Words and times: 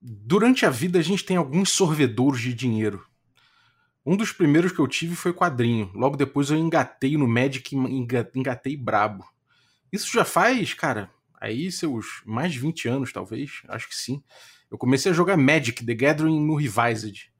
Durante 0.00 0.64
a 0.64 0.70
vida 0.70 0.98
a 0.98 1.02
gente 1.02 1.24
tem 1.24 1.36
alguns 1.36 1.70
sorvedouros 1.70 2.40
de 2.40 2.54
dinheiro. 2.54 3.04
Um 4.06 4.16
dos 4.16 4.32
primeiros 4.32 4.72
que 4.72 4.78
eu 4.78 4.86
tive 4.86 5.14
foi 5.16 5.32
quadrinho. 5.32 5.90
Logo 5.94 6.16
depois 6.16 6.50
eu 6.50 6.56
engatei 6.56 7.16
no 7.16 7.26
Magic, 7.26 7.74
engatei 7.74 8.76
brabo. 8.76 9.24
Isso 9.92 10.10
já 10.12 10.24
faz, 10.24 10.72
cara, 10.72 11.10
aí 11.40 11.70
seus 11.72 12.22
mais 12.24 12.52
de 12.52 12.58
20 12.58 12.88
anos, 12.88 13.12
talvez. 13.12 13.62
Acho 13.68 13.88
que 13.88 13.94
sim. 13.94 14.22
Eu 14.70 14.78
comecei 14.78 15.10
a 15.10 15.14
jogar 15.14 15.36
Magic 15.36 15.84
The 15.84 15.94
Gathering 15.94 16.40
no 16.40 16.54
Revised. 16.54 17.30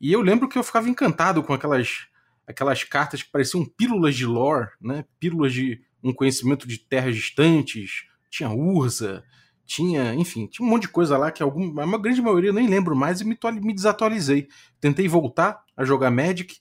E 0.00 0.12
eu 0.12 0.20
lembro 0.20 0.48
que 0.48 0.58
eu 0.58 0.62
ficava 0.62 0.88
encantado 0.88 1.42
com 1.42 1.52
aquelas 1.52 2.06
aquelas 2.46 2.82
cartas 2.82 3.22
que 3.22 3.30
pareciam 3.30 3.64
pílulas 3.64 4.16
de 4.16 4.24
lore, 4.24 4.68
né? 4.80 5.04
Pílulas 5.20 5.52
de 5.52 5.82
um 6.02 6.12
conhecimento 6.12 6.66
de 6.66 6.78
terras 6.78 7.14
distantes. 7.14 8.04
Tinha 8.30 8.50
Urza, 8.50 9.24
tinha, 9.68 10.14
enfim, 10.14 10.46
tinha 10.46 10.66
um 10.66 10.70
monte 10.70 10.82
de 10.82 10.88
coisa 10.88 11.18
lá 11.18 11.30
que 11.30 11.42
algum, 11.42 11.78
a 11.78 11.98
grande 11.98 12.22
maioria 12.22 12.48
eu 12.48 12.54
nem 12.54 12.66
lembro 12.66 12.96
mais 12.96 13.20
e 13.20 13.24
me, 13.24 13.38
me 13.60 13.74
desatualizei. 13.74 14.48
Tentei 14.80 15.06
voltar 15.06 15.62
a 15.76 15.84
jogar 15.84 16.10
Magic, 16.10 16.58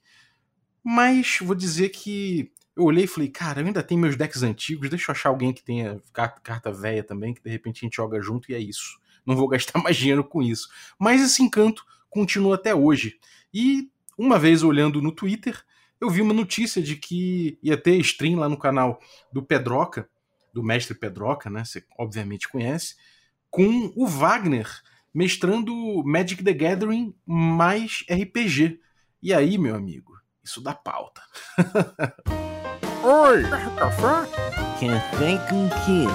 mas 0.84 1.40
vou 1.42 1.56
dizer 1.56 1.88
que 1.90 2.52
eu 2.76 2.84
olhei 2.84 3.06
e 3.06 3.08
falei, 3.08 3.30
cara, 3.30 3.62
eu 3.62 3.66
ainda 3.66 3.82
tenho 3.82 4.02
meus 4.02 4.18
decks 4.18 4.44
antigos, 4.44 4.90
deixa 4.90 5.10
eu 5.10 5.14
achar 5.14 5.30
alguém 5.30 5.54
que 5.54 5.64
tenha 5.64 6.02
carta, 6.12 6.42
carta 6.42 6.70
velha 6.70 7.02
também, 7.02 7.34
que 7.34 7.42
de 7.42 7.50
repente 7.50 7.78
a 7.78 7.86
gente 7.86 7.96
joga 7.96 8.22
junto 8.22 8.52
e 8.52 8.56
é 8.56 8.60
isso. 8.60 9.00
Não 9.26 9.38
vou 9.38 9.48
gastar 9.48 9.80
mais 9.82 9.96
dinheiro 9.96 10.22
com 10.22 10.44
isso. 10.44 10.68
Mas 11.00 11.22
esse 11.22 11.42
encanto 11.42 11.86
continua 12.10 12.56
até 12.56 12.76
hoje. 12.76 13.18
E 13.54 13.90
uma 14.18 14.38
vez 14.38 14.64
olhando 14.64 15.02
no 15.02 15.14
Twitter, 15.14 15.64
eu 16.00 16.10
vi 16.10 16.22
uma 16.22 16.34
notícia 16.34 16.82
de 16.82 16.98
que 16.98 17.58
ia 17.64 17.78
ter 17.78 17.96
stream 18.02 18.38
lá 18.38 18.50
no 18.50 18.58
canal 18.58 19.00
do 19.32 19.42
Pedroca, 19.42 20.10
do 20.58 20.64
mestre 20.64 20.98
Pedroca, 20.98 21.52
né? 21.52 21.64
Você 21.64 21.84
obviamente 22.00 22.50
conhece, 22.50 22.96
com 23.48 23.94
o 23.96 24.08
Wagner 24.08 24.68
mestrando 25.14 25.72
Magic 26.04 26.44
the 26.44 26.52
Gathering 26.52 27.14
mais 27.28 28.04
RPG. 28.10 28.80
E 29.22 29.36
aí, 29.36 29.56
meu 29.60 29.76
amigo, 29.76 30.14
isso 30.44 30.60
dá 30.60 30.74
pauta. 30.74 31.22
Oi! 33.06 33.44
Café? 33.78 34.32
Café 34.80 35.38
com 35.48 35.70
quê? 35.86 36.08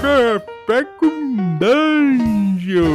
Café 0.00 0.84
com 1.00 1.58
Dungeon! 1.58 2.86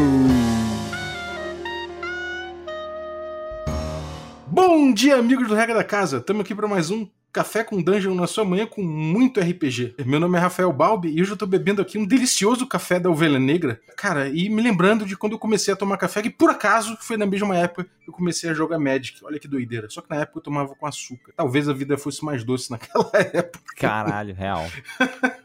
Bom 4.48 4.94
dia, 4.94 5.18
amigos 5.18 5.50
do 5.50 5.54
Regra 5.56 5.76
da 5.76 5.84
Casa! 5.84 6.20
Estamos 6.20 6.46
aqui 6.46 6.56
para 6.56 6.68
mais 6.68 6.90
um 6.90 7.06
Café 7.32 7.64
com 7.64 7.82
Dungeon 7.82 8.14
na 8.14 8.28
sua 8.28 8.44
manhã 8.44 8.66
com 8.66 8.84
muito 8.84 9.40
RPG. 9.40 9.96
Meu 10.06 10.20
nome 10.20 10.38
é 10.38 10.42
Rafael 10.42 10.72
Balbi 10.74 11.10
e 11.10 11.22
hoje 11.22 11.32
eu 11.32 11.38
tô 11.38 11.46
bebendo 11.46 11.82
aqui 11.82 11.98
um 11.98 12.06
delicioso 12.06 12.68
café 12.68 13.00
da 13.00 13.10
Ovelha 13.10 13.40
Negra. 13.40 13.80
Cara, 13.96 14.28
e 14.28 14.50
me 14.50 14.62
lembrando 14.62 15.06
de 15.06 15.16
quando 15.16 15.34
eu 15.34 15.40
comecei 15.40 15.74
a 15.74 15.78
tomar 15.78 15.96
café, 15.96 16.22
que 16.22 16.30
por 16.30 16.50
acaso 16.50 16.98
foi 17.00 17.16
na 17.16 17.26
mesma 17.26 17.56
época 17.56 17.86
que 17.86 18.10
eu 18.10 18.14
comecei 18.14 18.50
a 18.50 18.54
jogar 18.54 18.78
Magic. 18.78 19.24
Olha 19.24 19.40
que 19.40 19.48
doideira. 19.48 19.90
Só 19.90 20.02
que 20.02 20.10
na 20.10 20.18
época 20.18 20.40
eu 20.40 20.44
tomava 20.44 20.76
com 20.76 20.86
açúcar. 20.86 21.32
Talvez 21.34 21.70
a 21.70 21.74
vida 21.74 21.98
fosse 21.98 22.24
mais 22.26 22.44
doce 22.44 22.70
naquela 22.72 23.10
época. 23.14 23.64
Caralho, 23.78 24.36
real. 24.36 24.68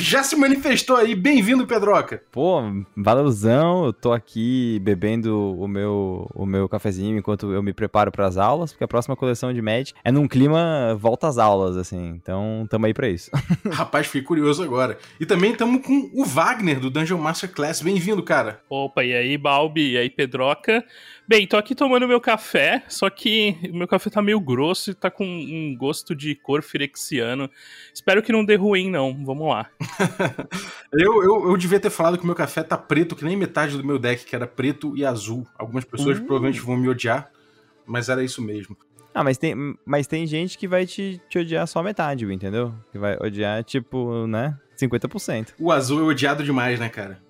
Já 0.00 0.22
se 0.22 0.36
manifestou 0.36 0.96
aí. 0.96 1.14
Bem-vindo, 1.14 1.66
Pedroca. 1.66 2.22
Pô, 2.30 2.62
valeuzão. 2.96 3.86
Eu 3.86 3.92
tô 3.92 4.12
aqui 4.12 4.78
bebendo 4.80 5.56
o 5.58 5.66
meu, 5.66 6.30
o 6.34 6.46
meu 6.46 6.68
cafezinho 6.68 7.18
enquanto 7.18 7.52
eu 7.52 7.62
me 7.62 7.72
preparo 7.72 8.12
para 8.12 8.26
as 8.26 8.36
aulas, 8.36 8.72
porque 8.72 8.84
a 8.84 8.88
próxima 8.88 9.16
coleção 9.16 9.52
de 9.52 9.60
Magic 9.60 9.94
é 10.04 10.12
num 10.12 10.28
clima 10.28 10.96
volta 10.98 11.26
às 11.26 11.36
aulas, 11.36 11.76
assim. 11.76 12.10
Então, 12.10 12.66
tamo 12.70 12.86
aí 12.86 12.94
pra 12.94 13.08
isso. 13.08 13.30
Rapaz, 13.70 14.06
fiquei 14.06 14.22
curioso 14.22 14.62
agora. 14.62 14.98
E 15.18 15.26
também 15.26 15.54
tamo 15.54 15.82
com 15.82 16.10
o 16.14 16.24
Wagner, 16.24 16.78
do 16.78 16.90
Dungeon 16.90 17.18
Master 17.18 17.50
Class. 17.50 17.82
Bem-vindo, 17.82 18.22
cara. 18.22 18.60
Opa, 18.68 19.04
e 19.04 19.12
aí, 19.12 19.36
Balbi? 19.36 19.92
E 19.92 19.98
aí, 19.98 20.08
Pedroca? 20.08 20.84
Bem, 21.28 21.46
tô 21.46 21.58
aqui 21.58 21.74
tomando 21.74 22.08
meu 22.08 22.22
café, 22.22 22.82
só 22.88 23.10
que 23.10 23.54
o 23.70 23.76
meu 23.76 23.86
café 23.86 24.08
tá 24.08 24.22
meio 24.22 24.40
grosso 24.40 24.92
e 24.92 24.94
tá 24.94 25.10
com 25.10 25.26
um 25.26 25.76
gosto 25.76 26.14
de 26.14 26.34
cor 26.34 26.62
firexiano. 26.62 27.50
Espero 27.92 28.22
que 28.22 28.32
não 28.32 28.42
dê 28.42 28.54
ruim, 28.54 28.90
não. 28.90 29.12
Vamos 29.26 29.46
lá. 29.46 29.68
eu, 30.90 31.22
eu, 31.22 31.50
eu, 31.50 31.56
devia 31.58 31.78
ter 31.78 31.90
falado 31.90 32.16
que 32.16 32.24
o 32.24 32.26
meu 32.26 32.34
café 32.34 32.62
tá 32.62 32.78
preto, 32.78 33.14
que 33.14 33.26
nem 33.26 33.36
metade 33.36 33.76
do 33.76 33.84
meu 33.84 33.98
deck, 33.98 34.24
que 34.24 34.34
era 34.34 34.46
preto 34.46 34.96
e 34.96 35.04
azul. 35.04 35.46
Algumas 35.58 35.84
pessoas 35.84 36.16
uh. 36.16 36.22
provavelmente 36.22 36.62
vão 36.62 36.78
me 36.78 36.88
odiar, 36.88 37.30
mas 37.84 38.08
era 38.08 38.24
isso 38.24 38.40
mesmo. 38.40 38.74
Ah, 39.12 39.22
mas 39.22 39.36
tem, 39.36 39.54
mas 39.84 40.06
tem 40.06 40.26
gente 40.26 40.56
que 40.56 40.66
vai 40.66 40.86
te, 40.86 41.20
te 41.28 41.40
odiar 41.40 41.66
só 41.66 41.82
metade, 41.82 42.24
entendeu? 42.24 42.72
Que 42.90 42.98
vai 42.98 43.18
odiar, 43.20 43.62
tipo, 43.64 44.26
né? 44.26 44.56
50%. 44.80 45.48
O 45.58 45.70
azul 45.70 46.00
é 46.00 46.04
odiado 46.04 46.42
demais, 46.42 46.80
né, 46.80 46.88
cara? 46.88 47.20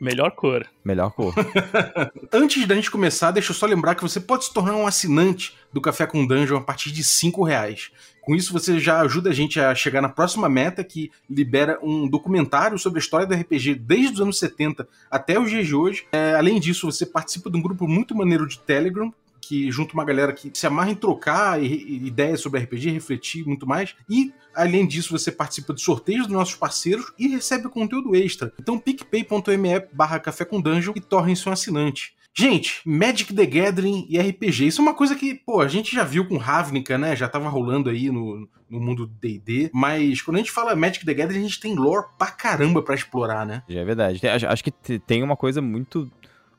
Melhor 0.00 0.32
cor. 0.32 0.66
Melhor 0.84 1.10
cor. 1.12 1.34
Antes 2.32 2.66
da 2.66 2.74
gente 2.74 2.90
começar, 2.90 3.30
deixa 3.30 3.52
eu 3.52 3.54
só 3.54 3.66
lembrar 3.66 3.94
que 3.94 4.02
você 4.02 4.20
pode 4.20 4.46
se 4.46 4.52
tornar 4.52 4.76
um 4.76 4.86
assinante 4.86 5.56
do 5.72 5.80
Café 5.80 6.06
com 6.06 6.26
Dungeon 6.26 6.58
a 6.58 6.60
partir 6.60 6.90
de 6.90 7.02
5 7.02 7.42
reais. 7.44 7.90
Com 8.20 8.34
isso, 8.34 8.52
você 8.52 8.80
já 8.80 9.00
ajuda 9.00 9.30
a 9.30 9.32
gente 9.34 9.60
a 9.60 9.74
chegar 9.74 10.00
na 10.00 10.08
próxima 10.08 10.48
meta, 10.48 10.82
que 10.82 11.10
libera 11.28 11.78
um 11.82 12.08
documentário 12.08 12.78
sobre 12.78 12.98
a 12.98 13.02
história 13.02 13.26
do 13.26 13.34
RPG 13.34 13.74
desde 13.74 14.14
os 14.14 14.20
anos 14.20 14.38
70 14.38 14.88
até 15.10 15.38
os 15.38 15.50
dias 15.50 15.66
de 15.66 15.74
hoje. 15.74 16.06
É, 16.10 16.34
além 16.34 16.58
disso, 16.58 16.90
você 16.90 17.04
participa 17.04 17.50
de 17.50 17.58
um 17.58 17.62
grupo 17.62 17.86
muito 17.86 18.14
maneiro 18.14 18.48
de 18.48 18.58
Telegram, 18.58 19.12
que 19.44 19.70
junta 19.70 19.94
uma 19.94 20.04
galera 20.04 20.32
que 20.32 20.50
se 20.52 20.66
amarra 20.66 20.90
em 20.90 20.94
trocar 20.94 21.62
ideias 21.62 22.40
sobre 22.40 22.60
RPG, 22.60 22.90
refletir 22.90 23.46
muito 23.46 23.66
mais. 23.66 23.94
E, 24.08 24.32
além 24.54 24.86
disso, 24.86 25.16
você 25.16 25.30
participa 25.30 25.74
de 25.74 25.80
sorteios 25.80 26.26
dos 26.26 26.36
nossos 26.36 26.54
parceiros 26.54 27.12
e 27.18 27.28
recebe 27.28 27.68
conteúdo 27.68 28.14
extra. 28.14 28.52
Então, 28.58 28.78
picpay.me 28.78 29.80
barra 29.92 30.18
café 30.18 30.44
com 30.44 30.60
dungeon 30.60 30.92
e 30.96 31.00
torne-se 31.00 31.48
um 31.48 31.52
assinante. 31.52 32.14
Gente, 32.36 32.80
Magic 32.84 33.32
the 33.32 33.46
Gathering 33.46 34.06
e 34.08 34.18
RPG, 34.18 34.66
isso 34.66 34.80
é 34.80 34.82
uma 34.82 34.94
coisa 34.94 35.14
que, 35.14 35.36
pô, 35.36 35.60
a 35.60 35.68
gente 35.68 35.94
já 35.94 36.02
viu 36.02 36.26
com 36.26 36.36
Ravnica, 36.36 36.98
né? 36.98 37.14
Já 37.14 37.28
tava 37.28 37.48
rolando 37.48 37.88
aí 37.88 38.10
no, 38.10 38.48
no 38.68 38.80
mundo 38.80 39.06
D&D, 39.06 39.70
mas 39.72 40.20
quando 40.20 40.36
a 40.36 40.40
gente 40.40 40.50
fala 40.50 40.74
Magic 40.74 41.06
the 41.06 41.14
Gathering, 41.14 41.38
a 41.38 41.42
gente 41.42 41.60
tem 41.60 41.76
lore 41.76 42.06
pra 42.18 42.32
caramba 42.32 42.82
pra 42.82 42.96
explorar, 42.96 43.46
né? 43.46 43.62
É 43.68 43.84
verdade. 43.84 44.20
Acho 44.26 44.64
que 44.64 44.72
tem 44.98 45.22
uma 45.22 45.36
coisa 45.36 45.62
muito 45.62 46.10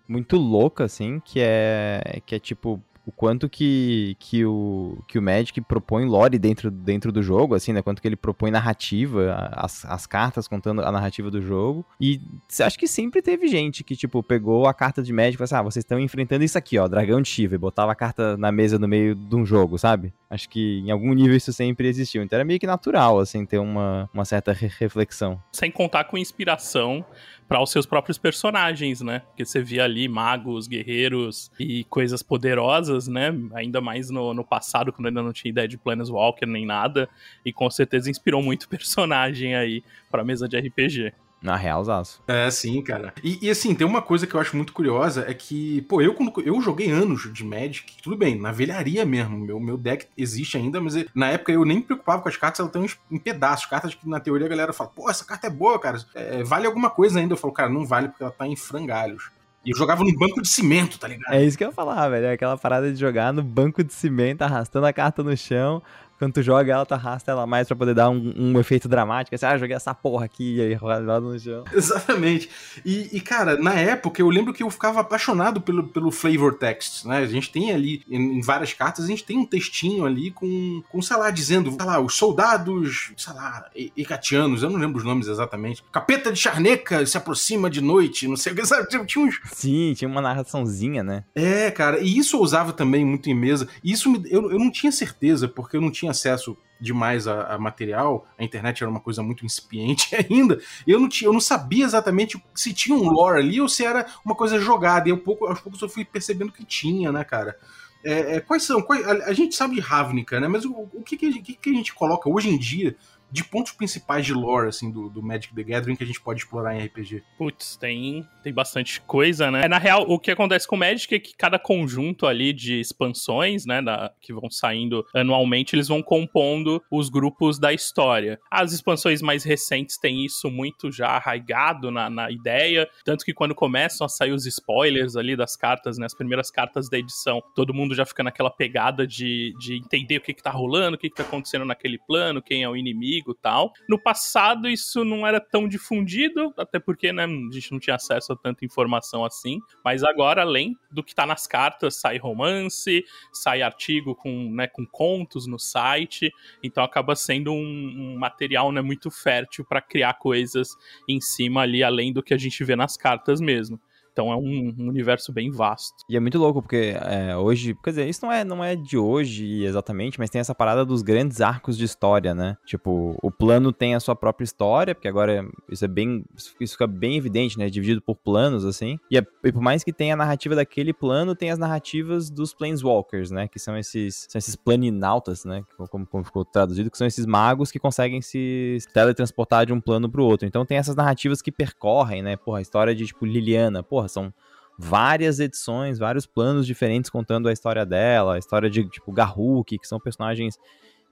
muito 0.07 0.37
louca, 0.37 0.83
assim, 0.83 1.19
que 1.23 1.39
é, 1.39 2.21
que 2.25 2.35
é 2.35 2.39
tipo, 2.39 2.81
o 3.05 3.11
quanto 3.11 3.47
que, 3.47 4.17
que, 4.19 4.43
o, 4.43 4.97
que 5.07 5.19
o 5.19 5.21
Magic 5.21 5.61
propõe 5.61 6.05
lore 6.05 6.39
dentro, 6.39 6.71
dentro 6.71 7.11
do 7.11 7.21
jogo, 7.21 7.53
assim, 7.53 7.71
né? 7.71 7.81
Quanto 7.81 8.01
que 8.01 8.07
ele 8.07 8.15
propõe 8.15 8.49
narrativa, 8.49 9.51
as, 9.51 9.85
as 9.85 10.07
cartas 10.07 10.47
contando 10.47 10.81
a 10.81 10.91
narrativa 10.91 11.29
do 11.29 11.39
jogo. 11.39 11.85
E 12.01 12.19
acho 12.59 12.79
que 12.79 12.87
sempre 12.87 13.21
teve 13.21 13.47
gente 13.47 13.83
que, 13.83 13.95
tipo, 13.95 14.23
pegou 14.23 14.65
a 14.67 14.73
carta 14.73 15.03
de 15.03 15.13
Magic 15.13 15.35
e 15.35 15.37
falou 15.37 15.45
assim, 15.45 15.55
ah, 15.55 15.61
vocês 15.61 15.83
estão 15.83 15.99
enfrentando 15.99 16.43
isso 16.43 16.57
aqui, 16.57 16.79
ó, 16.79 16.87
dragão 16.87 17.21
de 17.21 17.29
Shiva, 17.29 17.53
e 17.53 17.59
botava 17.59 17.91
a 17.91 17.95
carta 17.95 18.35
na 18.37 18.51
mesa 18.51 18.79
no 18.79 18.87
meio 18.87 19.13
de 19.13 19.35
um 19.35 19.45
jogo, 19.45 19.77
sabe? 19.77 20.11
Acho 20.27 20.49
que 20.49 20.79
em 20.79 20.89
algum 20.89 21.13
nível 21.13 21.37
isso 21.37 21.53
sempre 21.53 21.87
existiu. 21.87 22.23
Então 22.23 22.37
era 22.37 22.43
meio 22.43 22.59
que 22.59 22.65
natural, 22.65 23.19
assim, 23.19 23.45
ter 23.45 23.59
uma, 23.59 24.09
uma 24.11 24.25
certa 24.25 24.51
re 24.51 24.71
reflexão. 24.79 25.39
Sem 25.51 25.69
contar 25.69 26.05
com 26.05 26.17
inspiração 26.17 27.05
para 27.47 27.61
os 27.61 27.71
seus 27.71 27.85
próprios 27.85 28.17
personagens, 28.17 29.01
né? 29.01 29.19
Porque 29.19 29.45
você 29.45 29.61
via 29.61 29.83
ali 29.83 30.07
magos, 30.07 30.67
guerreiros 30.67 31.51
e 31.59 31.83
coisas 31.85 32.23
poderosas, 32.23 33.07
né? 33.07 33.33
Ainda 33.53 33.79
mais 33.79 34.09
no, 34.09 34.33
no 34.33 34.43
passado, 34.43 34.91
quando 34.91 35.07
ainda 35.07 35.21
não 35.21 35.31
tinha 35.31 35.51
ideia 35.51 35.67
de 35.67 35.77
Planeswalker 35.77 36.47
nem 36.47 36.65
nada. 36.65 37.07
E 37.45 37.53
com 37.53 37.69
certeza 37.69 38.09
inspirou 38.09 38.41
muito 38.41 38.67
personagem 38.69 39.55
aí 39.55 39.83
pra 40.09 40.23
mesa 40.23 40.47
de 40.47 40.57
RPG. 40.57 41.13
Na 41.45 41.55
real, 41.55 41.83
zaço. 41.83 42.23
É, 42.27 42.49
sim, 42.49 42.81
cara. 42.81 43.13
E, 43.23 43.37
e, 43.45 43.49
assim, 43.51 43.75
tem 43.75 43.85
uma 43.85 44.01
coisa 44.01 44.25
que 44.25 44.33
eu 44.33 44.39
acho 44.39 44.55
muito 44.55 44.73
curiosa, 44.73 45.25
é 45.27 45.33
que, 45.33 45.83
pô, 45.83 46.01
eu 46.01 46.15
quando 46.15 46.33
eu 46.41 46.59
joguei 46.59 46.89
anos 46.89 47.31
de 47.31 47.43
Magic, 47.43 48.01
tudo 48.01 48.17
bem, 48.17 48.39
na 48.39 48.51
velharia 48.51 49.05
mesmo, 49.05 49.37
meu, 49.37 49.59
meu 49.59 49.77
deck 49.77 50.07
existe 50.17 50.57
ainda, 50.57 50.81
mas 50.81 50.95
na 51.13 51.27
época 51.27 51.51
eu 51.51 51.63
nem 51.63 51.77
me 51.77 51.83
preocupava 51.83 52.23
com 52.23 52.29
as 52.29 52.35
cartas, 52.35 52.59
elas 52.59 52.75
estão 52.75 52.99
em 53.11 53.19
pedaços, 53.19 53.67
cartas 53.67 53.93
que 53.93 54.09
na 54.09 54.19
teoria 54.19 54.47
a 54.47 54.49
galera 54.49 54.73
fala, 54.73 54.89
pô, 54.89 55.07
essa 55.07 55.23
carta 55.23 55.45
é 55.45 55.49
boa, 55.51 55.77
cara, 55.77 56.03
é, 56.15 56.43
vale 56.43 56.65
alguma 56.65 56.89
coisa 56.89 57.19
ainda. 57.19 57.33
Eu 57.33 57.37
falo, 57.37 57.53
cara, 57.53 57.69
não 57.69 57.85
vale 57.85 58.09
porque 58.09 58.23
ela 58.23 58.31
tá 58.31 58.47
em 58.47 58.55
frangalhos. 58.55 59.29
E 59.65 59.71
eu 59.71 59.77
jogava 59.77 60.03
no 60.03 60.15
banco 60.15 60.41
de 60.41 60.47
cimento, 60.47 60.99
tá 60.99 61.07
ligado? 61.07 61.33
É 61.33 61.43
isso 61.43 61.57
que 61.57 61.63
eu 61.63 61.69
ia 61.69 61.73
falar, 61.73 62.07
velho. 62.07 62.27
É 62.27 62.33
aquela 62.33 62.55
parada 62.55 62.91
de 62.91 62.99
jogar 62.99 63.33
no 63.33 63.41
banco 63.41 63.83
de 63.83 63.91
cimento, 63.93 64.43
arrastando 64.43 64.85
a 64.85 64.93
carta 64.93 65.23
no 65.23 65.35
chão, 65.35 65.81
quando 66.17 66.33
tu 66.33 66.41
joga 66.41 66.71
ela, 66.71 66.85
tu 66.85 66.93
arrasta 66.93 67.31
ela 67.31 67.45
mais 67.45 67.67
pra 67.67 67.75
poder 67.75 67.93
dar 67.93 68.09
um, 68.09 68.33
um 68.35 68.59
efeito 68.59 68.87
dramático. 68.87 69.35
Assim, 69.35 69.45
ah, 69.45 69.57
joguei 69.57 69.75
essa 69.75 69.93
porra 69.93 70.25
aqui 70.25 70.55
e 70.55 70.61
aí 70.61 70.73
roda 70.73 71.19
no 71.19 71.37
chão. 71.39 71.63
Exatamente. 71.73 72.49
E, 72.85 73.15
e, 73.15 73.19
cara, 73.19 73.57
na 73.57 73.73
época 73.73 74.21
eu 74.21 74.29
lembro 74.29 74.53
que 74.53 74.63
eu 74.63 74.69
ficava 74.69 75.01
apaixonado 75.01 75.61
pelo, 75.61 75.87
pelo 75.87 76.11
flavor 76.11 76.55
text, 76.55 77.05
né? 77.05 77.17
A 77.17 77.25
gente 77.25 77.51
tem 77.51 77.71
ali, 77.71 78.03
em, 78.09 78.37
em 78.37 78.41
várias 78.41 78.73
cartas, 78.73 79.05
a 79.05 79.07
gente 79.07 79.23
tem 79.23 79.37
um 79.37 79.45
textinho 79.45 80.05
ali 80.05 80.31
com, 80.31 80.81
com, 80.89 81.01
sei 81.01 81.17
lá, 81.17 81.29
dizendo, 81.29 81.71
sei 81.71 81.85
lá, 81.85 81.99
os 81.99 82.15
soldados, 82.15 83.11
sei 83.17 83.33
lá, 83.33 83.65
ecatianos, 83.97 84.63
eu 84.63 84.69
não 84.69 84.79
lembro 84.79 84.97
os 84.97 85.03
nomes 85.03 85.27
exatamente. 85.27 85.83
Capeta 85.91 86.31
de 86.31 86.39
charneca 86.39 87.05
se 87.05 87.17
aproxima 87.17 87.69
de 87.69 87.81
noite, 87.81 88.27
não 88.27 88.37
sei 88.37 88.53
o 88.53 88.55
que, 88.55 88.65
sabe? 88.65 88.87
Tinha 89.05 89.25
uns... 89.25 89.39
Sim, 89.51 89.93
tinha 89.95 90.09
uma 90.09 90.21
narraçãozinha, 90.21 91.03
né? 91.03 91.23
É, 91.35 91.69
cara, 91.71 91.99
e 91.99 92.17
isso 92.17 92.37
eu 92.37 92.41
usava 92.41 92.71
também 92.71 93.05
muito 93.05 93.29
em 93.29 93.33
mesa. 93.33 93.67
E 93.83 93.91
isso 93.91 94.09
me, 94.09 94.23
eu, 94.29 94.51
eu 94.51 94.59
não 94.59 94.71
tinha 94.71 94.91
certeza, 94.91 95.47
porque 95.47 95.77
eu 95.77 95.81
não 95.81 95.91
tinha 95.91 96.04
tinha 96.05 96.11
acesso 96.11 96.57
demais 96.79 97.25
a, 97.27 97.53
a, 97.53 97.57
material, 97.57 98.27
a 98.37 98.43
internet 98.43 98.83
era 98.83 98.91
uma 98.91 98.99
coisa 98.99 99.23
muito 99.23 99.45
incipiente 99.45 100.13
ainda, 100.29 100.59
e 100.85 100.91
eu 100.91 100.99
não, 100.99 101.07
tinha, 101.07 101.27
eu 101.27 101.33
não 101.33 101.39
sabia 101.39 101.85
exatamente 101.85 102.41
se 102.53 102.73
tinha 102.73 102.95
um 102.95 103.09
lore 103.09 103.39
ali 103.39 103.61
ou 103.61 103.69
se 103.69 103.85
era 103.85 104.05
uma 104.23 104.35
coisa 104.35 104.59
jogada, 104.59 105.07
e 105.07 105.11
eu 105.11 105.17
pouco, 105.17 105.45
aos 105.45 105.59
poucos 105.61 105.81
eu 105.81 105.89
fui 105.89 106.03
percebendo 106.03 106.51
que 106.51 106.65
tinha, 106.65 107.11
né, 107.11 107.23
cara? 107.23 107.57
É, 108.03 108.35
é, 108.35 108.39
quais 108.39 108.61
são? 108.61 108.83
Quais, 108.83 109.03
a, 109.03 109.29
a, 109.29 109.33
gente 109.33 109.55
sabe 109.55 109.75
de 109.75 109.81
Ravnica, 109.81 110.39
né? 110.39 110.47
Mas 110.47 110.63
o, 110.63 110.87
o 110.93 111.01
que, 111.01 111.17
que, 111.17 111.41
que, 111.41 111.69
a 111.71 111.73
gente 111.73 111.91
coloca 111.91 112.29
hoje 112.29 112.49
em 112.49 112.57
dia 112.57 112.95
de 113.31 113.43
pontos 113.43 113.71
principais 113.71 114.25
de 114.25 114.33
lore, 114.33 114.69
assim, 114.69 114.91
do, 114.91 115.09
do 115.09 115.21
Magic 115.21 115.53
the 115.53 115.63
Gathering 115.63 115.95
que 115.95 116.03
a 116.03 116.07
gente 116.07 116.21
pode 116.21 116.39
explorar 116.41 116.75
em 116.75 116.85
RPG? 116.85 117.23
Putz, 117.37 117.75
tem, 117.75 118.27
tem 118.43 118.53
bastante 118.53 119.01
coisa, 119.01 119.51
né? 119.51 119.67
Na 119.67 119.77
real, 119.77 120.05
o 120.07 120.19
que 120.19 120.31
acontece 120.31 120.67
com 120.67 120.75
o 120.75 120.79
Magic 120.79 121.13
é 121.13 121.19
que 121.19 121.35
cada 121.35 121.59
conjunto 121.59 122.25
ali 122.25 122.53
de 122.53 122.79
expansões, 122.79 123.65
né, 123.65 123.81
da, 123.81 124.11
que 124.21 124.33
vão 124.33 124.49
saindo 124.49 125.05
anualmente, 125.13 125.75
eles 125.75 125.87
vão 125.87 126.01
compondo 126.01 126.81
os 126.89 127.09
grupos 127.09 127.59
da 127.59 127.73
história. 127.73 128.39
As 128.49 128.71
expansões 128.71 129.21
mais 129.21 129.43
recentes 129.43 129.97
têm 129.97 130.25
isso 130.25 130.49
muito 130.49 130.91
já 130.91 131.07
arraigado 131.07 131.91
na, 131.91 132.09
na 132.09 132.31
ideia, 132.31 132.87
tanto 133.03 133.25
que 133.25 133.33
quando 133.33 133.55
começam 133.55 134.05
a 134.05 134.09
sair 134.09 134.31
os 134.31 134.45
spoilers 134.45 135.15
ali 135.15 135.35
das 135.35 135.55
cartas, 135.55 135.97
né, 135.97 136.05
as 136.05 136.13
primeiras 136.13 136.49
cartas 136.51 136.89
da 136.89 136.97
edição, 136.97 137.41
todo 137.55 137.73
mundo 137.73 137.95
já 137.95 138.05
fica 138.05 138.23
naquela 138.23 138.49
pegada 138.49 139.05
de, 139.05 139.53
de 139.59 139.75
entender 139.75 140.17
o 140.17 140.21
que 140.21 140.33
que 140.33 140.43
tá 140.43 140.51
rolando, 140.51 140.95
o 140.95 140.99
que 140.99 141.09
que 141.09 141.15
tá 141.15 141.23
acontecendo 141.23 141.65
naquele 141.65 141.97
plano, 141.97 142.41
quem 142.41 142.63
é 142.63 142.69
o 142.69 142.75
inimigo, 142.75 143.14
tal. 143.33 143.73
No 143.87 143.99
passado 143.99 144.67
isso 144.67 145.05
não 145.05 145.25
era 145.25 145.39
tão 145.39 145.67
difundido, 145.67 146.53
até 146.57 146.79
porque 146.79 147.11
né, 147.11 147.25
a 147.25 147.53
gente 147.53 147.71
não 147.71 147.79
tinha 147.79 147.95
acesso 147.95 148.33
a 148.33 148.35
tanta 148.35 148.65
informação 148.65 149.23
assim. 149.23 149.59
Mas 149.83 150.03
agora, 150.03 150.41
além 150.41 150.75
do 150.91 151.03
que 151.03 151.15
tá 151.15 151.25
nas 151.25 151.47
cartas, 151.47 151.95
sai 151.95 152.17
romance, 152.17 153.03
sai 153.33 153.61
artigo 153.61 154.15
com, 154.15 154.51
né, 154.51 154.67
com 154.67 154.85
contos 154.85 155.47
no 155.47 155.59
site. 155.59 156.31
Então 156.63 156.83
acaba 156.83 157.15
sendo 157.15 157.51
um, 157.51 158.13
um 158.13 158.17
material 158.17 158.71
né, 158.71 158.81
muito 158.81 159.09
fértil 159.11 159.65
para 159.65 159.81
criar 159.81 160.15
coisas 160.15 160.69
em 161.07 161.21
cima 161.21 161.61
ali, 161.61 161.83
além 161.83 162.11
do 162.11 162.23
que 162.23 162.33
a 162.33 162.37
gente 162.37 162.63
vê 162.63 162.75
nas 162.75 162.97
cartas 162.97 163.39
mesmo. 163.39 163.79
Então 164.15 164.31
é 164.31 164.35
um, 164.37 164.73
um, 164.79 164.87
universo 164.87 165.33
bem 165.33 165.51
vasto. 165.51 166.05
E 166.09 166.15
é 166.15 166.21
muito 166.21 166.39
louco, 166.39 166.61
porque 166.61 166.95
é, 167.01 167.35
hoje, 167.35 167.75
quer 167.83 167.89
dizer, 167.89 168.07
isso 168.07 168.25
não 168.25 168.31
é, 168.31 168.45
não 168.45 168.63
é 168.63 168.73
de 168.73 168.97
hoje 168.97 169.65
exatamente, 169.65 170.17
mas 170.17 170.29
tem 170.29 170.39
essa 170.39 170.55
parada 170.55 170.85
dos 170.85 171.01
grandes 171.01 171.41
arcos 171.41 171.77
de 171.77 171.83
história, 171.83 172.33
né? 172.33 172.55
Tipo, 172.65 173.17
o 173.21 173.29
plano 173.29 173.73
tem 173.73 173.93
a 173.93 173.99
sua 173.99 174.15
própria 174.15 174.45
história, 174.45 174.95
porque 174.95 175.09
agora 175.09 175.45
isso 175.69 175.83
é 175.83 175.87
bem. 175.89 176.23
Isso 176.33 176.55
fica 176.57 176.87
bem 176.87 177.17
evidente, 177.17 177.59
né? 177.59 177.69
Dividido 177.69 178.01
por 178.01 178.15
planos, 178.15 178.63
assim. 178.63 178.97
E, 179.11 179.17
é, 179.17 179.27
e 179.43 179.51
por 179.51 179.61
mais 179.61 179.83
que 179.83 179.91
tenha 179.91 180.13
a 180.13 180.17
narrativa 180.17 180.55
daquele 180.55 180.93
plano, 180.93 181.35
tem 181.35 181.51
as 181.51 181.59
narrativas 181.59 182.29
dos 182.29 182.53
Planeswalkers, 182.53 183.31
né? 183.31 183.49
Que 183.49 183.59
são 183.59 183.77
esses, 183.77 184.27
são 184.29 184.39
esses 184.39 184.55
planinautas, 184.55 185.43
né? 185.43 185.65
Como, 185.89 186.07
como 186.07 186.23
ficou 186.23 186.45
traduzido, 186.45 186.89
que 186.89 186.97
são 186.97 187.05
esses 187.05 187.25
magos 187.25 187.69
que 187.69 187.79
conseguem 187.79 188.21
se 188.21 188.77
teletransportar 188.93 189.65
de 189.65 189.73
um 189.73 189.81
plano 189.81 190.09
pro 190.09 190.23
outro. 190.23 190.47
Então 190.47 190.65
tem 190.65 190.77
essas 190.77 190.95
narrativas 190.95 191.41
que 191.41 191.51
percorrem, 191.51 192.23
né? 192.23 192.37
Porra, 192.37 192.59
a 192.59 192.61
história 192.61 192.95
de, 192.95 193.05
tipo, 193.05 193.25
Liliana, 193.25 193.83
porra 193.83 194.04
porra, 194.05 194.07
são 194.07 194.33
várias 194.77 195.39
edições, 195.39 195.97
vários 195.97 196.25
planos 196.25 196.65
diferentes 196.65 197.09
contando 197.09 197.47
a 197.47 197.53
história 197.53 197.85
dela, 197.85 198.35
a 198.35 198.39
história 198.39 198.69
de, 198.69 198.87
tipo, 198.89 199.11
Garruk, 199.11 199.77
que 199.77 199.87
são 199.87 199.99
personagens 199.99 200.57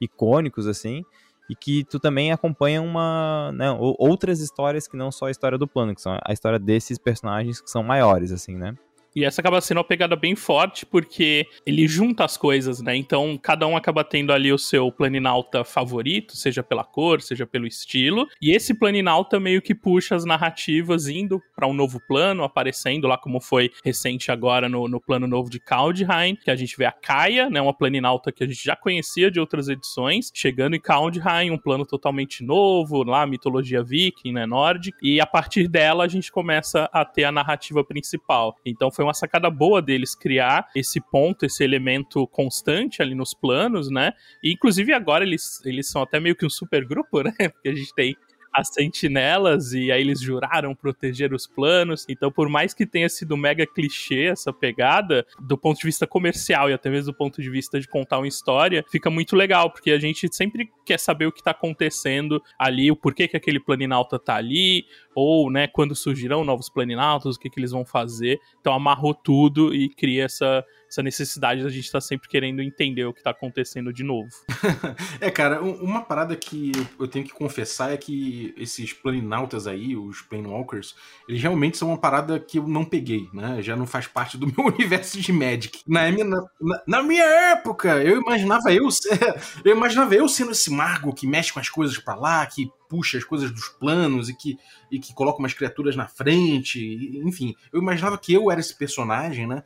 icônicos, 0.01 0.68
assim, 0.68 1.04
e 1.50 1.56
que 1.56 1.84
tu 1.86 2.00
também 2.00 2.31
acompanha 2.31 2.81
uma, 2.81 3.51
né, 3.54 3.72
outras 3.72 4.40
histórias 4.40 4.88
que 4.88 4.98
não 4.98 5.12
só 5.12 5.28
a 5.28 5.31
história 5.31 5.57
do 5.57 5.68
plano, 5.68 5.95
que 5.95 6.01
são 6.01 6.18
a 6.24 6.34
história 6.34 6.60
desses 6.60 6.98
personagens 6.98 7.62
que 7.62 7.69
são 7.69 7.84
maiores, 7.84 8.31
assim, 8.31 8.56
né? 8.56 8.75
E 9.15 9.24
essa 9.24 9.42
acaba 9.42 9.62
sendo 9.62 9.77
uma 9.77 9.83
pegada 9.83 10.15
bem 10.15 10.36
forte, 10.36 10.86
porque 10.86 11.48
ele 11.65 11.88
junta 11.88 12.25
as 12.25 12.38
coisas, 12.38 12.81
né? 12.81 12.95
Então, 12.95 13.38
cada 13.42 13.68
um 13.68 13.77
acaba 13.77 14.04
tendo 14.04 14.33
ali 14.33 14.51
o 14.51 14.57
seu 14.57 14.92
planinauta 14.92 15.63
favorito, 15.63 16.36
seja 16.36 16.63
pela 16.63 16.83
cor, 16.83 17.21
seja 17.21 17.45
pelo 17.45 17.68
estilo. 17.68 18.27
E 18.42 18.51
esse 18.51 18.74
planinauta 18.74 19.39
meio 19.39 19.62
que 19.62 19.75
puxa 19.75 20.15
as 20.15 20.25
narrativas 20.25 21.07
indo 21.07 21.42
para 21.56 21.68
um 21.68 21.74
novo 21.74 22.00
plano, 22.07 22.44
aparecendo 22.44 23.07
lá 23.07 23.18
como 23.18 23.39
foi 23.39 23.71
recente 23.83 24.31
agora 24.31 24.68
no, 24.68 24.88
no 24.88 25.00
plano 25.00 25.27
novo 25.27 25.50
de 25.50 25.60
Kaldheim, 25.60 26.36
que 26.36 26.50
a 26.50 26.56
gente 26.56 26.75
vê 26.77 26.86
a 26.86 26.92
Kaia, 26.92 27.50
né? 27.50 27.62
Uma 27.62 27.74
planinauta 27.74 28.31
que 28.31 28.44
a 28.44 28.48
gente 28.48 28.63
já 28.63 28.75
conhecia 28.75 29.30
de 29.30 29.39
outras 29.39 29.68
edições, 29.68 30.31
chegando 30.33 30.75
em 30.75 30.80
Kaldheim, 30.80 31.51
um 31.51 31.57
plano 31.57 31.86
totalmente 31.86 32.44
novo, 32.44 33.04
lá, 33.04 33.25
mitologia 33.25 33.83
viking, 33.83 34.33
né? 34.33 34.45
Nórdica. 34.45 34.98
E 35.01 35.19
a 35.19 35.25
partir 35.25 35.68
dela 35.68 36.04
a 36.04 36.07
gente 36.07 36.31
começa 36.31 36.89
a 36.92 37.06
ter 37.06 37.25
a 37.25 37.31
narrativa 37.31 37.83
principal. 37.83 38.56
Então 38.65 38.92
foi 38.92 39.03
foi 39.04 39.08
uma 39.08 39.14
sacada 39.14 39.50
boa 39.50 39.82
deles 39.82 40.16
criar 40.16 40.70
esse 40.74 41.02
ponto, 41.02 41.46
esse 41.46 41.64
elemento 41.64 42.26
constante 42.28 43.02
ali 43.02 43.14
nos 43.14 43.34
planos, 43.34 43.90
né? 43.90 44.14
E 44.42 44.54
inclusive 44.54 44.94
agora 44.94 45.26
eles, 45.26 45.62
eles 45.66 45.90
são 45.90 46.02
até 46.02 46.20
meio 46.20 46.36
que 46.36 46.46
um 46.46 46.50
super 46.50 46.86
grupo, 46.86 47.22
né? 47.24 47.34
Porque 47.50 47.70
a 47.70 47.76
gente 47.76 47.94
tem 47.94 48.16
as 48.54 48.70
sentinelas 48.70 49.74
e 49.74 49.92
aí 49.92 50.02
eles 50.02 50.22
juraram 50.22 50.76
proteger 50.76 51.34
os 51.34 51.48
planos. 51.48 52.06
Então, 52.08 52.32
por 52.32 52.48
mais 52.48 52.74
que 52.74 52.86
tenha 52.86 53.10
sido 53.10 53.36
mega 53.36 53.66
clichê 53.66 54.26
essa 54.26 54.54
pegada, 54.54 55.26
do 55.40 55.58
ponto 55.58 55.80
de 55.80 55.86
vista 55.86 56.06
comercial 56.06 56.70
e 56.70 56.74
até 56.74 56.90
mesmo 56.90 57.12
do 57.12 57.18
ponto 57.18 57.42
de 57.42 57.50
vista 57.50 57.80
de 57.80 57.88
contar 57.88 58.20
uma 58.20 58.28
história, 58.28 58.84
fica 58.92 59.10
muito 59.10 59.36
legal, 59.36 59.72
porque 59.72 59.92
a 59.92 60.00
gente 60.00 60.28
sempre 60.32 60.70
quer 60.86 61.00
saber 61.00 61.26
o 61.26 61.32
que 61.32 61.44
tá 61.44 61.52
acontecendo 61.52 62.42
ali, 62.60 62.92
o 62.92 62.96
porquê 62.96 63.28
que 63.28 63.38
aquele 63.38 63.60
planinauta 63.60 64.20
tá 64.20 64.36
ali, 64.36 64.86
ou, 65.16 65.52
né, 65.52 65.68
quando 65.68 65.96
surgirão 65.96 66.44
novos 66.44 66.70
planinautas, 66.70 67.36
o 67.36 67.40
que 67.40 67.50
que 67.50 67.60
eles 67.60 67.72
vão 67.72 67.86
fazer. 67.86 68.40
Então, 68.60 68.74
amarrou 68.74 69.14
tudo 69.14 69.74
e 69.74 69.90
cria 69.90 70.26
essa 70.26 70.64
essa 70.94 71.01
necessidade 71.01 71.63
da 71.63 71.69
gente 71.69 71.86
estar 71.86 71.98
tá 71.98 72.01
sempre 72.01 72.30
querendo 72.30 72.62
entender 72.62 73.04
o 73.06 73.13
que 73.13 73.19
está 73.19 73.31
acontecendo 73.31 73.92
de 73.92 74.04
novo. 74.04 74.30
é, 75.19 75.31
cara, 75.31 75.60
uma 75.62 76.01
parada 76.01 76.36
que 76.36 76.72
eu 77.00 77.07
tenho 77.07 77.25
que 77.25 77.34
confessar 77.34 77.92
é 77.92 77.98
que 77.98 78.54
esses 78.56 78.94
planinautas 78.94 79.66
aí, 79.66 79.95
os 79.95 80.22
planewalkers, 80.22 80.95
eles 81.28 81.42
realmente 81.42 81.78
são 81.78 81.88
uma 81.88 81.98
parada 81.98 82.40
que 82.40 82.60
eu 82.60 82.68
não 82.68 82.86
peguei, 82.86 83.28
né? 83.34 83.62
Já 83.63 83.75
não 83.75 83.88
faz 83.88 84.06
parte 84.06 84.38
do 84.38 84.45
meu 84.56 84.68
universo 84.68 85.19
de 85.19 85.34
Magic. 85.34 85.81
Na 85.88 86.12
minha, 86.12 86.25
na, 86.25 86.44
na 86.88 87.04
minha 87.04 87.25
época, 87.25 88.04
eu 88.04 88.22
imaginava 88.22 88.72
eu, 88.72 88.88
eu 89.66 89.75
imaginava 89.75 90.13
eu 90.13 90.30
sendo 90.30 90.51
esse 90.51 90.69
mago 90.69 91.13
que 91.13 91.25
mexe 91.25 91.51
com 91.51 91.60
as 91.60 91.69
coisas 91.69 91.98
para 91.98 92.16
lá, 92.16 92.46
que 92.46 92.69
puxa 92.88 93.18
as 93.18 93.24
coisas 93.24 93.50
dos 93.50 93.68
planos 93.68 94.30
e 94.30 94.38
que, 94.38 94.56
e 94.92 95.00
que 95.00 95.16
coloca 95.16 95.39
umas 95.39 95.54
criaturas 95.54 95.96
na 95.96 96.07
frente, 96.07 96.80
enfim. 97.25 97.56
Eu 97.72 97.81
imaginava 97.81 98.16
que 98.19 98.31
eu 98.31 98.51
era 98.51 98.60
esse 98.60 98.78
personagem, 98.78 99.48
né? 99.48 99.63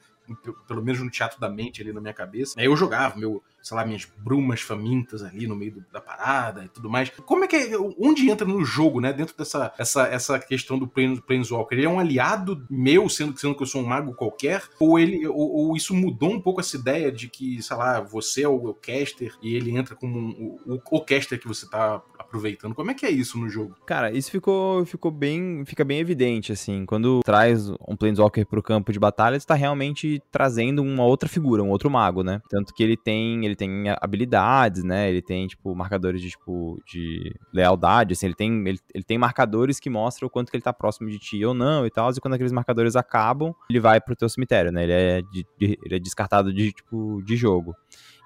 Pelo 0.68 0.81
menos 0.81 1.01
no 1.01 1.09
teatro 1.09 1.39
da 1.39 1.50
mente 1.50 1.81
ali 1.81 1.94
na 1.94 2.01
minha 2.01 2.13
cabeça. 2.13 2.59
Aí 2.59 2.65
eu 2.65 2.75
jogava 2.75 3.18
meu, 3.18 3.44
sei 3.62 3.75
lá, 3.75 3.86
minhas 3.86 4.07
brumas 4.18 4.62
famintas 4.62 5.24
ali 5.24 5.48
no 5.48 5.56
meio 5.56 5.74
do, 5.74 5.86
da 5.92 6.00
parada 6.00 6.63
e 6.63 6.69
tudo 6.69 6.89
mais. 6.89 7.09
Como 7.25 7.44
é 7.44 7.48
que 7.48 7.56
é, 7.56 7.77
onde 8.00 8.30
entra 8.30 8.48
no 8.48 8.63
jogo, 8.63 9.01
né, 9.01 9.12
dentro 9.12 9.36
dessa 9.38 9.74
essa, 9.77 10.04
essa 10.07 10.39
questão 10.39 10.80
do 10.80 10.88
Planeswalker? 10.88 11.77
Ele 11.77 11.88
é 11.88 11.89
um 11.89 12.00
aliado 12.00 12.65
meu, 12.69 13.09
sendo, 13.09 13.38
sendo 13.38 13.56
que 13.56 13.63
eu 13.63 13.68
sou 13.68 13.81
um 13.81 13.88
mago 13.88 14.13
qualquer? 14.13 14.63
Ou 14.80 14.98
ele 14.98 15.28
ou, 15.28 15.35
ou 15.35 15.76
isso 15.76 15.94
mudou 15.94 16.31
um 16.31 16.40
pouco 16.40 16.61
essa 16.61 16.78
ideia 16.78 17.11
de 17.11 17.28
que, 17.28 17.61
sei 17.61 17.78
lá, 17.78 17.99
você 17.99 18.44
é 18.44 18.47
o, 18.47 18.56
o 18.56 18.73
caster 18.73 19.33
e 19.42 19.56
ele 19.56 19.76
entra 19.76 19.95
como 19.95 20.18
um, 20.18 20.59
o, 20.66 20.81
o 20.92 21.02
caster 21.02 21.40
que 21.40 21.47
você 21.47 21.68
tá 21.69 22.02
aproveitando. 22.18 22.76
Como 22.76 22.92
é 22.92 22.94
que 22.94 23.06
é 23.06 23.11
isso 23.11 23.37
no 23.37 23.49
jogo? 23.49 23.76
Cara, 23.85 24.11
isso 24.11 24.31
ficou, 24.31 24.85
ficou 24.85 25.11
bem, 25.11 25.64
fica 25.66 25.83
bem 25.83 25.99
evidente, 25.99 26.52
assim, 26.52 26.85
quando 26.85 27.21
traz 27.23 27.69
um 27.87 27.95
Planeswalker 27.97 28.45
pro 28.45 28.64
campo 28.64 28.92
de 28.92 28.99
batalha, 28.99 29.35
está 29.35 29.56
realmente 29.56 30.21
trazendo 30.31 30.81
uma 30.81 31.06
outra 31.06 31.30
figura, 31.30 31.64
um 31.64 31.69
outro 31.69 31.90
mago, 31.90 32.23
né? 32.23 32.42
Tanto 32.49 32.73
que 32.73 32.83
ele 32.83 32.97
tem, 32.97 33.45
ele 33.47 33.56
tem 33.56 33.85
habilidades, 34.01 34.83
né? 34.83 35.09
Ele 35.09 35.21
tem, 35.21 35.47
tipo, 35.47 35.73
marcadores 35.75 36.21
de, 36.21 36.30
tipo, 36.30 36.80
de 36.85 37.33
lealdade, 37.54 38.13
assim, 38.13 38.27
ele 38.27 38.35
tem, 38.35 38.68
ele, 38.68 38.80
ele 38.94 39.04
tem 39.04 39.18
marcadores 39.18 39.80
que 39.80 39.89
mostram 39.89 40.27
o 40.27 40.30
quanto 40.30 40.49
que 40.51 40.57
ele 40.57 40.63
tá 40.63 40.73
próximo 40.73 41.09
de 41.09 41.18
ti 41.18 41.44
ou 41.44 41.54
não 41.54 41.85
e 41.85 41.89
tal, 41.89 42.11
e 42.11 42.19
quando 42.19 42.35
aqueles 42.35 42.51
marcadores 42.51 42.95
acabam, 42.95 43.54
ele 43.69 43.80
vai 43.80 43.99
pro 43.99 44.16
teu 44.16 44.30
cemitério, 44.30 44.71
né? 44.71 44.83
Ele 44.83 44.94
é, 44.94 45.21
de, 45.21 45.45
de, 45.59 45.80
ele 45.83 45.95
é 45.95 45.99
descartado 45.99 46.54
de, 46.54 46.71
tipo, 46.71 47.21
de 47.23 47.35
jogo. 47.35 47.75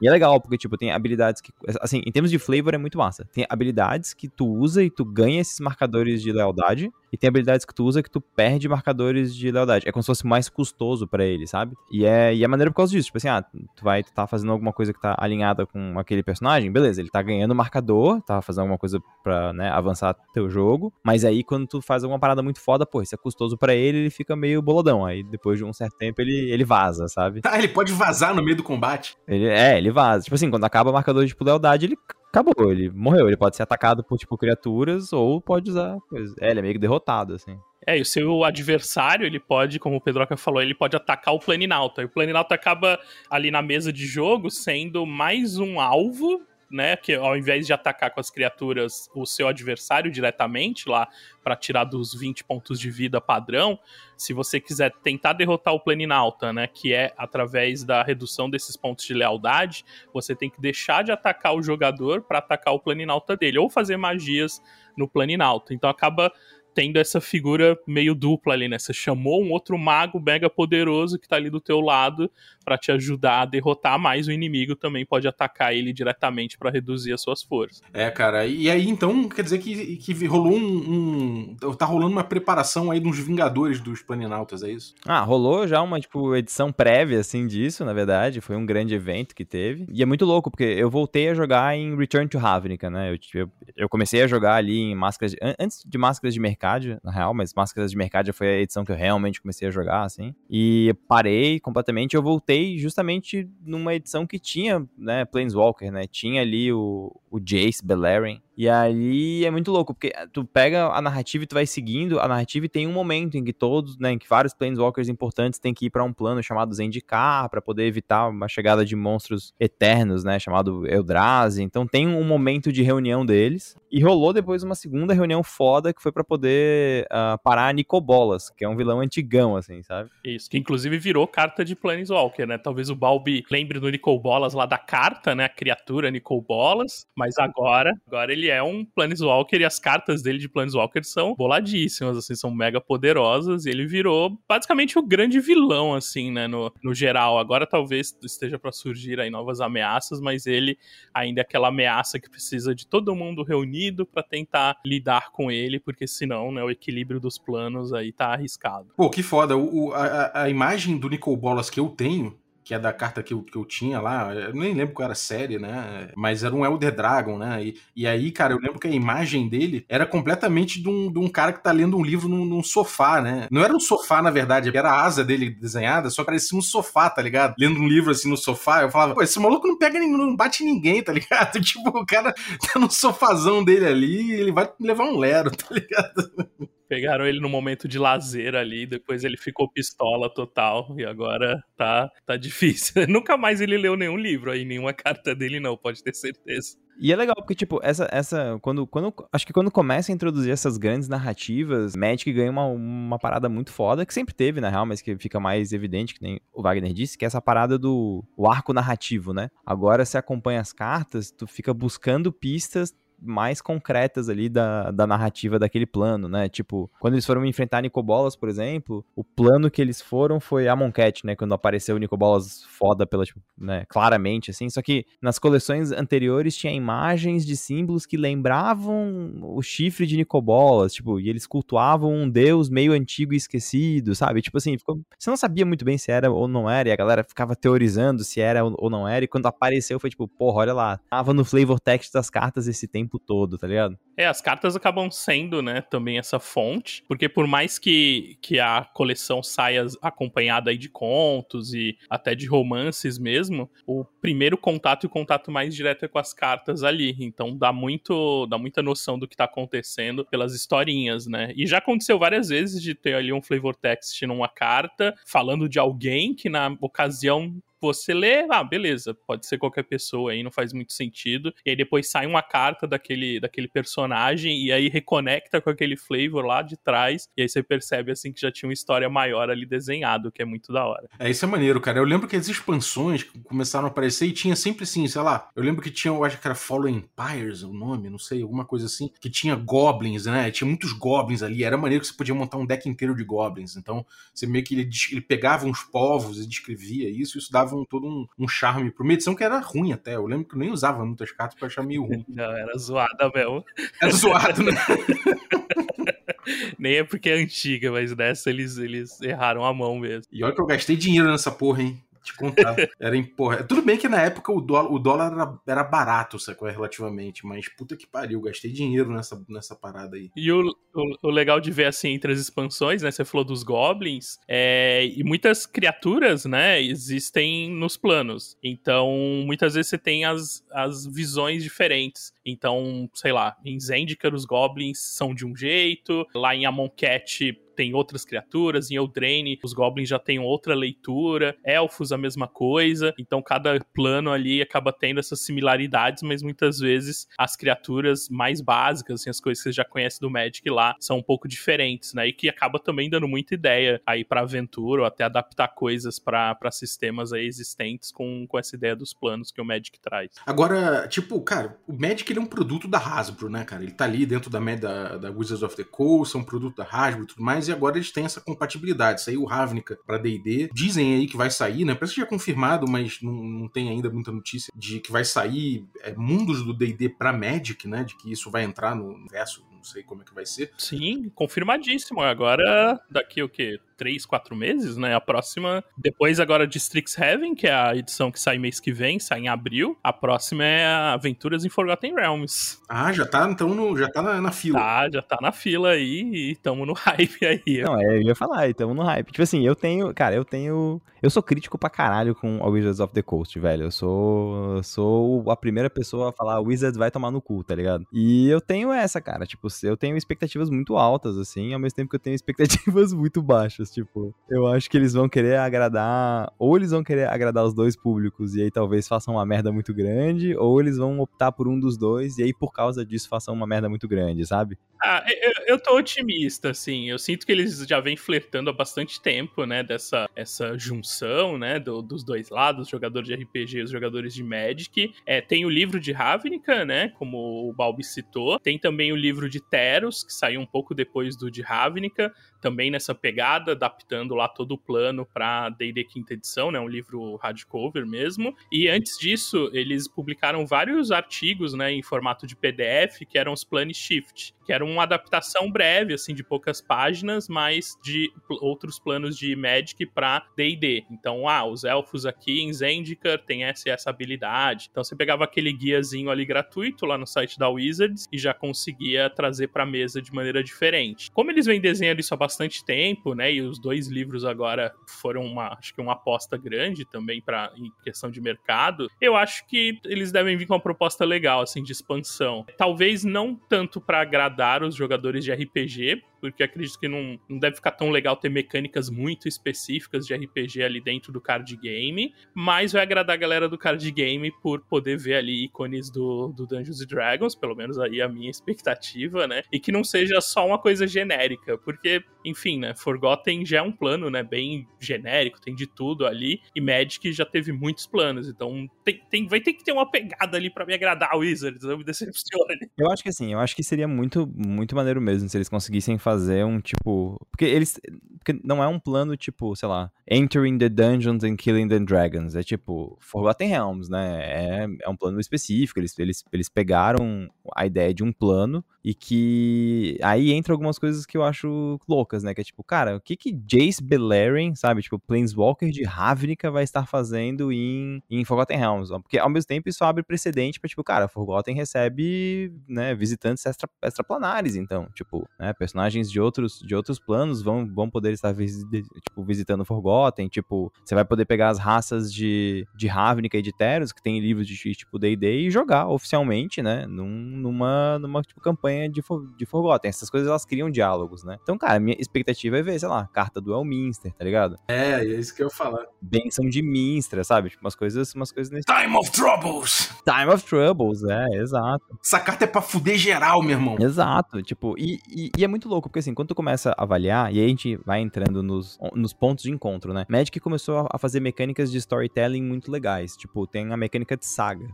E 0.01 0.07
é 0.07 0.11
legal, 0.11 0.39
porque, 0.41 0.57
tipo, 0.57 0.77
tem 0.77 0.91
habilidades 0.91 1.41
que. 1.41 1.51
Assim, 1.79 2.01
em 2.05 2.11
termos 2.11 2.31
de 2.31 2.39
flavor 2.39 2.73
é 2.73 2.77
muito 2.77 2.97
massa. 2.97 3.27
Tem 3.33 3.45
habilidades 3.49 4.13
que 4.13 4.27
tu 4.27 4.47
usa 4.47 4.83
e 4.83 4.89
tu 4.89 5.05
ganha 5.05 5.39
esses 5.39 5.59
marcadores 5.59 6.21
de 6.21 6.31
lealdade. 6.31 6.91
E 7.13 7.17
tem 7.17 7.27
habilidades 7.27 7.65
que 7.65 7.75
tu 7.75 7.83
usa 7.83 8.01
que 8.01 8.09
tu 8.09 8.21
perde 8.21 8.69
marcadores 8.69 9.35
de 9.35 9.51
lealdade. 9.51 9.87
É 9.87 9.91
como 9.91 10.01
se 10.01 10.07
fosse 10.07 10.25
mais 10.25 10.47
custoso 10.47 11.05
para 11.05 11.25
ele, 11.25 11.45
sabe? 11.45 11.75
E 11.91 12.05
é, 12.05 12.33
e 12.33 12.43
é 12.43 12.47
maneiro 12.47 12.71
por 12.71 12.77
causa 12.77 12.93
disso. 12.93 13.07
Tipo 13.07 13.17
assim, 13.17 13.27
ah, 13.27 13.41
tu 13.41 13.83
vai, 13.83 14.01
tu 14.01 14.13
tá 14.13 14.25
fazendo 14.25 14.51
alguma 14.51 14.71
coisa 14.71 14.93
que 14.93 15.01
tá 15.01 15.15
alinhada 15.19 15.65
com 15.65 15.99
aquele 15.99 16.23
personagem, 16.23 16.71
beleza, 16.71 17.01
ele 17.01 17.09
tá 17.09 17.21
ganhando 17.21 17.53
marcador, 17.53 18.21
tá 18.21 18.41
fazendo 18.41 18.61
alguma 18.61 18.77
coisa 18.77 18.99
pra, 19.21 19.51
né, 19.51 19.69
avançar 19.69 20.15
teu 20.33 20.49
jogo. 20.49 20.93
Mas 21.03 21.25
aí 21.25 21.43
quando 21.43 21.67
tu 21.67 21.81
faz 21.81 22.03
alguma 22.03 22.19
parada 22.19 22.41
muito 22.41 22.61
foda, 22.61 22.85
pô, 22.85 23.01
isso 23.01 23.13
é 23.13 23.17
custoso 23.17 23.57
para 23.57 23.75
ele, 23.75 23.99
ele 23.99 24.09
fica 24.09 24.33
meio 24.35 24.61
boladão. 24.61 25.05
Aí 25.05 25.21
depois 25.21 25.57
de 25.57 25.65
um 25.65 25.73
certo 25.73 25.97
tempo 25.97 26.21
ele, 26.21 26.49
ele 26.49 26.63
vaza, 26.63 27.07
sabe? 27.07 27.41
Ah, 27.51 27.57
ele 27.57 27.67
pode 27.67 27.91
vazar 27.91 28.33
no 28.33 28.41
meio 28.41 28.55
do 28.55 28.63
combate. 28.63 29.17
Ele, 29.27 29.45
é, 29.45 29.77
ele 29.77 29.90
vaza. 29.91 30.23
Tipo 30.23 30.35
assim, 30.35 30.49
quando 30.49 30.63
acaba 30.63 30.89
o 30.89 30.93
marcador 30.93 31.23
de 31.23 31.29
tipo, 31.29 31.43
lealdade, 31.43 31.85
ele 31.85 31.97
acabou, 32.29 32.71
ele 32.71 32.89
morreu. 32.89 33.27
Ele 33.27 33.37
pode 33.37 33.55
ser 33.55 33.63
atacado 33.63 34.03
por, 34.03 34.17
tipo, 34.17 34.37
criaturas 34.37 35.11
ou 35.13 35.41
pode 35.41 35.69
usar 35.69 35.97
coisa. 36.09 36.33
É, 36.39 36.51
ele 36.51 36.59
é 36.59 36.61
meio 36.61 36.73
que 36.73 36.79
derrotado, 36.79 37.33
assim. 37.33 37.57
É, 37.85 37.97
e 37.97 38.01
o 38.01 38.05
seu 38.05 38.43
adversário, 38.43 39.25
ele 39.25 39.39
pode, 39.39 39.79
como 39.79 39.95
o 39.95 40.01
Pedroca 40.01 40.37
falou, 40.37 40.61
ele 40.61 40.75
pode 40.75 40.95
atacar 40.95 41.33
o 41.33 41.39
Planinauta. 41.39 42.01
E 42.01 42.05
o 42.05 42.09
Planinauta 42.09 42.53
acaba 42.53 42.99
ali 43.29 43.49
na 43.49 43.61
mesa 43.61 43.91
de 43.91 44.05
jogo 44.05 44.51
sendo 44.51 45.05
mais 45.05 45.57
um 45.57 45.79
alvo 45.79 46.41
né, 46.71 46.95
que 46.95 47.13
ao 47.13 47.37
invés 47.37 47.67
de 47.67 47.73
atacar 47.73 48.11
com 48.11 48.19
as 48.19 48.29
criaturas 48.29 49.09
o 49.13 49.25
seu 49.25 49.47
adversário 49.47 50.11
diretamente 50.11 50.87
lá 50.87 51.07
para 51.43 51.55
tirar 51.55 51.83
dos 51.83 52.13
20 52.13 52.43
pontos 52.43 52.79
de 52.79 52.89
vida 52.89 53.19
padrão, 53.19 53.77
se 54.15 54.33
você 54.33 54.59
quiser 54.59 54.91
tentar 55.03 55.33
derrotar 55.33 55.73
o 55.73 55.79
Planinauta, 55.79 56.53
né, 56.53 56.67
que 56.67 56.93
é 56.93 57.13
através 57.17 57.83
da 57.83 58.03
redução 58.03 58.49
desses 58.49 58.77
pontos 58.77 59.05
de 59.05 59.13
lealdade, 59.13 59.83
você 60.13 60.35
tem 60.35 60.49
que 60.49 60.61
deixar 60.61 61.03
de 61.03 61.11
atacar 61.11 61.55
o 61.55 61.61
jogador 61.61 62.21
para 62.21 62.39
atacar 62.39 62.73
o 62.73 62.79
Planinauta 62.79 63.35
dele, 63.35 63.57
ou 63.57 63.69
fazer 63.69 63.97
magias 63.97 64.61
no 64.95 65.07
Planinauta. 65.07 65.73
Então 65.73 65.89
acaba 65.89 66.31
tendo 66.73 66.97
essa 66.97 67.19
figura 67.19 67.77
meio 67.87 68.13
dupla 68.15 68.53
ali, 68.53 68.67
né? 68.67 68.77
Você 68.79 68.93
chamou 68.93 69.43
um 69.43 69.51
outro 69.51 69.77
mago 69.77 70.19
mega 70.19 70.49
poderoso 70.49 71.19
que 71.19 71.27
tá 71.27 71.35
ali 71.35 71.49
do 71.49 71.59
teu 71.59 71.79
lado 71.79 72.29
para 72.63 72.77
te 72.77 72.91
ajudar 72.91 73.41
a 73.41 73.45
derrotar, 73.45 73.99
mas 73.99 74.27
o 74.27 74.31
inimigo 74.31 74.75
também 74.75 75.05
pode 75.05 75.27
atacar 75.27 75.73
ele 75.73 75.91
diretamente 75.91 76.57
para 76.57 76.69
reduzir 76.69 77.13
as 77.13 77.21
suas 77.21 77.41
forças. 77.41 77.81
É, 77.93 78.09
cara, 78.09 78.45
e 78.45 78.69
aí 78.69 78.87
então 78.87 79.27
quer 79.27 79.43
dizer 79.43 79.59
que, 79.59 79.97
que 79.97 80.25
rolou 80.25 80.53
um, 80.53 81.55
um, 81.55 81.55
Tá 81.77 81.85
rolando 81.85 82.11
uma 82.11 82.23
preparação 82.23 82.91
aí 82.91 82.99
dos 82.99 83.17
Vingadores 83.19 83.79
dos 83.79 84.01
Planinautas, 84.01 84.63
é 84.63 84.71
isso? 84.71 84.93
Ah, 85.05 85.21
rolou 85.21 85.67
já 85.67 85.81
uma, 85.81 85.99
tipo, 85.99 86.35
edição 86.35 86.71
prévia, 86.71 87.19
assim, 87.19 87.47
disso, 87.47 87.83
na 87.85 87.93
verdade. 87.93 88.41
Foi 88.41 88.55
um 88.55 88.65
grande 88.65 88.93
evento 88.93 89.35
que 89.35 89.45
teve. 89.45 89.85
E 89.91 90.01
é 90.01 90.05
muito 90.05 90.25
louco, 90.25 90.49
porque 90.49 90.63
eu 90.63 90.89
voltei 90.89 91.29
a 91.29 91.33
jogar 91.33 91.75
em 91.75 91.95
Return 91.95 92.27
to 92.27 92.37
Ravnica, 92.37 92.89
né? 92.89 93.11
Eu, 93.11 93.17
eu, 93.33 93.51
eu 93.75 93.89
comecei 93.89 94.21
a 94.21 94.27
jogar 94.27 94.55
ali 94.55 94.77
em 94.77 94.95
Máscaras. 94.95 95.31
De, 95.31 95.39
antes 95.59 95.83
de 95.85 95.97
Máscaras 95.97 96.33
de 96.33 96.39
Mercado, 96.39 96.60
na 97.03 97.11
real, 97.11 97.33
mas 97.33 97.53
Máscaras 97.53 97.91
de 97.91 97.97
Mercado 97.97 98.33
foi 98.33 98.47
a 98.47 98.59
edição 98.59 98.85
que 98.85 98.91
eu 98.91 98.95
realmente 98.95 99.41
comecei 99.41 99.67
a 99.67 99.71
jogar, 99.71 100.03
assim. 100.03 100.33
E 100.49 100.93
parei 101.07 101.59
completamente. 101.59 102.15
Eu 102.15 102.21
voltei 102.21 102.77
justamente 102.77 103.49
numa 103.65 103.93
edição 103.93 104.27
que 104.27 104.39
tinha, 104.39 104.87
né, 104.97 105.25
Planeswalker, 105.25 105.91
né? 105.91 106.05
Tinha 106.07 106.41
ali 106.41 106.71
o, 106.71 107.11
o 107.29 107.39
Jace 107.39 107.83
Beleriand. 107.83 108.39
E 108.61 108.69
aí 108.69 109.43
é 109.43 109.49
muito 109.49 109.71
louco, 109.71 109.91
porque 109.91 110.13
tu 110.31 110.45
pega 110.45 110.85
a 110.89 111.01
narrativa 111.01 111.43
e 111.43 111.47
tu 111.47 111.55
vai 111.55 111.65
seguindo 111.65 112.19
a 112.19 112.27
narrativa 112.27 112.67
e 112.67 112.69
tem 112.69 112.85
um 112.85 112.91
momento 112.91 113.35
em 113.35 113.43
que 113.43 113.51
todos, 113.51 113.97
né, 113.97 114.11
em 114.11 114.19
que 114.19 114.29
vários 114.29 114.53
Planeswalkers 114.53 115.09
importantes 115.09 115.57
têm 115.59 115.73
que 115.73 115.87
ir 115.87 115.89
para 115.89 116.03
um 116.03 116.13
plano 116.13 116.43
chamado 116.43 116.71
Zendikar 116.71 117.49
para 117.49 117.59
poder 117.59 117.87
evitar 117.87 118.27
uma 118.27 118.47
chegada 118.47 118.85
de 118.85 118.95
monstros 118.95 119.51
eternos, 119.59 120.23
né, 120.23 120.37
chamado 120.37 120.85
Eldrazi. 120.85 121.63
Então 121.63 121.87
tem 121.87 122.07
um 122.07 122.23
momento 122.23 122.71
de 122.71 122.83
reunião 122.83 123.25
deles. 123.25 123.75
E 123.91 123.99
rolou 123.99 124.31
depois 124.31 124.61
uma 124.61 124.75
segunda 124.75 125.11
reunião 125.11 125.41
foda 125.41 125.91
que 125.91 126.01
foi 126.01 126.11
para 126.11 126.23
poder 126.23 127.07
uh, 127.11 127.41
parar 127.43 127.73
Nicobolas, 127.73 128.51
que 128.51 128.63
é 128.63 128.69
um 128.69 128.75
vilão 128.75 128.99
antigão, 128.99 129.55
assim, 129.55 129.81
sabe? 129.81 130.11
Isso, 130.23 130.47
que 130.47 130.59
inclusive 130.59 130.99
virou 130.99 131.25
carta 131.25 131.65
de 131.65 131.75
Planeswalker, 131.75 132.45
né? 132.45 132.59
Talvez 132.59 132.91
o 132.91 132.95
Balbi 132.95 133.43
lembre 133.49 133.79
do 133.79 133.89
Nicobolas 133.89 134.53
lá 134.53 134.67
da 134.67 134.77
carta, 134.77 135.33
né? 135.33 135.45
A 135.45 135.49
criatura 135.49 136.11
Nicobolas, 136.11 137.07
mas 137.17 137.39
agora, 137.39 137.91
agora 138.05 138.31
ele 138.31 138.50
é 138.51 138.63
um 138.63 138.85
Planeswalker 138.85 139.59
e 139.61 139.65
as 139.65 139.79
cartas 139.79 140.21
dele 140.21 140.37
de 140.37 140.49
Planeswalker 140.49 141.03
são 141.03 141.35
boladíssimas, 141.35 142.17
assim, 142.17 142.35
são 142.35 142.53
mega 142.53 142.81
poderosas 142.81 143.65
e 143.65 143.69
ele 143.69 143.85
virou 143.85 144.37
basicamente 144.47 144.97
o 144.99 145.01
grande 145.01 145.39
vilão, 145.39 145.93
assim, 145.93 146.31
né, 146.31 146.47
no, 146.47 146.71
no 146.83 146.93
geral. 146.93 147.39
Agora 147.39 147.65
talvez 147.65 148.15
esteja 148.23 148.59
para 148.59 148.71
surgir 148.71 149.19
aí 149.19 149.29
novas 149.29 149.61
ameaças, 149.61 150.19
mas 150.19 150.45
ele 150.45 150.77
ainda 151.13 151.41
é 151.41 151.43
aquela 151.43 151.69
ameaça 151.69 152.19
que 152.19 152.29
precisa 152.29 152.75
de 152.75 152.85
todo 152.85 153.15
mundo 153.15 153.43
reunido 153.43 154.05
para 154.05 154.23
tentar 154.23 154.77
lidar 154.85 155.31
com 155.31 155.51
ele, 155.51 155.79
porque 155.79 156.07
senão, 156.07 156.51
né, 156.51 156.63
o 156.63 156.69
equilíbrio 156.69 157.19
dos 157.19 157.37
planos 157.37 157.93
aí 157.93 158.11
tá 158.11 158.27
arriscado. 158.27 158.87
Pô, 158.95 159.09
que 159.09 159.23
foda. 159.23 159.55
O, 159.57 159.93
a, 159.93 160.43
a 160.43 160.49
imagem 160.49 160.97
do 160.97 161.09
Nicol 161.09 161.35
Bolas 161.37 161.69
que 161.69 161.79
eu 161.79 161.89
tenho 161.89 162.40
que 162.63 162.73
é 162.73 162.79
da 162.79 162.93
carta 162.93 163.23
que 163.23 163.33
eu, 163.33 163.41
que 163.41 163.57
eu 163.57 163.65
tinha 163.65 163.99
lá, 163.99 164.33
eu 164.33 164.53
nem 164.53 164.73
lembro 164.73 164.93
qual 164.93 165.05
era 165.05 165.13
a 165.13 165.15
série, 165.15 165.57
né? 165.57 166.09
Mas 166.15 166.43
era 166.43 166.53
um 166.53 166.65
Elder 166.65 166.95
Dragon, 166.95 167.37
né? 167.37 167.63
E, 167.63 167.77
e 167.95 168.07
aí, 168.07 168.31
cara, 168.31 168.53
eu 168.53 168.59
lembro 168.59 168.79
que 168.79 168.87
a 168.87 168.91
imagem 168.91 169.47
dele 169.49 169.85
era 169.89 170.05
completamente 170.05 170.81
de 170.81 170.87
um, 170.87 171.11
de 171.11 171.19
um 171.19 171.27
cara 171.27 171.53
que 171.53 171.63
tá 171.63 171.71
lendo 171.71 171.97
um 171.97 172.03
livro 172.03 172.27
num, 172.27 172.45
num, 172.45 172.63
sofá, 172.63 173.21
né? 173.21 173.47
Não 173.51 173.63
era 173.63 173.73
um 173.73 173.79
sofá, 173.79 174.21
na 174.21 174.29
verdade, 174.29 174.75
era 174.75 174.91
a 174.91 175.03
asa 175.03 175.23
dele 175.23 175.49
desenhada, 175.49 176.09
só 176.09 176.23
parecia 176.23 176.57
um 176.57 176.61
sofá, 176.61 177.09
tá 177.09 177.21
ligado? 177.21 177.55
Lendo 177.59 177.79
um 177.79 177.87
livro 177.87 178.11
assim 178.11 178.29
no 178.29 178.37
sofá, 178.37 178.81
eu 178.81 178.91
falava, 178.91 179.15
pô, 179.15 179.21
esse 179.21 179.39
maluco 179.39 179.67
não 179.67 179.77
pega 179.77 179.99
não 179.99 180.35
bate 180.35 180.63
ninguém, 180.63 181.03
tá 181.03 181.13
ligado? 181.13 181.59
Tipo, 181.71 181.89
o 181.89 182.05
cara 182.05 182.33
tá 182.33 182.79
no 182.79 182.91
sofazão 182.91 183.63
dele 183.63 183.85
ali, 183.85 184.31
ele 184.31 184.51
vai 184.51 184.69
levar 184.79 185.05
um 185.05 185.17
lero, 185.17 185.51
tá 185.51 185.67
ligado? 185.71 186.31
Pegaram 186.91 187.25
ele 187.25 187.39
no 187.39 187.47
momento 187.47 187.87
de 187.87 187.97
lazer 187.97 188.53
ali, 188.53 188.85
depois 188.85 189.23
ele 189.23 189.37
ficou 189.37 189.71
pistola 189.71 190.29
total 190.29 190.93
e 190.99 191.05
agora 191.05 191.63
tá, 191.77 192.11
tá 192.25 192.35
difícil. 192.35 192.93
Nunca 193.07 193.37
mais 193.37 193.61
ele 193.61 193.77
leu 193.77 193.95
nenhum 193.95 194.17
livro 194.17 194.51
aí, 194.51 194.65
nenhuma 194.65 194.91
carta 194.91 195.33
dele 195.33 195.57
não, 195.57 195.77
pode 195.77 196.03
ter 196.03 196.13
certeza. 196.13 196.75
E 196.99 197.13
é 197.13 197.15
legal 197.15 197.35
porque, 197.37 197.55
tipo, 197.55 197.79
essa. 197.81 198.09
essa 198.11 198.59
quando, 198.61 198.85
quando, 198.85 199.13
acho 199.31 199.47
que 199.47 199.53
quando 199.53 199.71
começa 199.71 200.11
a 200.11 200.15
introduzir 200.15 200.51
essas 200.51 200.77
grandes 200.77 201.07
narrativas, 201.07 201.95
Magic 201.95 202.31
ganha 202.31 202.51
uma, 202.51 202.65
uma 202.65 203.17
parada 203.17 203.47
muito 203.47 203.71
foda, 203.71 204.05
que 204.05 204.13
sempre 204.13 204.35
teve, 204.35 204.59
na 204.59 204.69
real, 204.69 204.85
mas 204.85 205.01
que 205.01 205.17
fica 205.17 205.39
mais 205.39 205.71
evidente, 205.71 206.13
que 206.13 206.21
nem 206.21 206.41
o 206.53 206.61
Wagner 206.61 206.93
disse, 206.93 207.17
que 207.17 207.23
é 207.23 207.27
essa 207.27 207.41
parada 207.41 207.79
do 207.79 208.23
o 208.35 208.49
arco 208.49 208.73
narrativo, 208.73 209.33
né? 209.33 209.49
Agora, 209.65 210.03
você 210.03 210.17
acompanha 210.17 210.59
as 210.59 210.73
cartas, 210.73 211.31
tu 211.31 211.47
fica 211.47 211.73
buscando 211.73 212.31
pistas 212.33 212.93
mais 213.21 213.61
concretas 213.61 214.27
ali 214.29 214.49
da, 214.49 214.91
da 214.91 215.05
narrativa 215.05 215.59
daquele 215.59 215.85
plano, 215.85 216.27
né? 216.27 216.49
Tipo, 216.49 216.89
quando 216.99 217.13
eles 217.13 217.25
foram 217.25 217.45
enfrentar 217.45 217.81
Nicobolas, 217.81 218.35
por 218.35 218.49
exemplo, 218.49 219.05
o 219.15 219.23
plano 219.23 219.69
que 219.69 219.81
eles 219.81 220.01
foram 220.01 220.39
foi 220.39 220.67
a 220.67 220.75
Moncat, 220.75 221.25
né? 221.25 221.35
Quando 221.35 221.53
apareceu 221.53 221.95
o 221.95 221.99
Nicobolas 221.99 222.63
foda 222.63 223.05
pela, 223.05 223.23
tipo, 223.23 223.39
né? 223.57 223.85
Claramente, 223.87 224.49
assim. 224.49 224.69
Só 224.69 224.81
que 224.81 225.05
nas 225.21 225.37
coleções 225.37 225.91
anteriores 225.91 226.55
tinha 226.57 226.73
imagens 226.73 227.45
de 227.45 227.55
símbolos 227.55 228.05
que 228.05 228.17
lembravam 228.17 229.33
o 229.43 229.61
chifre 229.61 230.07
de 230.07 230.17
Nicobolas, 230.17 230.93
tipo, 230.93 231.19
e 231.19 231.29
eles 231.29 231.45
cultuavam 231.45 232.13
um 232.13 232.29
deus 232.29 232.69
meio 232.69 232.93
antigo 232.93 233.33
e 233.33 233.37
esquecido, 233.37 234.15
sabe? 234.15 234.41
Tipo 234.41 234.57
assim, 234.57 234.77
ficou... 234.77 234.99
você 235.17 235.29
não 235.29 235.37
sabia 235.37 235.65
muito 235.65 235.85
bem 235.85 235.97
se 235.97 236.11
era 236.11 236.31
ou 236.31 236.47
não 236.47 236.69
era, 236.69 236.89
e 236.89 236.91
a 236.91 236.95
galera 236.95 237.23
ficava 237.23 237.55
teorizando 237.55 238.23
se 238.23 238.41
era 238.41 238.63
ou 238.63 238.89
não 238.89 239.07
era, 239.07 239.25
e 239.25 239.27
quando 239.27 239.45
apareceu 239.45 239.99
foi 239.99 240.09
tipo, 240.09 240.27
porra, 240.27 240.59
olha 240.59 240.73
lá, 240.73 240.99
tava 241.09 241.33
no 241.33 241.45
flavor 241.45 241.79
text 241.79 242.11
das 242.13 242.29
cartas 242.29 242.67
esse 242.67 242.87
tempo 242.87 243.10
tempo 243.11 243.19
todo, 243.19 243.57
tá 243.57 243.67
ligado? 243.67 243.97
É, 244.15 244.25
as 244.25 244.41
cartas 244.41 244.75
acabam 244.75 245.09
sendo, 245.09 245.61
né, 245.61 245.81
também 245.81 246.17
essa 246.17 246.39
fonte, 246.39 247.03
porque 247.07 247.27
por 247.27 247.47
mais 247.47 247.77
que, 247.77 248.37
que 248.41 248.59
a 248.59 248.85
coleção 248.93 249.41
saia 249.41 249.85
acompanhada 250.01 250.69
aí 250.69 250.77
de 250.77 250.89
contos 250.89 251.73
e 251.73 251.97
até 252.09 252.35
de 252.35 252.45
romances 252.45 253.17
mesmo, 253.17 253.69
o 253.85 254.05
primeiro 254.21 254.57
contato 254.57 255.03
e 255.03 255.07
o 255.07 255.09
contato 255.09 255.51
mais 255.51 255.75
direto 255.75 256.05
é 256.05 256.07
com 256.07 256.19
as 256.19 256.33
cartas 256.33 256.83
ali, 256.83 257.15
então 257.19 257.57
dá 257.57 257.73
muito, 257.73 258.45
dá 258.47 258.57
muita 258.57 258.81
noção 258.81 259.17
do 259.17 259.27
que 259.27 259.35
tá 259.35 259.45
acontecendo 259.45 260.25
pelas 260.25 260.53
historinhas, 260.53 261.25
né? 261.25 261.51
E 261.55 261.65
já 261.65 261.79
aconteceu 261.79 262.19
várias 262.19 262.49
vezes 262.49 262.81
de 262.81 262.93
ter 262.93 263.15
ali 263.15 263.33
um 263.33 263.41
flavor 263.41 263.75
text 263.75 264.21
numa 264.23 264.47
carta 264.47 265.15
falando 265.25 265.67
de 265.67 265.79
alguém 265.79 266.33
que 266.35 266.49
na 266.49 266.75
ocasião 266.79 267.55
você 267.81 268.13
lê, 268.13 268.45
ah, 268.49 268.63
beleza, 268.63 269.13
pode 269.27 269.45
ser 269.45 269.57
qualquer 269.57 269.83
pessoa 269.83 270.31
aí, 270.31 270.43
não 270.43 270.51
faz 270.51 270.73
muito 270.73 270.93
sentido. 270.93 271.53
E 271.65 271.71
aí 271.71 271.75
depois 271.75 272.09
sai 272.09 272.25
uma 272.25 272.41
carta 272.41 272.87
daquele, 272.87 273.39
daquele 273.39 273.67
personagem 273.67 274.63
e 274.63 274.71
aí 274.71 274.87
reconecta 274.89 275.59
com 275.61 275.69
aquele 275.69 275.97
flavor 275.97 276.45
lá 276.45 276.61
de 276.61 276.77
trás. 276.77 277.27
E 277.35 277.41
aí 277.41 277.49
você 277.49 277.63
percebe 277.63 278.11
assim 278.11 278.31
que 278.31 278.41
já 278.41 278.51
tinha 278.51 278.67
uma 278.67 278.73
história 278.73 279.09
maior 279.09 279.49
ali 279.49 279.65
desenhado, 279.65 280.31
que 280.31 280.41
é 280.41 280.45
muito 280.45 280.71
da 280.71 280.85
hora. 280.85 281.09
É, 281.19 281.29
isso 281.29 281.43
é 281.45 281.47
maneiro, 281.47 281.79
cara. 281.81 281.99
Eu 281.99 282.03
lembro 282.03 282.27
que 282.27 282.35
as 282.35 282.47
expansões 282.47 283.23
começaram 283.43 283.85
a 283.85 283.91
aparecer 283.91 284.27
e 284.27 284.31
tinha 284.31 284.55
sempre 284.55 284.83
assim, 284.83 285.07
sei 285.07 285.21
lá. 285.21 285.49
Eu 285.55 285.63
lembro 285.63 285.81
que 285.81 285.89
tinha, 285.89 286.13
eu 286.13 286.23
acho 286.23 286.39
que 286.39 286.47
era 286.47 286.55
Fallen 286.55 286.97
Empires, 286.97 287.63
o 287.63 287.73
nome, 287.73 288.09
não 288.09 288.19
sei, 288.19 288.41
alguma 288.41 288.65
coisa 288.65 288.85
assim, 288.85 289.09
que 289.19 289.29
tinha 289.29 289.55
goblins, 289.55 290.25
né? 290.25 290.51
Tinha 290.51 290.67
muitos 290.67 290.93
goblins 290.93 291.41
ali. 291.41 291.63
Era 291.63 291.77
maneiro 291.77 292.01
que 292.01 292.07
você 292.07 292.15
podia 292.15 292.35
montar 292.35 292.57
um 292.57 292.65
deck 292.65 292.87
inteiro 292.87 293.15
de 293.15 293.23
goblins. 293.23 293.75
Então, 293.75 294.05
você 294.33 294.45
meio 294.45 294.63
que 294.63 294.75
ele, 294.75 294.89
ele 295.11 295.21
pegava 295.21 295.65
uns 295.65 295.83
povos 295.83 296.39
e 296.39 296.47
descrevia 296.47 297.09
isso, 297.09 297.37
isso 297.37 297.51
dava 297.51 297.70
um, 297.75 297.85
todo 297.85 298.07
um, 298.07 298.27
um 298.37 298.47
charme 298.47 298.91
pra 298.91 299.03
uma 299.03 299.13
edição 299.13 299.35
que 299.35 299.43
era 299.43 299.59
ruim 299.59 299.91
até. 299.91 300.15
Eu 300.15 300.25
lembro 300.25 300.45
que 300.45 300.55
eu 300.55 300.59
nem 300.59 300.71
usava 300.71 301.05
muitas 301.05 301.31
cartas 301.31 301.57
pra 301.57 301.67
achar 301.67 301.83
meio 301.83 302.03
ruim. 302.03 302.25
Não, 302.27 302.51
era 302.51 302.77
zoada 302.77 303.31
mesmo. 303.33 303.63
Era 304.01 304.11
zoado, 304.11 304.63
né? 304.63 304.71
Nem 306.77 306.95
é 306.95 307.03
porque 307.03 307.29
é 307.29 307.35
antiga, 307.35 307.91
mas 307.91 308.13
dessa 308.15 308.49
eles, 308.49 308.77
eles 308.77 309.21
erraram 309.21 309.63
a 309.63 309.73
mão 309.73 309.99
mesmo. 309.99 310.23
E 310.31 310.43
olha 310.43 310.53
que 310.53 310.61
eu 310.61 310.65
gastei 310.65 310.95
dinheiro 310.95 311.29
nessa 311.29 311.51
porra, 311.51 311.83
hein? 311.83 312.01
Te 312.23 312.35
contar. 312.35 312.75
Era 312.99 313.21
porra. 313.35 313.63
Tudo 313.63 313.81
bem 313.81 313.97
que 313.97 314.07
na 314.07 314.21
época 314.21 314.51
o 314.51 314.61
dólar, 314.61 314.91
o 314.91 314.99
dólar 314.99 315.31
era, 315.31 315.59
era 315.67 315.83
barato, 315.83 316.39
sacou? 316.39 316.67
Relativamente, 316.67 317.45
mas 317.45 317.67
puta 317.67 317.95
que 317.95 318.07
pariu, 318.07 318.41
gastei 318.41 318.71
dinheiro 318.71 319.11
nessa, 319.11 319.43
nessa 319.47 319.75
parada 319.75 320.15
aí. 320.15 320.31
E 320.35 320.51
o, 320.51 320.61
o, 320.93 321.17
o 321.23 321.29
legal 321.29 321.59
de 321.59 321.71
ver 321.71 321.85
assim 321.85 322.09
entre 322.09 322.31
as 322.31 322.39
expansões, 322.39 323.01
né? 323.01 323.11
Você 323.11 323.25
falou 323.25 323.45
dos 323.45 323.63
goblins, 323.63 324.39
é, 324.47 325.05
e 325.05 325.23
muitas 325.23 325.65
criaturas, 325.65 326.45
né, 326.45 326.81
existem 326.81 327.69
nos 327.69 327.97
planos. 327.97 328.57
Então, 328.63 329.09
muitas 329.45 329.73
vezes 329.73 329.89
você 329.89 329.97
tem 329.97 330.25
as, 330.25 330.63
as 330.71 331.05
visões 331.05 331.63
diferentes. 331.63 332.33
Então, 332.45 333.09
sei 333.13 333.31
lá, 333.31 333.55
em 333.65 333.79
Zendikar 333.79 334.33
os 334.33 334.45
goblins 334.45 334.99
são 334.99 335.33
de 335.33 335.45
um 335.45 335.55
jeito, 335.55 336.25
lá 336.33 336.55
em 336.55 336.65
Amonkhet 336.65 337.57
tem 337.75 337.93
outras 337.93 338.25
criaturas. 338.25 338.91
Em 338.91 338.95
Eldraine, 338.95 339.59
os 339.63 339.73
goblins 339.73 340.09
já 340.09 340.19
têm 340.19 340.39
outra 340.39 340.75
leitura. 340.75 341.55
Elfos, 341.65 342.11
a 342.11 342.17
mesma 342.17 342.47
coisa. 342.47 343.13
Então, 343.17 343.41
cada 343.41 343.79
plano 343.93 344.31
ali 344.31 344.61
acaba 344.61 344.93
tendo 344.93 345.19
essas 345.19 345.41
similaridades, 345.41 346.23
mas 346.23 346.41
muitas 346.41 346.79
vezes 346.79 347.27
as 347.37 347.55
criaturas 347.55 348.27
mais 348.29 348.61
básicas, 348.61 349.21
assim, 349.21 349.29
as 349.29 349.39
coisas 349.39 349.63
que 349.63 349.69
você 349.69 349.75
já 349.75 349.85
conhece 349.85 350.19
do 350.19 350.29
Magic 350.29 350.67
lá, 350.69 350.95
são 350.99 351.17
um 351.17 351.23
pouco 351.23 351.47
diferentes, 351.47 352.13
né? 352.13 352.27
E 352.27 352.33
que 352.33 352.49
acaba 352.49 352.79
também 352.79 353.09
dando 353.09 353.27
muita 353.27 353.53
ideia 353.53 354.01
aí 354.05 354.23
pra 354.23 354.41
aventura 354.41 355.01
ou 355.01 355.07
até 355.07 355.23
adaptar 355.23 355.69
coisas 355.69 356.19
para 356.19 356.57
sistemas 356.71 357.33
aí 357.33 357.45
existentes 357.45 358.11
com, 358.11 358.45
com 358.47 358.59
essa 358.59 358.75
ideia 358.75 358.95
dos 358.95 359.13
planos 359.13 359.51
que 359.51 359.61
o 359.61 359.65
Magic 359.65 359.99
traz. 359.99 360.31
Agora, 360.45 361.07
tipo, 361.07 361.39
cara, 361.41 361.77
o 361.87 361.93
Magic 361.93 362.31
ele 362.31 362.39
é 362.39 362.41
um 362.41 362.47
produto 362.47 362.87
da 362.87 362.97
Hasbro, 362.97 363.49
né, 363.49 363.63
cara? 363.63 363.83
Ele 363.83 363.91
tá 363.91 364.05
ali 364.05 364.25
dentro 364.25 364.49
da, 364.49 364.59
da, 364.59 365.17
da 365.17 365.31
Wizards 365.31 365.63
of 365.63 365.75
the 365.75 365.83
Coast, 365.83 366.35
é 366.35 366.39
um 366.39 366.43
produto 366.43 366.77
da 366.77 366.87
Hasbro 366.89 367.23
e 367.23 367.27
tudo 367.27 367.43
mais, 367.43 367.60
e 367.67 367.71
agora 367.71 367.97
eles 367.97 368.11
têm 368.11 368.25
essa 368.25 368.41
compatibilidade. 368.41 369.21
Saiu 369.21 369.41
o 369.43 369.45
Ravnica 369.45 369.97
pra 370.05 370.17
D&D, 370.17 370.69
dizem 370.73 371.15
aí 371.15 371.27
que 371.27 371.37
vai 371.37 371.49
sair, 371.49 371.85
né? 371.85 371.95
Parece 371.95 372.13
que 372.13 372.21
já 372.21 372.25
é 372.25 372.29
confirmado, 372.29 372.87
mas 372.87 373.21
não, 373.21 373.33
não 373.33 373.67
tem 373.67 373.89
ainda 373.89 374.09
muita 374.09 374.31
notícia 374.31 374.71
de 374.75 374.99
que 374.99 375.11
vai 375.11 375.23
sair 375.23 375.85
é, 376.01 376.13
mundos 376.15 376.63
do 376.63 376.73
D&D 376.73 377.09
pra 377.09 377.33
Magic, 377.33 377.87
né? 377.87 378.03
De 378.03 378.15
que 378.17 378.31
isso 378.31 378.49
vai 378.51 378.63
entrar 378.63 378.95
no 378.95 379.13
universo, 379.13 379.65
não 379.71 379.83
sei 379.83 380.03
como 380.03 380.21
é 380.21 380.25
que 380.25 380.33
vai 380.33 380.45
ser. 380.45 380.71
Sim, 380.77 381.29
confirmadíssimo. 381.33 382.21
Agora, 382.21 382.99
daqui 383.09 383.41
o 383.41 383.49
quê? 383.49 383.79
Três, 384.01 384.25
quatro 384.25 384.55
meses, 384.55 384.97
né? 384.97 385.13
A 385.13 385.21
próxima. 385.21 385.83
Depois, 385.95 386.39
agora 386.39 386.65
de 386.65 386.79
Strixhaven, 386.79 387.53
que 387.53 387.67
é 387.67 387.71
a 387.71 387.95
edição 387.95 388.31
que 388.31 388.39
sai 388.39 388.57
mês 388.57 388.79
que 388.79 388.91
vem, 388.91 389.19
sai 389.19 389.41
em 389.41 389.47
abril. 389.47 389.95
A 390.03 390.11
próxima 390.11 390.63
é 390.63 390.87
Aventuras 390.87 391.63
em 391.63 391.69
Forgotten 391.69 392.15
Realms. 392.15 392.79
Ah, 392.89 393.13
já 393.13 393.27
tá, 393.27 393.47
então, 393.47 393.69
no, 393.69 393.95
já 393.95 394.09
tá 394.09 394.23
na, 394.23 394.41
na 394.41 394.51
fila. 394.51 394.79
Tá, 394.79 395.07
já 395.07 395.21
tá 395.21 395.37
na 395.39 395.51
fila 395.51 395.89
aí 395.89 396.31
e 396.33 396.55
tamo 396.55 396.83
no 396.83 396.93
hype 396.97 397.45
aí. 397.45 397.83
Não, 397.83 397.95
é, 397.95 398.17
eu 398.17 398.23
ia 398.23 398.33
falar, 398.33 398.67
e 398.67 398.73
tamo 398.73 398.95
no 398.95 399.03
hype. 399.03 399.31
Tipo 399.31 399.43
assim, 399.43 399.67
eu 399.67 399.75
tenho. 399.75 400.11
Cara, 400.15 400.33
eu 400.33 400.43
tenho. 400.43 400.99
Eu 401.21 401.29
sou 401.29 401.43
crítico 401.43 401.77
pra 401.77 401.87
caralho 401.87 402.33
com 402.33 402.57
a 402.63 402.67
Wizards 402.67 402.99
of 402.99 403.13
the 403.13 403.21
Coast, 403.21 403.59
velho. 403.59 403.83
Eu 403.83 403.91
sou. 403.91 404.77
Eu 404.77 404.83
sou 404.83 405.51
a 405.51 405.55
primeira 405.55 405.91
pessoa 405.91 406.29
a 406.29 406.33
falar 406.33 406.59
Wizards 406.59 406.97
vai 406.97 407.11
tomar 407.11 407.29
no 407.29 407.39
cu, 407.39 407.63
tá 407.63 407.75
ligado? 407.75 408.07
E 408.11 408.49
eu 408.49 408.59
tenho 408.59 408.91
essa, 408.91 409.21
cara. 409.21 409.45
Tipo, 409.45 409.67
eu 409.83 409.95
tenho 409.95 410.17
expectativas 410.17 410.71
muito 410.71 410.97
altas, 410.97 411.37
assim, 411.37 411.71
ao 411.71 411.79
mesmo 411.79 411.95
tempo 411.95 412.09
que 412.09 412.15
eu 412.15 412.19
tenho 412.19 412.33
expectativas 412.33 413.13
muito 413.13 413.43
baixas. 413.43 413.90
Tipo, 413.91 414.33
eu 414.49 414.67
acho 414.67 414.89
que 414.89 414.97
eles 414.97 415.13
vão 415.13 415.27
querer 415.27 415.57
agradar. 415.57 416.51
Ou 416.57 416.77
eles 416.77 416.91
vão 416.91 417.03
querer 417.03 417.27
agradar 417.27 417.65
os 417.65 417.73
dois 417.73 417.95
públicos 417.95 418.55
e 418.55 418.63
aí 418.63 418.71
talvez 418.71 419.07
façam 419.07 419.35
uma 419.35 419.45
merda 419.45 419.71
muito 419.71 419.93
grande, 419.93 420.55
ou 420.55 420.79
eles 420.79 420.97
vão 420.97 421.19
optar 421.19 421.51
por 421.51 421.67
um 421.67 421.79
dos 421.79 421.97
dois 421.97 422.37
e 422.37 422.43
aí 422.43 422.53
por 422.53 422.71
causa 422.71 423.05
disso 423.05 423.27
façam 423.27 423.53
uma 423.53 423.67
merda 423.67 423.89
muito 423.89 424.07
grande, 424.07 424.45
sabe? 424.45 424.77
Ah, 425.03 425.25
eu, 425.27 425.51
eu 425.67 425.79
tô 425.81 425.97
otimista, 425.97 426.69
assim. 426.69 427.09
Eu 427.09 427.17
sinto 427.17 427.43
que 427.43 427.51
eles 427.51 427.85
já 427.87 427.99
vêm 427.99 428.15
flertando 428.15 428.69
há 428.69 428.73
bastante 428.73 429.19
tempo, 429.19 429.65
né? 429.65 429.83
Dessa 429.83 430.29
essa 430.35 430.77
junção, 430.77 431.57
né? 431.57 431.79
Do, 431.79 432.03
dos 432.03 432.23
dois 432.23 432.49
lados, 432.49 432.87
jogadores 432.87 433.27
de 433.27 433.33
RPG 433.33 433.79
e 433.79 433.83
os 433.83 433.89
jogadores 433.89 434.31
de 434.33 434.43
Magic. 434.43 435.11
É, 435.25 435.41
tem 435.41 435.65
o 435.65 435.69
livro 435.69 435.99
de 435.99 436.11
Ravnica, 436.11 436.85
né? 436.85 437.09
Como 437.09 437.67
o 437.67 437.73
Balbi 437.73 438.03
citou. 438.03 438.59
Tem 438.59 438.77
também 438.77 439.11
o 439.11 439.15
livro 439.15 439.49
de 439.49 439.59
Teros, 439.59 440.23
que 440.23 440.31
saiu 440.31 440.61
um 440.61 440.67
pouco 440.67 440.93
depois 440.93 441.35
do 441.35 441.49
de 441.49 441.63
Ravnica. 441.63 442.31
Também 442.61 442.91
nessa 442.91 443.15
pegada, 443.15 443.71
adaptando 443.71 444.35
lá 444.35 444.47
todo 444.47 444.73
o 444.73 444.77
plano 444.77 445.25
pra 445.25 445.69
D&D 445.69 446.03
quinta 446.03 446.33
edição, 446.33 446.71
né? 446.71 446.79
Um 446.79 446.87
livro 446.87 447.35
hardcover 447.37 448.05
mesmo. 448.05 448.55
E 448.71 448.87
antes 448.87 449.17
disso, 449.17 449.69
eles 449.73 450.07
publicaram 450.07 450.65
vários 450.65 451.11
artigos, 451.11 451.73
né? 451.73 451.91
Em 451.91 452.03
formato 452.03 452.45
de 452.45 452.55
PDF, 452.55 453.25
que 453.27 453.37
eram 453.37 453.51
os 453.53 453.63
Plane 453.63 453.93
Shift. 453.93 454.53
Que 454.63 454.71
era 454.71 454.85
uma 454.85 455.03
adaptação 455.03 455.71
breve, 455.71 456.13
assim, 456.13 456.35
de 456.35 456.43
poucas 456.43 456.79
páginas, 456.79 457.47
mas 457.49 457.97
de 458.03 458.31
outros 458.61 458.99
planos 458.99 459.35
de 459.35 459.55
Magic 459.55 460.05
pra 460.05 460.45
D&D. 460.55 461.03
Então, 461.09 461.49
ah, 461.49 461.65
os 461.65 461.83
elfos 461.83 462.25
aqui 462.25 462.61
em 462.61 462.71
Zendikar 462.71 463.39
tem 463.39 463.63
essa 463.63 463.89
e 463.89 463.91
essa 463.91 464.09
habilidade. 464.09 464.87
Então, 464.91 465.03
você 465.03 465.15
pegava 465.15 465.43
aquele 465.43 465.73
guiazinho 465.73 466.29
ali 466.29 466.45
gratuito 466.45 467.05
lá 467.05 467.17
no 467.17 467.25
site 467.25 467.57
da 467.57 467.69
Wizards 467.69 468.27
e 468.31 468.37
já 468.37 468.53
conseguia 468.53 469.29
trazer 469.29 469.67
pra 469.67 469.85
mesa 469.85 470.21
de 470.21 470.31
maneira 470.33 470.63
diferente. 470.63 471.31
Como 471.31 471.49
eles 471.49 471.65
vêm 471.65 471.81
desenhando 471.81 472.19
isso 472.19 472.33
há 472.33 472.37
bastante 472.51 472.83
tempo, 472.83 473.33
né, 473.33 473.53
e 473.53 473.61
os 473.61 473.79
dois 473.79 474.07
livros 474.07 474.43
agora 474.43 474.93
foram 475.07 475.45
uma, 475.45 475.73
acho 475.77 475.93
que 475.93 476.01
uma 476.01 476.13
aposta 476.13 476.57
grande 476.57 477.05
também 477.05 477.41
para 477.41 477.71
em 477.77 477.89
questão 478.03 478.29
de 478.29 478.41
mercado, 478.41 479.09
eu 479.21 479.35
acho 479.35 479.65
que 479.67 479.99
eles 480.03 480.31
devem 480.31 480.57
vir 480.57 480.65
com 480.65 480.73
uma 480.73 480.79
proposta 480.79 481.23
legal, 481.23 481.61
assim, 481.61 481.81
de 481.81 481.93
expansão. 481.93 482.65
Talvez 482.77 483.23
não 483.23 483.55
tanto 483.55 484.01
para 484.01 484.19
agradar 484.19 484.83
os 484.83 484.95
jogadores 484.95 485.45
de 485.45 485.53
RPG, 485.53 486.23
porque 486.41 486.63
acredito 486.63 486.99
que 486.99 487.07
não, 487.07 487.39
não 487.47 487.59
deve 487.59 487.75
ficar 487.75 487.91
tão 487.91 488.09
legal 488.09 488.35
ter 488.35 488.49
mecânicas 488.49 489.09
muito 489.09 489.47
específicas 489.47 490.25
de 490.25 490.33
RPG 490.33 490.81
ali 490.83 490.99
dentro 490.99 491.31
do 491.31 491.39
card 491.39 491.77
game, 491.77 492.33
mas 492.53 492.91
vai 492.91 493.03
agradar 493.03 493.35
a 493.35 493.39
galera 493.39 493.69
do 493.69 493.77
card 493.77 494.11
game 494.11 494.51
por 494.61 494.81
poder 494.81 495.17
ver 495.17 495.35
ali 495.35 495.65
ícones 495.65 496.09
do, 496.09 496.47
do 496.49 496.65
Dungeons 496.65 497.05
Dragons, 497.05 497.55
pelo 497.55 497.75
menos 497.75 497.99
aí 497.99 498.21
a 498.21 498.27
minha 498.27 498.49
expectativa, 498.49 499.47
né? 499.47 499.61
E 499.71 499.79
que 499.79 499.91
não 499.91 500.03
seja 500.03 500.41
só 500.41 500.65
uma 500.65 500.79
coisa 500.79 501.05
genérica, 501.05 501.77
porque, 501.77 502.23
enfim, 502.43 502.79
né? 502.79 502.95
Forgotten 502.95 503.65
já 503.65 503.77
é 503.77 503.81
um 503.81 503.91
plano, 503.91 504.29
né? 504.29 504.41
Bem 504.41 504.87
genérico, 504.99 505.61
tem 505.61 505.75
de 505.75 505.85
tudo 505.85 506.25
ali, 506.25 506.61
e 506.75 506.81
Magic 506.81 507.31
já 507.31 507.45
teve 507.45 507.71
muitos 507.71 508.07
planos, 508.07 508.49
então 508.49 508.89
tem, 509.03 509.21
tem, 509.29 509.47
vai 509.47 509.61
ter 509.61 509.73
que 509.73 509.83
ter 509.83 509.91
uma 509.91 510.09
pegada 510.09 510.57
ali 510.57 510.69
para 510.69 510.85
me 510.85 510.93
agradar, 510.93 511.37
Wizards, 511.37 511.83
não 511.83 511.99
me 511.99 512.03
decepcione. 512.03 512.89
Eu 512.97 513.11
acho 513.11 513.21
que 513.21 513.29
assim, 513.29 513.53
eu 513.53 513.59
acho 513.59 513.75
que 513.75 513.83
seria 513.83 514.07
muito, 514.07 514.47
muito 514.47 514.95
maneiro 514.95 515.21
mesmo 515.21 515.47
se 515.47 515.57
eles 515.57 515.69
conseguissem 515.69 516.17
fazer 516.17 516.30
fazer 516.31 516.65
um 516.65 516.79
tipo. 516.79 517.39
Porque 517.51 517.65
eles. 517.65 517.99
Porque 518.37 518.59
não 518.63 518.83
é 518.83 518.87
um 518.87 518.99
plano 518.99 519.37
tipo, 519.37 519.75
sei 519.75 519.87
lá, 519.87 520.11
Entering 520.29 520.77
the 520.77 520.89
Dungeons 520.89 521.43
and 521.43 521.55
Killing 521.57 521.87
the 521.87 521.99
Dragons. 521.99 522.55
É 522.55 522.63
tipo, 522.63 523.17
Forgotten 523.19 523.69
Realms, 523.69 524.09
né? 524.09 524.39
É, 524.41 524.87
é 525.03 525.09
um 525.09 525.15
plano 525.15 525.39
específico. 525.39 525.99
Eles, 525.99 526.17
eles, 526.17 526.43
eles 526.51 526.69
pegaram 526.69 527.49
a 527.75 527.85
ideia 527.85 528.13
de 528.13 528.23
um 528.23 528.31
plano 528.31 528.83
e 529.03 529.13
que 529.13 530.17
aí 530.21 530.51
entra 530.51 530.73
algumas 530.73 530.99
coisas 530.99 531.25
que 531.25 531.37
eu 531.37 531.43
acho 531.43 531.99
loucas, 532.07 532.43
né? 532.43 532.53
Que 532.53 532.61
é 532.61 532.63
tipo, 532.63 532.83
cara, 532.83 533.15
o 533.15 533.21
que 533.21 533.35
que 533.35 533.51
Jace 533.51 534.01
Beleriand, 534.01 534.75
sabe? 534.75 535.01
Tipo, 535.01 535.19
Planeswalker 535.19 535.89
de 535.89 536.03
Ravnica 536.03 536.69
vai 536.69 536.83
estar 536.83 537.05
fazendo 537.07 537.71
em, 537.71 538.21
em 538.29 538.45
Forgotten 538.45 538.77
Realms? 538.77 539.09
Porque 539.21 539.39
ao 539.39 539.49
mesmo 539.49 539.67
tempo 539.67 539.89
isso 539.89 540.03
abre 540.03 540.23
precedente 540.23 540.79
pra, 540.79 540.87
tipo, 540.87 541.03
cara, 541.03 541.27
Forgotten 541.27 541.75
recebe, 541.75 542.71
né, 542.87 543.15
visitantes 543.15 543.65
extra, 543.65 543.89
extraplanares, 544.03 544.75
então, 544.75 545.07
tipo, 545.15 545.47
né, 545.59 545.73
personagens 545.73 546.20
de 546.29 546.39
outros, 546.39 546.79
de 546.79 546.95
outros 546.95 547.19
planos 547.19 547.61
vão, 547.61 547.87
vão 547.87 548.09
poder 548.09 548.33
estar 548.33 548.53
tipo, 548.53 549.43
visitando 549.43 549.85
Forgotten, 549.85 550.47
tipo, 550.47 550.91
você 551.03 551.15
vai 551.15 551.25
poder 551.25 551.45
pegar 551.45 551.69
as 551.69 551.79
raças 551.79 552.33
de, 552.33 552.85
de 552.95 553.07
Ravnica 553.07 553.57
e 553.57 553.61
de 553.61 553.71
Teros, 553.71 554.11
que 554.11 554.21
tem 554.21 554.39
livros 554.39 554.67
de 554.67 554.75
tipo 554.93 555.17
D&D, 555.17 555.67
e 555.67 555.71
jogar 555.71 556.07
oficialmente, 556.07 556.81
né, 556.81 557.05
num, 557.07 557.27
numa, 557.27 558.19
numa 558.19 558.41
tipo, 558.41 558.59
campanha 558.59 559.09
de, 559.09 559.21
de 559.57 559.65
Forgotten. 559.65 560.09
Essas 560.09 560.29
coisas, 560.29 560.49
elas 560.49 560.65
criam 560.65 560.89
diálogos, 560.89 561.43
né. 561.43 561.57
Então, 561.61 561.77
cara, 561.77 561.99
minha 561.99 562.15
expectativa 562.19 562.77
é 562.77 562.83
ver, 562.83 562.99
sei 562.99 563.09
lá, 563.09 563.27
carta 563.27 563.61
do 563.61 563.73
Elminster, 563.73 564.33
tá 564.33 564.43
ligado? 564.43 564.77
É, 564.87 565.13
é 565.13 565.25
isso 565.25 565.55
que 565.55 565.61
eu 565.61 565.67
ia 565.67 565.73
falar. 565.73 566.05
Benção 566.21 566.67
de 566.67 566.81
Minstra, 566.81 567.43
sabe? 567.43 567.69
Tipo, 567.69 567.83
umas 567.83 567.95
coisas, 567.95 568.33
umas 568.33 568.51
coisas 568.51 568.71
nesse... 568.71 568.85
Time 568.85 569.15
of 569.15 569.31
Troubles! 569.31 570.11
Time 570.23 570.51
of 570.53 570.65
Troubles, 570.65 571.23
é, 571.23 571.61
exato. 571.61 572.05
Essa 572.23 572.39
carta 572.39 572.65
é 572.65 572.67
pra 572.67 572.81
fuder 572.81 573.17
geral, 573.17 573.61
meu 573.61 573.71
irmão. 573.71 573.97
Exato, 573.99 574.61
tipo, 574.61 574.95
e, 574.97 575.19
e, 575.29 575.51
e 575.57 575.63
é 575.63 575.67
muito 575.67 575.87
louco, 575.87 576.09
porque 576.11 576.19
assim, 576.19 576.33
quando 576.33 576.49
tu 576.49 576.55
começa 576.55 576.91
a 576.97 577.03
avaliar, 577.03 577.53
e 577.53 577.59
aí 577.59 577.65
a 577.65 577.69
gente 577.69 577.95
vai 578.05 578.19
entrando 578.19 578.61
nos, 578.61 578.99
nos 579.15 579.31
pontos 579.31 579.63
de 579.63 579.71
encontro, 579.71 580.13
né? 580.13 580.25
Magic 580.27 580.59
começou 580.59 581.07
a 581.09 581.17
fazer 581.17 581.39
mecânicas 581.39 581.89
de 581.89 581.97
storytelling 581.97 582.61
muito 582.61 582.91
legais. 582.91 583.37
Tipo, 583.37 583.65
tem 583.65 583.91
a 583.91 583.97
mecânica 583.97 584.35
de 584.35 584.45
saga. 584.45 584.87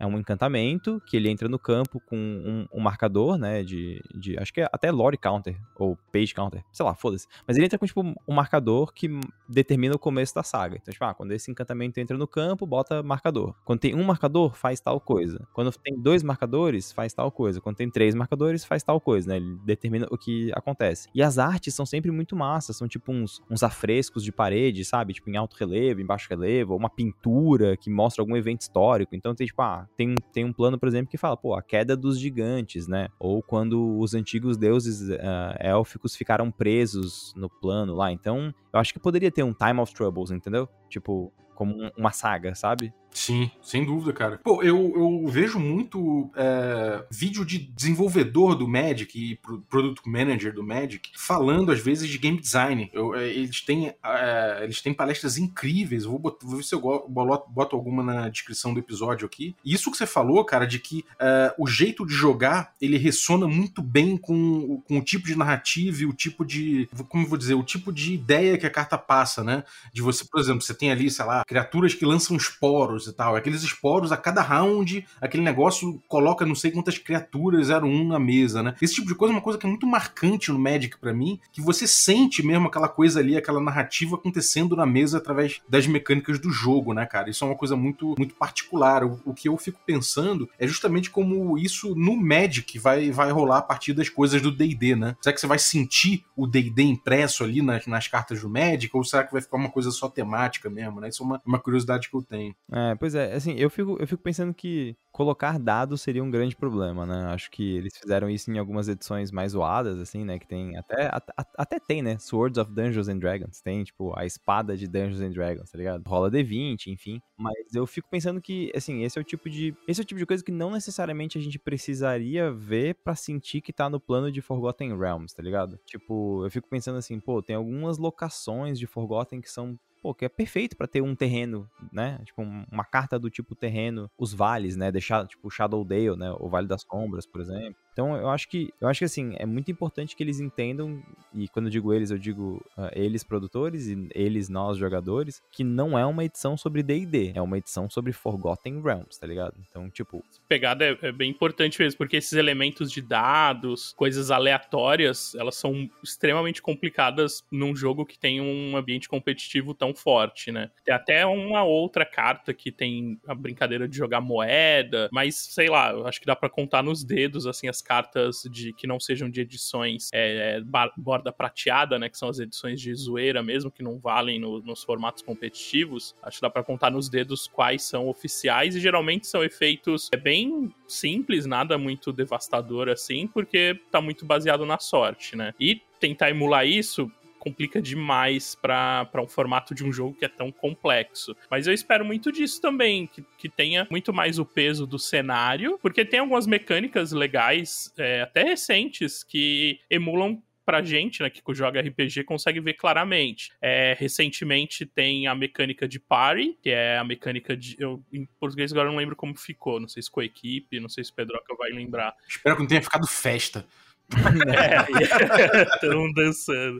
É 0.00 0.06
um 0.06 0.18
encantamento 0.18 1.00
que 1.06 1.14
ele 1.14 1.28
entra 1.28 1.46
no 1.46 1.58
campo 1.58 2.00
com 2.00 2.16
um, 2.16 2.66
um 2.72 2.80
marcador, 2.80 3.36
né? 3.36 3.62
De, 3.62 4.02
de. 4.14 4.38
Acho 4.38 4.50
que 4.50 4.62
é 4.62 4.68
até 4.72 4.90
lore 4.90 5.18
counter, 5.18 5.60
ou 5.78 5.96
page 6.10 6.34
counter, 6.34 6.64
sei 6.72 6.86
lá, 6.86 6.94
foda-se. 6.94 7.26
Mas 7.46 7.58
ele 7.58 7.66
entra 7.66 7.78
com, 7.78 7.84
tipo, 7.84 8.00
um 8.00 8.34
marcador 8.34 8.94
que 8.94 9.10
determina 9.46 9.94
o 9.94 9.98
começo 9.98 10.34
da 10.34 10.42
saga. 10.42 10.78
Então, 10.80 10.90
tipo, 10.90 11.04
ah, 11.04 11.12
quando 11.12 11.32
esse 11.32 11.50
encantamento 11.50 12.00
entra 12.00 12.16
no 12.16 12.26
campo, 12.26 12.66
bota 12.66 13.02
marcador. 13.02 13.54
Quando 13.62 13.80
tem 13.80 13.94
um 13.94 14.02
marcador, 14.02 14.54
faz 14.54 14.80
tal 14.80 14.98
coisa. 14.98 15.46
Quando 15.52 15.70
tem 15.72 16.00
dois 16.00 16.22
marcadores, 16.22 16.92
faz 16.92 17.12
tal 17.12 17.30
coisa. 17.30 17.60
Quando 17.60 17.76
tem 17.76 17.90
três 17.90 18.14
marcadores, 18.14 18.64
faz 18.64 18.82
tal 18.82 18.98
coisa, 19.02 19.28
né? 19.28 19.36
Ele 19.36 19.58
determina 19.66 20.06
o 20.10 20.16
que 20.16 20.50
acontece. 20.54 21.08
E 21.14 21.22
as 21.22 21.36
artes 21.38 21.74
são 21.74 21.84
sempre 21.84 22.10
muito 22.10 22.34
massas, 22.34 22.76
são 22.78 22.88
tipo 22.88 23.12
uns, 23.12 23.42
uns 23.50 23.62
afrescos 23.62 24.24
de 24.24 24.32
parede, 24.32 24.82
sabe? 24.82 25.12
Tipo, 25.12 25.28
em 25.28 25.36
alto 25.36 25.56
relevo, 25.58 26.00
em 26.00 26.06
baixo 26.06 26.26
relevo, 26.30 26.72
ou 26.72 26.78
uma 26.78 26.88
pintura 26.88 27.76
que 27.76 27.90
mostra 27.90 28.22
algum 28.22 28.36
evento 28.36 28.62
histórico. 28.62 29.14
Então 29.14 29.34
tem, 29.34 29.46
tipo, 29.46 29.60
ah, 29.60 29.86
tem, 29.96 30.14
tem 30.32 30.44
um 30.44 30.52
plano, 30.52 30.78
por 30.78 30.88
exemplo, 30.88 31.10
que 31.10 31.18
fala, 31.18 31.36
pô, 31.36 31.54
a 31.54 31.62
queda 31.62 31.96
dos 31.96 32.18
gigantes, 32.18 32.86
né? 32.86 33.08
Ou 33.18 33.42
quando 33.42 33.98
os 33.98 34.14
antigos 34.14 34.56
deuses 34.56 35.08
uh, 35.10 35.54
élficos 35.58 36.16
ficaram 36.16 36.50
presos 36.50 37.34
no 37.36 37.50
plano 37.50 37.94
lá. 37.94 38.10
Então, 38.10 38.54
eu 38.72 38.80
acho 38.80 38.92
que 38.92 38.98
poderia 38.98 39.30
ter 39.30 39.42
um 39.42 39.52
Time 39.52 39.80
of 39.80 39.92
Troubles, 39.92 40.30
entendeu? 40.30 40.68
Tipo, 40.88 41.32
como 41.60 41.74
um- 41.76 41.90
uma 41.94 42.10
saga, 42.10 42.54
sabe? 42.54 42.90
Sim, 43.12 43.50
sem 43.60 43.84
dúvida, 43.84 44.12
cara. 44.12 44.38
Pô, 44.42 44.62
eu, 44.62 44.92
eu 44.94 45.26
vejo 45.26 45.58
muito 45.58 46.30
é, 46.36 47.04
vídeo 47.10 47.44
de 47.44 47.58
desenvolvedor 47.58 48.54
do 48.54 48.68
Magic 48.68 49.18
e 49.18 49.34
pro- 49.34 49.60
Product 49.62 50.08
Manager 50.08 50.54
do 50.54 50.62
Magic 50.62 51.10
falando, 51.16 51.72
às 51.72 51.80
vezes, 51.80 52.08
de 52.08 52.16
game 52.18 52.40
design. 52.40 52.88
Eu, 52.92 53.12
é, 53.16 53.28
eles, 53.28 53.60
têm, 53.62 53.88
é, 54.02 54.60
eles 54.62 54.80
têm 54.80 54.94
palestras 54.94 55.36
incríveis. 55.38 56.04
Eu 56.04 56.10
vou, 56.10 56.20
bot- 56.20 56.38
vou 56.46 56.56
ver 56.58 56.62
se 56.62 56.72
eu 56.72 56.80
boto 56.80 57.74
alguma 57.76 58.00
na 58.02 58.28
descrição 58.28 58.72
do 58.72 58.78
episódio 58.78 59.26
aqui. 59.26 59.56
E 59.64 59.74
isso 59.74 59.90
que 59.90 59.96
você 59.98 60.06
falou, 60.06 60.44
cara, 60.44 60.64
de 60.64 60.78
que 60.78 61.04
é, 61.18 61.52
o 61.58 61.66
jeito 61.66 62.06
de 62.06 62.14
jogar, 62.14 62.74
ele 62.80 62.96
ressona 62.96 63.48
muito 63.48 63.82
bem 63.82 64.16
com, 64.16 64.80
com 64.86 64.98
o 64.98 65.02
tipo 65.04 65.26
de 65.26 65.36
narrativa 65.36 66.00
e 66.02 66.06
o 66.06 66.12
tipo 66.12 66.44
de... 66.44 66.88
Como 67.08 67.24
eu 67.24 67.28
vou 67.28 67.36
dizer? 67.36 67.54
O 67.54 67.64
tipo 67.64 67.92
de 67.92 68.14
ideia 68.14 68.56
que 68.56 68.66
a 68.66 68.70
carta 68.70 68.96
passa, 68.96 69.42
né? 69.42 69.64
de 69.92 70.00
você, 70.00 70.24
por 70.24 70.40
exemplo, 70.40 70.62
você 70.62 70.72
tem 70.72 70.92
ali, 70.92 71.10
sei 71.10 71.24
lá, 71.24 71.42
criaturas 71.50 71.92
que 71.92 72.06
lançam 72.06 72.36
esporos 72.36 73.08
e 73.08 73.12
tal. 73.12 73.34
Aqueles 73.34 73.64
esporos, 73.64 74.12
a 74.12 74.16
cada 74.16 74.40
round, 74.40 75.04
aquele 75.20 75.42
negócio 75.42 76.00
coloca 76.06 76.46
não 76.46 76.54
sei 76.54 76.70
quantas 76.70 76.96
criaturas 76.96 77.70
01 77.70 78.06
na 78.06 78.20
mesa, 78.20 78.62
né? 78.62 78.76
Esse 78.80 78.94
tipo 78.94 79.08
de 79.08 79.16
coisa 79.16 79.34
é 79.34 79.36
uma 79.36 79.42
coisa 79.42 79.58
que 79.58 79.66
é 79.66 79.68
muito 79.68 79.84
marcante 79.84 80.52
no 80.52 80.60
Magic 80.60 80.96
pra 81.00 81.12
mim, 81.12 81.40
que 81.50 81.60
você 81.60 81.88
sente 81.88 82.40
mesmo 82.40 82.68
aquela 82.68 82.88
coisa 82.88 83.18
ali, 83.18 83.36
aquela 83.36 83.60
narrativa 83.60 84.14
acontecendo 84.14 84.76
na 84.76 84.86
mesa 84.86 85.18
através 85.18 85.60
das 85.68 85.88
mecânicas 85.88 86.38
do 86.38 86.52
jogo, 86.52 86.94
né, 86.94 87.04
cara? 87.04 87.28
Isso 87.28 87.42
é 87.42 87.48
uma 87.48 87.56
coisa 87.56 87.74
muito, 87.74 88.14
muito 88.16 88.36
particular. 88.36 89.02
O, 89.02 89.20
o 89.24 89.34
que 89.34 89.48
eu 89.48 89.56
fico 89.58 89.80
pensando 89.84 90.48
é 90.56 90.68
justamente 90.68 91.10
como 91.10 91.58
isso 91.58 91.96
no 91.96 92.16
Magic 92.16 92.78
vai, 92.78 93.10
vai 93.10 93.32
rolar 93.32 93.58
a 93.58 93.62
partir 93.62 93.92
das 93.92 94.08
coisas 94.08 94.40
do 94.40 94.52
D&D, 94.52 94.94
né? 94.94 95.16
Será 95.20 95.34
que 95.34 95.40
você 95.40 95.48
vai 95.48 95.58
sentir 95.58 96.24
o 96.36 96.46
D&D 96.46 96.84
impresso 96.84 97.42
ali 97.42 97.60
nas, 97.60 97.88
nas 97.88 98.06
cartas 98.06 98.40
do 98.40 98.48
Magic, 98.48 98.96
ou 98.96 99.02
será 99.02 99.24
que 99.24 99.32
vai 99.32 99.42
ficar 99.42 99.56
uma 99.56 99.68
coisa 99.68 99.90
só 99.90 100.08
temática 100.08 100.70
mesmo, 100.70 101.00
né? 101.00 101.08
Isso 101.08 101.24
é 101.24 101.26
uma, 101.30 101.42
uma 101.46 101.58
curiosidade 101.60 102.08
que 102.08 102.16
eu 102.16 102.22
tenho. 102.22 102.54
É, 102.72 102.94
pois 102.96 103.14
é, 103.14 103.34
assim, 103.34 103.54
eu 103.54 103.70
fico, 103.70 103.96
eu 104.00 104.06
fico 104.06 104.22
pensando 104.22 104.52
que 104.52 104.96
colocar 105.20 105.58
dados 105.58 106.00
seria 106.00 106.24
um 106.24 106.30
grande 106.30 106.56
problema, 106.56 107.04
né? 107.04 107.26
Acho 107.26 107.50
que 107.50 107.76
eles 107.76 107.94
fizeram 107.94 108.30
isso 108.30 108.50
em 108.50 108.56
algumas 108.58 108.88
edições 108.88 109.30
mais 109.30 109.52
zoadas, 109.52 109.98
assim, 109.98 110.24
né? 110.24 110.38
Que 110.38 110.46
tem 110.46 110.78
até, 110.78 111.10
até, 111.12 111.32
até 111.58 111.78
tem, 111.78 112.00
né? 112.00 112.16
Swords 112.18 112.56
of 112.56 112.72
Dungeons 112.72 113.06
and 113.06 113.18
Dragons. 113.18 113.60
Tem, 113.60 113.84
tipo, 113.84 114.18
a 114.18 114.24
espada 114.24 114.74
de 114.78 114.88
Dungeons 114.88 115.20
and 115.20 115.32
Dragons, 115.32 115.70
tá 115.70 115.76
ligado? 115.76 116.02
Rola 116.08 116.30
D20, 116.30 116.86
enfim. 116.86 117.20
Mas 117.36 117.74
eu 117.74 117.86
fico 117.86 118.08
pensando 118.08 118.40
que, 118.40 118.72
assim, 118.74 119.02
esse 119.02 119.18
é 119.18 119.20
o 119.20 119.24
tipo 119.24 119.50
de. 119.50 119.74
Esse 119.86 120.00
é 120.00 120.04
o 120.04 120.06
tipo 120.06 120.18
de 120.18 120.24
coisa 120.24 120.42
que 120.42 120.50
não 120.50 120.70
necessariamente 120.70 121.36
a 121.36 121.40
gente 121.42 121.58
precisaria 121.58 122.50
ver 122.50 122.94
pra 123.04 123.14
sentir 123.14 123.60
que 123.60 123.74
tá 123.74 123.90
no 123.90 124.00
plano 124.00 124.32
de 124.32 124.40
Forgotten 124.40 124.96
Realms, 124.96 125.34
tá 125.36 125.42
ligado? 125.42 125.78
Tipo, 125.84 126.46
eu 126.46 126.50
fico 126.50 126.66
pensando 126.66 126.96
assim, 126.96 127.20
pô, 127.20 127.42
tem 127.42 127.56
algumas 127.56 127.98
locações 127.98 128.78
de 128.78 128.86
Forgotten 128.86 129.42
que 129.42 129.50
são 129.50 129.78
pô, 130.02 130.14
que 130.14 130.24
é 130.24 130.28
perfeito 130.28 130.76
pra 130.76 130.86
ter 130.86 131.02
um 131.02 131.14
terreno, 131.14 131.68
né? 131.92 132.18
Tipo, 132.24 132.42
um- 132.42 132.64
uma 132.70 132.84
carta 132.84 133.18
do 133.18 133.28
tipo 133.30 133.54
terreno, 133.54 134.10
os 134.18 134.32
vales, 134.32 134.76
né? 134.76 134.90
Tipo, 135.26 135.50
Shadowdale, 135.50 136.16
né? 136.16 136.34
O 136.38 136.48
Vale 136.48 136.66
das 136.66 136.82
Sombras, 136.82 137.26
por 137.26 137.40
exemplo. 137.40 137.76
Então, 137.92 138.16
eu 138.16 138.28
acho 138.30 138.48
que, 138.48 138.72
eu 138.80 138.88
acho 138.88 139.00
que 139.00 139.04
assim, 139.04 139.34
é 139.36 139.44
muito 139.44 139.70
importante 139.70 140.16
que 140.16 140.22
eles 140.22 140.40
entendam, 140.40 141.02
e 141.34 141.48
quando 141.48 141.66
eu 141.66 141.70
digo 141.70 141.92
eles, 141.92 142.10
eu 142.10 142.18
digo 142.18 142.64
ah, 142.76 142.90
eles 142.94 143.24
produtores 143.24 143.88
e 143.88 144.08
eles 144.14 144.48
nós 144.48 144.78
jogadores, 144.78 145.42
que 145.50 145.64
não 145.64 145.98
é 145.98 146.06
uma 146.06 146.24
edição 146.24 146.56
sobre 146.56 146.82
D&D, 146.82 147.32
é 147.34 147.42
uma 147.42 147.58
edição 147.58 147.90
sobre 147.90 148.12
Forgotten 148.12 148.80
Realms, 148.80 149.18
tá 149.18 149.26
ligado? 149.26 149.54
Então, 149.68 149.90
tipo, 149.90 150.24
pegada 150.48 150.84
é, 150.84 150.98
é 151.02 151.12
bem 151.12 151.30
importante 151.30 151.80
mesmo, 151.82 151.98
porque 151.98 152.16
esses 152.16 152.32
elementos 152.32 152.90
de 152.90 153.02
dados, 153.02 153.92
coisas 153.96 154.30
aleatórias, 154.30 155.34
elas 155.34 155.56
são 155.56 155.88
extremamente 156.02 156.62
complicadas 156.62 157.44
num 157.50 157.74
jogo 157.74 158.06
que 158.06 158.18
tem 158.18 158.40
um 158.40 158.76
ambiente 158.76 159.08
competitivo 159.08 159.74
tão 159.74 159.94
forte, 159.94 160.52
né? 160.52 160.70
Tem 160.84 160.94
até 160.94 161.26
uma 161.26 161.64
outra 161.64 162.06
carta 162.06 162.54
que 162.54 162.70
tem 162.70 163.20
a 163.26 163.34
brincadeira 163.34 163.88
de 163.88 163.96
jogar 163.96 164.20
moeda, 164.20 164.99
mas 165.12 165.36
sei 165.36 165.68
lá, 165.68 165.90
eu 165.92 166.06
acho 166.06 166.20
que 166.20 166.26
dá 166.26 166.34
pra 166.36 166.48
contar 166.50 166.82
nos 166.82 167.04
dedos, 167.04 167.46
assim, 167.46 167.68
as 167.68 167.80
cartas 167.80 168.42
de 168.50 168.72
que 168.72 168.86
não 168.86 168.98
sejam 169.00 169.30
de 169.30 169.40
edições 169.40 170.08
é, 170.12 170.58
é, 170.58 170.62
borda 170.96 171.32
prateada, 171.32 171.98
né? 171.98 172.08
Que 172.08 172.18
são 172.18 172.28
as 172.28 172.38
edições 172.38 172.80
de 172.80 172.94
zoeira 172.94 173.42
mesmo, 173.42 173.70
que 173.70 173.82
não 173.82 173.98
valem 173.98 174.38
no- 174.38 174.60
nos 174.62 174.82
formatos 174.82 175.22
competitivos. 175.22 176.14
Acho 176.22 176.38
que 176.38 176.42
dá 176.42 176.50
pra 176.50 176.62
contar 176.64 176.90
nos 176.90 177.08
dedos 177.08 177.46
quais 177.46 177.82
são 177.82 178.08
oficiais 178.08 178.74
e 178.76 178.80
geralmente 178.80 179.26
são 179.26 179.42
efeitos 179.44 180.08
é 180.12 180.16
bem 180.16 180.72
simples, 180.86 181.46
nada 181.46 181.76
muito 181.78 182.12
devastador 182.12 182.88
assim, 182.88 183.26
porque 183.26 183.78
tá 183.90 184.00
muito 184.00 184.24
baseado 184.24 184.64
na 184.66 184.78
sorte, 184.78 185.36
né? 185.36 185.54
E 185.58 185.80
tentar 186.00 186.30
emular 186.30 186.66
isso 186.66 187.10
complica 187.40 187.80
demais 187.80 188.54
para 188.54 189.10
um 189.16 189.26
formato 189.26 189.74
de 189.74 189.84
um 189.84 189.92
jogo 189.92 190.14
que 190.14 190.24
é 190.24 190.28
tão 190.28 190.52
complexo. 190.52 191.34
Mas 191.50 191.66
eu 191.66 191.72
espero 191.72 192.04
muito 192.04 192.30
disso 192.30 192.60
também, 192.60 193.06
que, 193.06 193.24
que 193.36 193.48
tenha 193.48 193.88
muito 193.90 194.12
mais 194.12 194.38
o 194.38 194.44
peso 194.44 194.86
do 194.86 194.98
cenário, 194.98 195.78
porque 195.82 196.04
tem 196.04 196.20
algumas 196.20 196.46
mecânicas 196.46 197.10
legais, 197.10 197.92
é, 197.98 198.20
até 198.22 198.44
recentes, 198.44 199.24
que 199.24 199.80
emulam 199.90 200.40
pra 200.70 200.82
gente, 200.82 201.20
né, 201.20 201.28
que 201.28 201.42
joga 201.52 201.80
RPG, 201.80 202.22
consegue 202.22 202.60
ver 202.60 202.74
claramente. 202.74 203.50
É, 203.60 203.96
recentemente 203.98 204.86
tem 204.86 205.26
a 205.26 205.34
mecânica 205.34 205.88
de 205.88 205.98
party, 205.98 206.56
que 206.62 206.70
é 206.70 206.96
a 206.96 207.02
mecânica 207.02 207.56
de... 207.56 207.74
Eu, 207.76 208.00
em 208.12 208.24
português 208.38 208.70
agora 208.70 208.88
não 208.88 208.96
lembro 208.96 209.16
como 209.16 209.36
ficou, 209.36 209.80
não 209.80 209.88
sei 209.88 210.00
se 210.00 210.08
com 210.08 210.20
a 210.20 210.24
equipe, 210.24 210.78
não 210.78 210.88
sei 210.88 211.02
se 211.02 211.10
o 211.10 211.14
Pedroca 211.14 211.56
vai 211.56 211.70
lembrar. 211.70 212.14
Espero 212.28 212.54
que 212.54 212.62
não 212.62 212.68
tenha 212.68 212.82
ficado 212.82 213.04
festa. 213.08 213.66
É, 214.50 215.64
todo 215.80 215.98
mundo 215.98 216.14
dançando. 216.14 216.78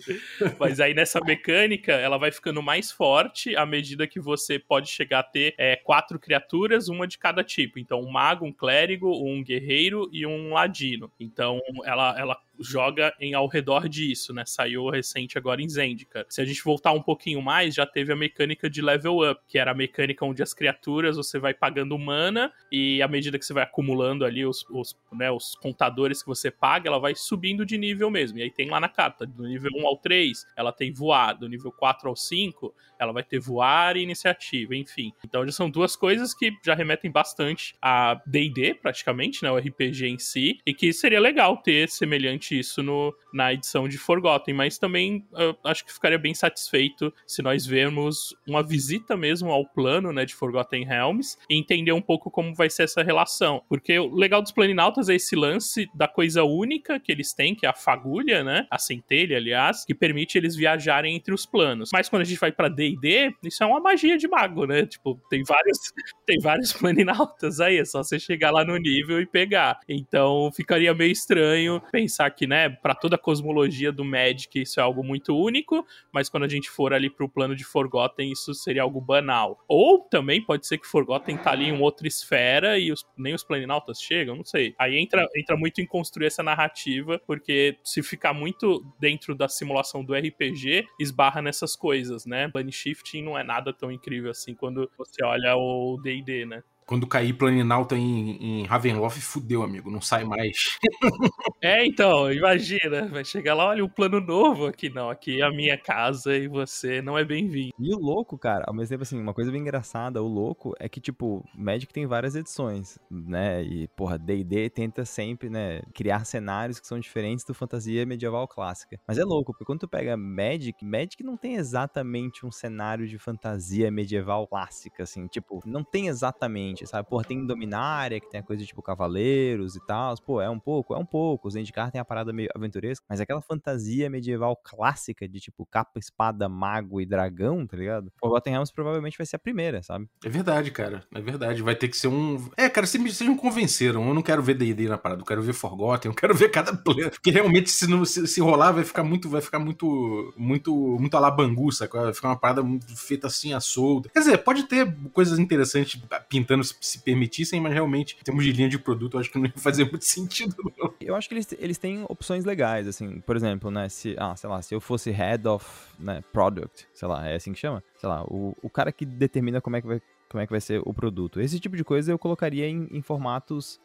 Mas 0.59 0.81
aí 0.81 0.95
nessa 0.95 1.21
mecânica, 1.21 1.93
ela 1.93 2.19
vai 2.19 2.31
ficando 2.31 2.63
mais 2.63 2.91
forte 2.91 3.57
à 3.57 3.65
medida 3.65 4.07
que 4.07 4.21
você 4.21 4.59
pode 4.59 4.89
chegar 4.89 5.21
a 5.21 5.23
ter 5.23 5.55
é, 5.57 5.77
quatro 5.77 6.19
criaturas, 6.19 6.89
uma 6.89 7.07
de 7.07 7.19
cada 7.19 7.45
tipo. 7.45 7.79
Então, 7.79 8.01
um 8.01 8.11
mago, 8.11 8.45
um 8.45 8.53
clérigo, 8.53 9.11
um 9.25 9.43
guerreiro 9.43 10.09
e 10.13 10.27
um 10.27 10.53
ladino. 10.53 11.11
Então, 11.19 11.61
ela, 11.85 12.19
ela 12.19 12.37
joga 12.61 13.13
em 13.21 13.35
ao 13.35 13.47
redor 13.47 13.89
disso, 13.89 14.33
né? 14.33 14.45
Saiu 14.47 14.89
recente 14.89 15.39
agora 15.39 15.63
em 15.63 15.69
Zendikar. 15.69 16.25
Se 16.29 16.41
a 16.41 16.45
gente 16.45 16.63
voltar 16.63 16.93
um 16.93 17.03
pouquinho 17.03 17.41
mais, 17.41 17.75
já 17.75 17.87
teve 17.87 18.13
a 18.13 18.17
mecânica 18.17 18.69
de 18.69 18.83
level 18.83 19.31
up, 19.31 19.41
que 19.49 19.59
era 19.59 19.71
a 19.71 19.75
mecânica 19.75 20.25
onde 20.25 20.43
as 20.43 20.53
criaturas 20.53 21.17
você 21.17 21.39
vai 21.39 21.55
pagando 21.55 21.99
mana 21.99 22.53
e 22.71 23.03
à 23.03 23.09
medida 23.09 23.39
que 23.39 23.45
você 23.45 23.53
vai 23.53 23.65
acumulando 23.65 24.25
ali 24.25 24.45
os, 24.45 24.65
os, 24.71 24.97
né, 25.13 25.31
os 25.31 25.55
contadores 25.57 26.23
que 26.23 26.29
você 26.29 26.51
paga, 26.51 26.89
ela 26.89 26.99
vai 26.99 27.15
subindo 27.15 27.65
de 27.65 27.79
nível 27.79 28.11
mesmo. 28.11 28.39
E 28.39 28.43
aí 28.43 28.51
tem 28.51 28.69
lá 28.69 28.81
na 28.81 28.89
carta, 28.89 29.27
do 29.27 29.47
nível 29.47 29.71
1 29.77 29.87
ao 29.87 29.97
3, 29.97 30.47
ela 30.57 30.73
tem 30.73 30.93
voar, 30.93 31.35
do 31.35 31.49
nível 31.49 31.73
4 31.73 32.09
ao 32.09 32.17
5, 32.17 32.75
ela 32.99 33.13
vai 33.13 33.23
ter 33.23 33.39
voar 33.39 33.97
e 33.97 34.03
iniciativa, 34.03 34.77
enfim. 34.77 35.13
Então 35.25 35.45
já 35.47 35.53
são 35.53 35.71
duas 35.71 35.97
coisas 35.97 36.35
que 36.35 36.53
já 36.65 36.75
remetem 36.75 37.11
bastante 37.11 37.75
a 37.81 38.21
D&D, 38.27 38.75
praticamente, 38.75 39.43
né, 39.43 39.51
o 39.51 39.57
RPG 39.57 40.07
em 40.07 40.19
si, 40.19 40.61
e 40.67 40.75
que 40.75 40.93
seria 40.93 41.21
legal 41.21 41.57
ter 41.57 41.89
semelhante 41.89 42.50
isso 42.59 42.83
no, 42.83 43.15
na 43.33 43.53
edição 43.53 43.89
de 43.89 43.99
Forgotten, 43.99 44.55
mas 44.55 44.79
também 44.79 45.27
eu 45.33 45.57
acho 45.65 45.85
que 45.85 45.93
ficaria 45.93 46.19
bem 46.19 46.35
satisfeito 46.35 47.13
se 47.27 47.43
nós 47.43 47.67
vermos 47.67 48.35
uma 48.47 48.63
visita 48.63 49.17
mesmo 49.17 49.51
ao 49.51 49.67
plano, 49.67 50.13
né, 50.13 50.25
de 50.25 50.35
Forgotten 50.35 50.85
Realms 50.85 51.37
e 51.49 51.59
entender 51.59 51.93
um 51.93 52.03
pouco 52.03 52.31
como 52.31 52.55
vai 52.55 52.71
ser 52.71 52.85
essa 52.85 53.03
relação, 53.03 53.63
porque 53.69 53.99
o 53.99 54.15
legal 54.15 54.43
dos 54.43 54.53
Planinautas 54.53 55.09
é 55.09 55.15
esse 55.15 55.37
lance 55.37 55.89
da 55.95 56.09
coisa 56.09 56.45
única 56.45 56.99
que 56.99 57.13
eles 57.13 57.33
têm, 57.33 57.55
que 57.55 57.67
é 57.67 57.69
a 57.69 57.75
fagulha, 57.75 58.43
né, 58.43 58.67
a 58.71 58.79
centelha, 58.79 59.37
aliás, 59.37 59.85
que 59.85 59.95
permite 59.95 60.37
eles 60.37 60.57
viajarem 60.57 61.15
entre 61.15 61.33
os 61.35 61.47
planos. 61.47 61.91
Mas 61.93 62.09
quando 62.09 62.23
a 62.23 62.25
gente 62.25 62.39
vai 62.39 62.53
para 62.53 62.69
D&D, 62.69 63.35
isso 63.45 63.63
é 63.63 63.67
uma 63.67 63.81
magia 63.81 64.17
de 64.17 64.29
mago, 64.29 64.67
né? 64.67 64.87
Tipo, 64.87 65.21
tem 65.29 65.43
vários 65.45 65.79
tem 66.27 66.39
vários 66.41 66.73
planinautas 66.73 67.61
aí, 67.61 67.79
é 67.79 67.85
só 67.85 68.03
você 68.03 68.19
chegar 68.19 68.51
lá 68.51 68.65
no 68.65 68.77
nível 68.77 69.21
e 69.21 69.27
pegar. 69.27 69.79
Então, 69.89 70.51
ficaria 70.53 70.95
meio 70.95 71.13
estranho 71.13 71.83
pensar 71.91 72.31
que, 72.31 72.40
né, 72.47 72.69
para 72.69 72.95
toda 72.95 73.17
a 73.17 73.19
cosmologia 73.19 73.93
do 73.93 74.05
Magic 74.05 74.61
isso 74.61 74.81
é 74.81 74.83
algo 74.83 75.03
muito 75.03 75.37
único, 75.37 75.87
mas 76.13 76.29
quando 76.29 76.45
a 76.45 76.49
gente 76.49 76.71
for 76.71 76.93
ali 76.93 77.11
pro 77.11 77.29
plano 77.29 77.55
de 77.55 77.65
Forgotten, 77.65 78.31
isso 78.31 78.55
seria 78.55 78.83
algo 78.83 79.01
banal. 79.01 79.63
Ou 79.69 80.01
também 80.01 80.43
pode 80.45 80.67
ser 80.67 80.79
que 80.79 80.87
Forgotten 80.87 81.37
tá 81.37 81.53
ali 81.53 81.67
em 81.67 81.81
outra 81.81 82.07
esfera 82.07 82.79
e 82.79 82.93
os, 82.93 83.05
nem 83.17 83.35
os 83.35 83.45
planinautas 83.45 84.01
chegam, 84.01 84.37
não 84.37 84.45
sei. 84.45 84.75
Aí 84.79 84.97
entra, 84.97 85.27
entra 85.37 85.57
muito 85.57 85.81
em 85.81 85.87
construir 85.87 86.27
essa 86.27 86.43
narrativa, 86.43 87.21
porque 87.27 87.79
se 87.85 88.03
ficar 88.03 88.33
muito 88.33 88.85
dentro 88.99 89.35
da 89.35 89.49
simulação 89.49 90.05
do 90.05 90.15
RPG, 90.15 90.87
esbarra 90.99 91.43
nessas 91.43 91.77
coisas, 91.77 92.27
né? 92.27 92.49
Plane 92.49 92.73
shifting 92.73 93.23
não 93.23 93.39
é 93.39 93.43
nada 93.43 93.73
tão 93.73 93.91
incrível 93.91 94.31
assim 94.31 94.55
quando 94.55 94.91
você 94.97 95.25
olha 95.25 95.57
o 95.57 95.99
D&D, 96.03 96.47
né? 96.47 96.63
Quando 96.91 97.07
cair 97.07 97.35
Planinauta 97.35 97.97
em, 97.97 98.63
em 98.63 98.65
Ravenloft, 98.65 99.21
fudeu, 99.21 99.63
amigo. 99.63 99.93
Não 99.93 100.01
sai 100.01 100.25
mais. 100.25 100.77
É, 101.63 101.85
então, 101.85 102.33
imagina. 102.33 103.07
Vai 103.09 103.23
chegar 103.23 103.53
lá, 103.53 103.67
olha, 103.67 103.85
um 103.85 103.89
plano 103.89 104.19
novo 104.19 104.65
aqui. 104.65 104.89
Não, 104.89 105.11
aqui 105.11 105.43
é 105.43 105.45
a 105.45 105.51
minha 105.51 105.77
casa 105.77 106.35
e 106.35 106.49
você 106.49 107.03
não 107.03 107.19
é 107.19 107.25
bem-vindo. 107.25 107.75
E 107.79 107.95
o 107.95 107.99
louco, 107.99 108.39
cara, 108.39 108.65
ao 108.67 108.73
mesmo 108.73 108.89
tempo, 108.89 109.03
assim, 109.03 109.21
uma 109.21 109.35
coisa 109.35 109.53
bem 109.53 109.61
engraçada, 109.61 110.23
o 110.23 110.27
louco 110.27 110.75
é 110.81 110.89
que, 110.89 111.03
tipo, 111.03 111.45
Magic 111.55 111.93
tem 111.93 112.07
várias 112.07 112.35
edições, 112.35 112.99
né? 113.11 113.63
E, 113.63 113.89
porra, 113.89 114.19
D&D 114.19 114.71
tenta 114.71 115.05
sempre, 115.05 115.51
né, 115.51 115.83
criar 115.93 116.25
cenários 116.25 116.81
que 116.81 116.87
são 116.87 116.99
diferentes 116.99 117.45
do 117.45 117.53
fantasia 117.53 118.07
medieval 118.07 118.49
clássica. 118.49 118.99
Mas 119.07 119.19
é 119.19 119.25
louco, 119.25 119.53
porque 119.53 119.65
quando 119.65 119.81
tu 119.81 119.89
pega 119.89 120.17
Magic, 120.17 120.83
Magic 120.83 121.23
não 121.23 121.37
tem 121.37 121.57
exatamente 121.57 122.47
um 122.47 122.51
cenário 122.51 123.07
de 123.07 123.19
fantasia 123.19 123.91
medieval 123.91 124.47
clássica, 124.47 125.03
assim, 125.03 125.27
tipo, 125.27 125.61
não 125.67 125.85
tem 125.85 126.09
exatamente, 126.09 126.80
sabe? 126.87 127.09
Porra, 127.09 127.25
tem 127.25 127.45
Dominária, 127.47 128.21
que 128.21 128.29
tem 128.31 128.41
a 128.41 128.43
coisa 128.43 128.65
tipo, 128.65 128.83
cavaleiros 128.83 129.77
e 129.77 129.87
tal, 129.87 130.15
pô, 130.25 130.41
é 130.41 130.49
um 130.49 130.59
pouco, 130.59 130.95
é 130.95 130.99
um 130.99 131.07
pouco, 131.07 131.49
os 131.49 131.55
Zendikar 131.55 131.91
tem 131.91 132.01
a 132.01 132.05
parada 132.05 132.33
meio 132.33 132.49
aventuresca, 132.55 133.05
mas 133.09 133.21
aquela 133.21 133.41
fantasia 133.41 134.11
medieval 134.11 134.57
clássica 134.57 135.29
de, 135.29 135.41
tipo, 135.41 135.67
capa, 135.67 135.99
espada, 135.99 136.49
mago 136.49 137.01
e 137.01 137.07
dragão, 137.07 137.67
tá 137.67 137.77
ligado? 137.77 138.13
Forgotten 138.19 138.53
Realms 138.53 138.73
provavelmente 138.73 139.17
vai 139.17 139.27
ser 139.27 139.37
a 139.37 139.39
primeira, 139.39 139.83
sabe? 139.83 140.09
É 140.25 140.29
verdade, 140.29 140.71
cara. 140.71 141.05
É 141.15 141.21
verdade. 141.21 141.63
Vai 141.63 141.75
ter 141.75 141.89
que 141.89 141.97
ser 141.97 142.09
um. 142.09 142.49
É, 142.57 142.69
cara, 142.69 142.87
vocês 142.87 143.03
me, 143.03 143.13
vocês 143.13 143.29
me 143.29 143.37
convenceram. 143.37 144.07
Eu 144.07 144.15
não 144.15 144.23
quero 144.23 144.43
ver 144.43 144.55
DD 144.55 144.89
na 144.89 144.99
parada. 144.99 145.21
Eu 145.21 145.27
quero 145.27 145.43
ver 145.43 145.53
Forgotten. 145.53 146.11
Eu 146.11 146.15
quero 146.15 146.35
ver 146.37 146.51
cada 146.51 146.77
player. 146.77 147.11
Porque 147.11 147.31
realmente, 147.31 147.71
se, 147.71 147.87
não, 147.87 148.05
se, 148.05 148.27
se 148.27 148.41
rolar, 148.41 148.73
vai 148.73 148.85
ficar 148.85 149.03
muito. 149.03 149.29
Vai 149.29 149.41
ficar 149.41 149.59
muito. 149.59 150.35
Muito. 150.37 150.75
Muito 150.99 151.17
alabangu, 151.17 151.73
sacou? 151.73 152.03
Vai 152.03 152.15
ficar 152.15 152.29
uma 152.29 152.39
parada 152.39 152.63
feita 152.97 153.27
assim 153.27 153.53
a 153.53 153.61
solta. 153.61 154.09
Quer 154.11 154.21
dizer, 154.21 154.39
pode 154.39 154.65
ter 154.65 154.95
coisas 155.13 155.39
interessantes 155.39 156.01
pintando 156.29 156.63
se, 156.71 156.77
se 156.81 156.99
permitissem, 157.01 157.61
mas 157.61 157.73
realmente, 157.73 158.17
em 158.21 158.25
termos 158.25 158.45
de 158.45 158.53
linha 158.53 158.69
de 158.69 158.79
produto, 158.79 159.15
eu 159.15 159.21
acho 159.21 159.31
que 159.31 159.39
não 159.39 159.47
ia 159.47 159.53
fazer 159.57 159.85
muito 159.85 160.05
sentido, 160.05 160.57
não. 160.79 160.93
Eu 161.01 161.15
acho 161.15 161.29
que 161.29 161.35
eles, 161.35 161.49
eles 161.59 161.79
têm 161.79 162.05
opções 162.09 162.45
legais, 162.45 162.87
assim, 162.87 163.21
por 163.21 163.37
exemplo, 163.37 163.71
né, 163.71 163.89
se, 163.89 164.15
ah, 164.19 164.35
sei 164.37 164.49
lá, 164.49 164.63
se 164.63 164.75
eu 164.75 164.81
fosse 164.81 165.11
head 165.11 165.47
of, 165.49 165.67
né, 165.99 166.23
product, 166.33 166.87
sei 166.93 167.09
lá, 167.09 167.27
é 167.27 167.35
assim 167.35 167.53
que 167.53 167.59
chama? 167.59 167.83
Sei 167.99 168.09
lá, 168.09 168.23
o, 168.25 168.57
o 168.63 168.71
cara 168.71 168.93
que 168.93 169.05
determina 169.05 169.61
como 169.61 169.77
é 169.77 169.81
que 169.81 169.87
vai, 169.87 170.03
como 170.29 170.43
é 170.43 170.47
que 170.47 170.53
vai 170.53 170.61
ser 170.61 170.81
o 170.85 170.95
produto. 170.95 171.41
Esse 171.41 171.59
tipo 171.59 171.77
de 171.77 171.85
coisa 171.85 172.13
eu 172.13 172.19
colocaria 172.19 172.69
em, 172.69 172.89
em 172.91 173.03
formatos 173.03 173.81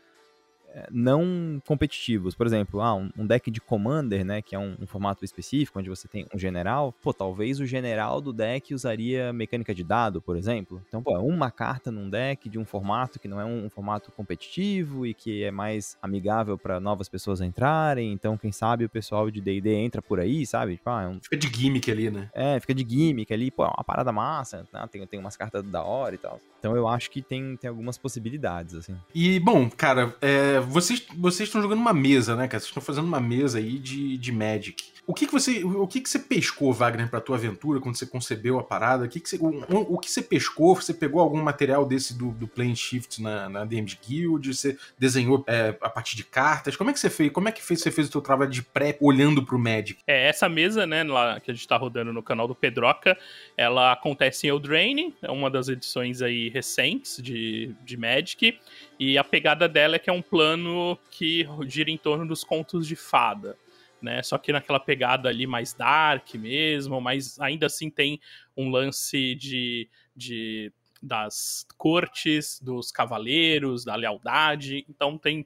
não 0.91 1.61
competitivos. 1.65 2.35
Por 2.35 2.45
exemplo, 2.45 2.81
ah, 2.81 2.95
um, 2.95 3.09
um 3.17 3.25
deck 3.25 3.49
de 3.49 3.61
Commander, 3.61 4.25
né, 4.25 4.41
que 4.41 4.55
é 4.55 4.59
um, 4.59 4.75
um 4.79 4.87
formato 4.87 5.23
específico, 5.23 5.79
onde 5.79 5.89
você 5.89 6.07
tem 6.07 6.25
um 6.33 6.39
general. 6.39 6.93
Pô, 7.01 7.13
talvez 7.13 7.59
o 7.59 7.65
general 7.65 8.21
do 8.21 8.33
deck 8.33 8.73
usaria 8.73 9.31
mecânica 9.33 9.73
de 9.73 9.83
dado, 9.83 10.21
por 10.21 10.35
exemplo. 10.35 10.81
Então, 10.87 11.01
pô, 11.01 11.17
uma 11.19 11.51
carta 11.51 11.91
num 11.91 12.09
deck 12.09 12.49
de 12.49 12.59
um 12.59 12.65
formato 12.65 13.19
que 13.19 13.27
não 13.27 13.39
é 13.39 13.45
um, 13.45 13.65
um 13.65 13.69
formato 13.69 14.11
competitivo 14.11 15.05
e 15.05 15.13
que 15.13 15.43
é 15.43 15.51
mais 15.51 15.97
amigável 16.01 16.57
para 16.57 16.79
novas 16.79 17.07
pessoas 17.07 17.41
entrarem. 17.41 18.11
Então, 18.11 18.37
quem 18.37 18.51
sabe 18.51 18.85
o 18.85 18.89
pessoal 18.89 19.29
de 19.31 19.41
D&D 19.41 19.73
entra 19.73 20.01
por 20.01 20.19
aí, 20.19 20.45
sabe? 20.45 20.75
Tipo, 20.77 20.89
ah, 20.89 21.03
é 21.03 21.07
um 21.07 21.19
Fica 21.21 21.37
de 21.37 21.47
gimmick 21.47 21.89
ali, 21.89 22.09
né? 22.09 22.29
é, 22.33 22.59
fica 22.59 22.73
de 22.73 22.85
gimmick 22.87 23.33
ali, 23.33 23.49
pô, 23.49 23.63
é 23.63 23.67
uma 23.67 23.83
parada 23.83 24.11
massa, 24.11 24.67
né? 24.71 24.87
tem, 24.91 25.05
tem 25.07 25.19
umas 25.19 25.37
cartas 25.37 25.63
da 25.63 25.83
hora 25.83 26.15
e 26.15 26.17
tal. 26.17 26.39
Então 26.59 26.75
eu 26.75 26.87
acho 26.87 27.11
que 27.11 27.21
tem, 27.21 27.55
tem 27.57 27.69
algumas 27.69 27.95
possibilidades, 27.95 28.73
assim. 28.73 28.95
E, 29.13 29.39
bom, 29.39 29.69
cara, 29.69 30.15
é, 30.19 30.59
vocês 30.65 31.03
vocês 31.17 31.49
estão 31.49 31.61
jogando 31.61 31.79
uma 31.79 31.93
mesa, 31.93 32.35
né, 32.35 32.47
cara? 32.47 32.59
Vocês 32.59 32.69
estão 32.69 32.83
fazendo 32.83 33.05
uma 33.05 33.19
mesa 33.19 33.57
aí 33.57 33.79
de, 33.79 34.17
de 34.17 34.31
Magic. 34.31 34.94
O 35.07 35.13
que 35.13 35.27
que 35.27 35.31
você, 35.31 35.63
o 35.63 35.87
que 35.87 36.01
que 36.01 36.09
você 36.09 36.17
pescou, 36.17 36.73
Wagner, 36.73 37.09
pra 37.09 37.21
tua 37.21 37.35
aventura, 37.35 37.79
quando 37.79 37.95
você 37.95 38.07
concebeu 38.07 38.57
a 38.57 38.63
parada? 38.63 39.05
O 39.05 39.09
que 39.09 39.19
que 39.19 39.29
você, 39.29 39.37
o, 39.37 39.93
o 39.93 39.99
que 39.99 40.09
você 40.09 40.21
pescou? 40.21 40.75
Você 40.75 40.93
pegou 40.93 41.21
algum 41.21 41.41
material 41.41 41.85
desse 41.85 42.17
do, 42.17 42.31
do 42.31 42.47
Plane 42.47 42.75
Shift 42.75 43.21
na, 43.21 43.47
na 43.47 43.65
DMs 43.65 43.97
Guild? 44.03 44.51
Você 44.51 44.77
desenhou 44.97 45.43
é, 45.47 45.75
a 45.79 45.89
partir 45.89 46.15
de 46.15 46.23
cartas? 46.23 46.75
Como 46.75 46.89
é 46.89 46.93
que 46.93 46.99
você 46.99 47.09
fez? 47.09 47.31
Como 47.31 47.47
é 47.47 47.51
que 47.51 47.61
fez, 47.61 47.81
você 47.81 47.91
fez 47.91 48.07
o 48.07 48.11
teu 48.11 48.21
trabalho 48.21 48.49
de 48.49 48.63
pré 48.63 48.97
olhando 48.99 49.45
pro 49.45 49.59
Magic? 49.59 49.99
É, 50.07 50.27
essa 50.27 50.49
mesa, 50.49 50.87
né, 50.87 51.03
lá 51.03 51.39
que 51.39 51.51
a 51.51 51.53
gente 51.53 51.67
tá 51.67 51.77
rodando 51.77 52.11
no 52.11 52.23
canal 52.23 52.47
do 52.47 52.55
Pedroca, 52.55 53.15
ela 53.55 53.91
acontece 53.91 54.47
em 54.47 54.49
Eldraine, 54.49 55.15
é 55.21 55.29
uma 55.29 55.51
das 55.51 55.67
edições 55.67 56.23
aí 56.23 56.49
recentes 56.49 57.21
de, 57.21 57.75
de 57.83 57.95
Magic, 57.95 58.59
e 58.99 59.17
a 59.17 59.23
pegada 59.23 59.69
dela 59.69 59.97
é 59.97 59.99
que 59.99 60.09
é 60.09 60.13
um 60.13 60.21
plano 60.21 60.97
que 61.11 61.47
gira 61.67 61.91
em 61.91 61.97
torno 61.97 62.25
dos 62.25 62.43
contos 62.43 62.87
de 62.87 62.95
fada. 62.95 63.55
Né? 64.01 64.21
Só 64.21 64.37
que 64.37 64.51
naquela 64.51 64.79
pegada 64.79 65.29
ali 65.29 65.47
mais 65.47 65.73
dark 65.73 66.35
mesmo, 66.35 66.99
mas 67.01 67.39
ainda 67.39 67.65
assim 67.65 67.89
tem 67.89 68.19
um 68.55 68.69
lance 68.69 69.35
de, 69.35 69.89
de 70.15 70.71
das 71.01 71.65
cortes, 71.77 72.59
dos 72.59 72.91
cavaleiros, 72.91 73.85
da 73.85 73.95
lealdade. 73.95 74.85
Então 74.89 75.17
tem 75.17 75.45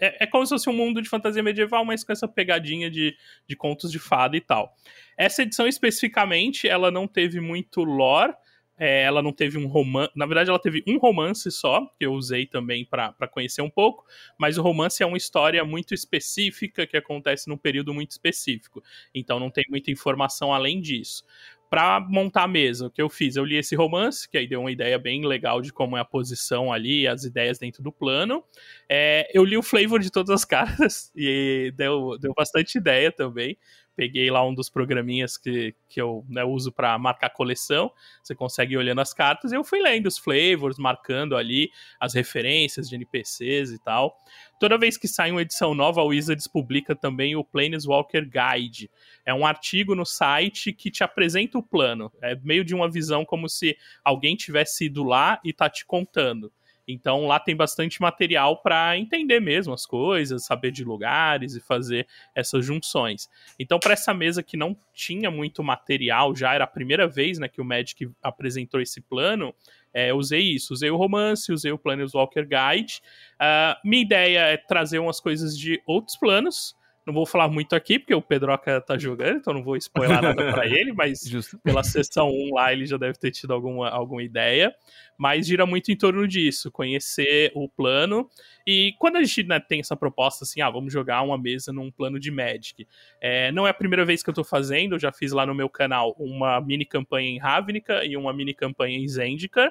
é, 0.00 0.24
é 0.24 0.26
como 0.26 0.44
se 0.46 0.50
fosse 0.50 0.68
um 0.70 0.72
mundo 0.72 1.02
de 1.02 1.08
fantasia 1.08 1.42
medieval, 1.42 1.84
mas 1.84 2.02
com 2.02 2.12
essa 2.12 2.26
pegadinha 2.26 2.90
de, 2.90 3.14
de 3.46 3.54
contos 3.54 3.92
de 3.92 3.98
fada 3.98 4.36
e 4.36 4.40
tal. 4.40 4.74
Essa 5.16 5.42
edição 5.42 5.68
especificamente, 5.68 6.66
ela 6.66 6.90
não 6.90 7.06
teve 7.06 7.38
muito 7.38 7.84
lore, 7.84 8.32
é, 8.80 9.02
ela 9.02 9.20
não 9.20 9.30
teve 9.30 9.58
um 9.58 9.66
romance. 9.66 10.10
Na 10.16 10.24
verdade, 10.24 10.48
ela 10.48 10.58
teve 10.58 10.82
um 10.88 10.96
romance 10.96 11.50
só, 11.50 11.84
que 11.98 12.06
eu 12.06 12.14
usei 12.14 12.46
também 12.46 12.82
para 12.82 13.28
conhecer 13.30 13.60
um 13.60 13.68
pouco, 13.68 14.06
mas 14.38 14.56
o 14.56 14.62
romance 14.62 15.02
é 15.02 15.06
uma 15.06 15.18
história 15.18 15.62
muito 15.66 15.92
específica 15.92 16.86
que 16.86 16.96
acontece 16.96 17.46
num 17.46 17.58
período 17.58 17.92
muito 17.92 18.12
específico. 18.12 18.82
Então 19.14 19.38
não 19.38 19.50
tem 19.50 19.64
muita 19.68 19.90
informação 19.90 20.54
além 20.54 20.80
disso. 20.80 21.24
Para 21.68 22.00
montar 22.00 22.44
a 22.44 22.48
mesa, 22.48 22.86
o 22.86 22.90
que 22.90 23.00
eu 23.00 23.08
fiz? 23.08 23.36
Eu 23.36 23.44
li 23.44 23.56
esse 23.56 23.76
romance, 23.76 24.28
que 24.28 24.36
aí 24.38 24.48
deu 24.48 24.60
uma 24.60 24.72
ideia 24.72 24.98
bem 24.98 25.24
legal 25.24 25.60
de 25.60 25.72
como 25.72 25.96
é 25.96 26.00
a 26.00 26.04
posição 26.04 26.72
ali, 26.72 27.06
as 27.06 27.22
ideias 27.22 27.58
dentro 27.58 27.82
do 27.82 27.92
plano. 27.92 28.42
É, 28.88 29.30
eu 29.32 29.44
li 29.44 29.56
o 29.56 29.62
flavor 29.62 30.00
de 30.00 30.10
todas 30.10 30.30
as 30.30 30.44
cartas 30.46 31.12
e 31.14 31.70
deu, 31.76 32.18
deu 32.18 32.32
bastante 32.34 32.78
ideia 32.78 33.12
também 33.12 33.58
peguei 34.00 34.30
lá 34.30 34.42
um 34.42 34.54
dos 34.54 34.70
programinhas 34.70 35.36
que, 35.36 35.74
que 35.86 36.00
eu 36.00 36.24
né, 36.26 36.42
uso 36.42 36.72
para 36.72 36.98
marcar 36.98 37.28
coleção. 37.28 37.92
Você 38.22 38.34
consegue 38.34 38.72
ir 38.72 38.78
olhando 38.78 39.02
as 39.02 39.12
cartas 39.12 39.52
e 39.52 39.56
eu 39.56 39.62
fui 39.62 39.78
lendo 39.78 40.06
os 40.06 40.16
flavors, 40.16 40.78
marcando 40.78 41.36
ali 41.36 41.70
as 42.00 42.14
referências 42.14 42.88
de 42.88 42.94
NPCs 42.94 43.72
e 43.72 43.78
tal. 43.78 44.16
Toda 44.58 44.78
vez 44.78 44.96
que 44.96 45.06
sai 45.06 45.30
uma 45.30 45.42
edição 45.42 45.74
nova, 45.74 46.00
a 46.00 46.04
Wizards 46.04 46.46
publica 46.46 46.96
também 46.96 47.36
o 47.36 47.44
Planeswalker 47.44 48.26
Guide. 48.26 48.90
É 49.22 49.34
um 49.34 49.44
artigo 49.44 49.94
no 49.94 50.06
site 50.06 50.72
que 50.72 50.90
te 50.90 51.04
apresenta 51.04 51.58
o 51.58 51.62
plano. 51.62 52.10
É 52.22 52.34
meio 52.36 52.64
de 52.64 52.74
uma 52.74 52.90
visão 52.90 53.22
como 53.22 53.50
se 53.50 53.76
alguém 54.02 54.34
tivesse 54.34 54.86
ido 54.86 55.04
lá 55.04 55.38
e 55.44 55.52
tá 55.52 55.68
te 55.68 55.84
contando. 55.84 56.50
Então 56.90 57.26
lá 57.26 57.38
tem 57.38 57.54
bastante 57.54 58.00
material 58.00 58.62
para 58.62 58.96
entender 58.96 59.40
mesmo 59.40 59.72
as 59.72 59.86
coisas, 59.86 60.44
saber 60.44 60.70
de 60.70 60.84
lugares 60.84 61.54
e 61.54 61.60
fazer 61.60 62.06
essas 62.34 62.64
junções. 62.64 63.28
Então 63.58 63.78
para 63.78 63.92
essa 63.92 64.12
mesa 64.12 64.42
que 64.42 64.56
não 64.56 64.76
tinha 64.92 65.30
muito 65.30 65.62
material, 65.62 66.34
já 66.34 66.54
era 66.54 66.64
a 66.64 66.68
primeira 66.68 67.06
vez 67.06 67.38
né, 67.38 67.48
que 67.48 67.60
o 67.60 67.64
Magic 67.64 68.10
apresentou 68.22 68.80
esse 68.80 69.00
plano, 69.00 69.54
é, 69.92 70.14
usei 70.14 70.40
isso, 70.40 70.72
usei 70.72 70.90
o 70.90 70.96
romance, 70.96 71.52
usei 71.52 71.72
o 71.72 71.78
Planeswalker 71.78 72.46
Guide. 72.46 73.02
Uh, 73.34 73.74
minha 73.84 74.02
ideia 74.02 74.38
é 74.40 74.56
trazer 74.56 74.98
umas 74.98 75.20
coisas 75.20 75.58
de 75.58 75.82
outros 75.86 76.16
planos, 76.16 76.76
não 77.10 77.14
vou 77.14 77.26
falar 77.26 77.48
muito 77.48 77.74
aqui, 77.74 77.98
porque 77.98 78.14
o 78.14 78.22
Pedroca 78.22 78.80
tá 78.80 78.96
jogando, 78.96 79.38
então 79.38 79.52
não 79.52 79.64
vou 79.64 79.76
spoiler 79.76 80.22
nada 80.22 80.52
pra 80.52 80.64
ele, 80.66 80.92
mas 80.92 81.20
Justo. 81.26 81.58
pela 81.58 81.82
sessão 81.82 82.28
1 82.28 82.54
lá 82.54 82.72
ele 82.72 82.86
já 82.86 82.96
deve 82.96 83.18
ter 83.18 83.32
tido 83.32 83.52
alguma, 83.52 83.90
alguma 83.90 84.22
ideia. 84.22 84.72
Mas 85.18 85.46
gira 85.46 85.66
muito 85.66 85.90
em 85.92 85.96
torno 85.96 86.26
disso, 86.26 86.70
conhecer 86.70 87.50
o 87.54 87.68
plano. 87.68 88.30
E 88.66 88.94
quando 88.98 89.16
a 89.16 89.22
gente 89.22 89.42
né, 89.42 89.60
tem 89.60 89.80
essa 89.80 89.94
proposta 89.94 90.44
assim, 90.44 90.62
ah, 90.62 90.70
vamos 90.70 90.92
jogar 90.92 91.20
uma 91.22 91.36
mesa 91.36 91.72
num 91.72 91.90
plano 91.90 92.18
de 92.18 92.30
Magic. 92.30 92.86
É, 93.20 93.52
não 93.52 93.66
é 93.66 93.70
a 93.70 93.74
primeira 93.74 94.04
vez 94.04 94.22
que 94.22 94.30
eu 94.30 94.34
tô 94.34 94.44
fazendo, 94.44 94.94
eu 94.94 94.98
já 94.98 95.12
fiz 95.12 95.32
lá 95.32 95.44
no 95.44 95.54
meu 95.54 95.68
canal 95.68 96.14
uma 96.18 96.60
mini 96.60 96.86
campanha 96.86 97.28
em 97.28 97.38
Ravnica 97.38 98.04
e 98.04 98.16
uma 98.16 98.32
mini 98.32 98.54
campanha 98.54 98.96
em 98.96 99.06
Zendikar. 99.06 99.70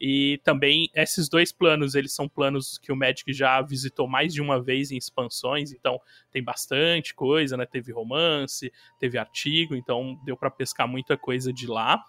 E 0.00 0.40
também 0.44 0.88
esses 0.94 1.28
dois 1.28 1.52
planos, 1.52 1.94
eles 1.94 2.14
são 2.14 2.28
planos 2.28 2.78
que 2.78 2.92
o 2.92 2.96
Magic 2.96 3.32
já 3.32 3.60
visitou 3.62 4.08
mais 4.08 4.34
de 4.34 4.40
uma 4.40 4.62
vez 4.62 4.90
em 4.90 4.96
expansões, 4.96 5.72
então 5.72 6.00
tem 6.30 6.42
bastante 6.42 7.14
coisa, 7.14 7.56
né? 7.56 7.64
Teve 7.66 7.92
romance, 7.92 8.72
teve 8.98 9.18
artigo, 9.18 9.74
então 9.74 10.20
deu 10.24 10.36
para 10.36 10.50
pescar 10.50 10.88
muita 10.88 11.16
coisa 11.16 11.52
de 11.52 11.66
lá. 11.66 12.02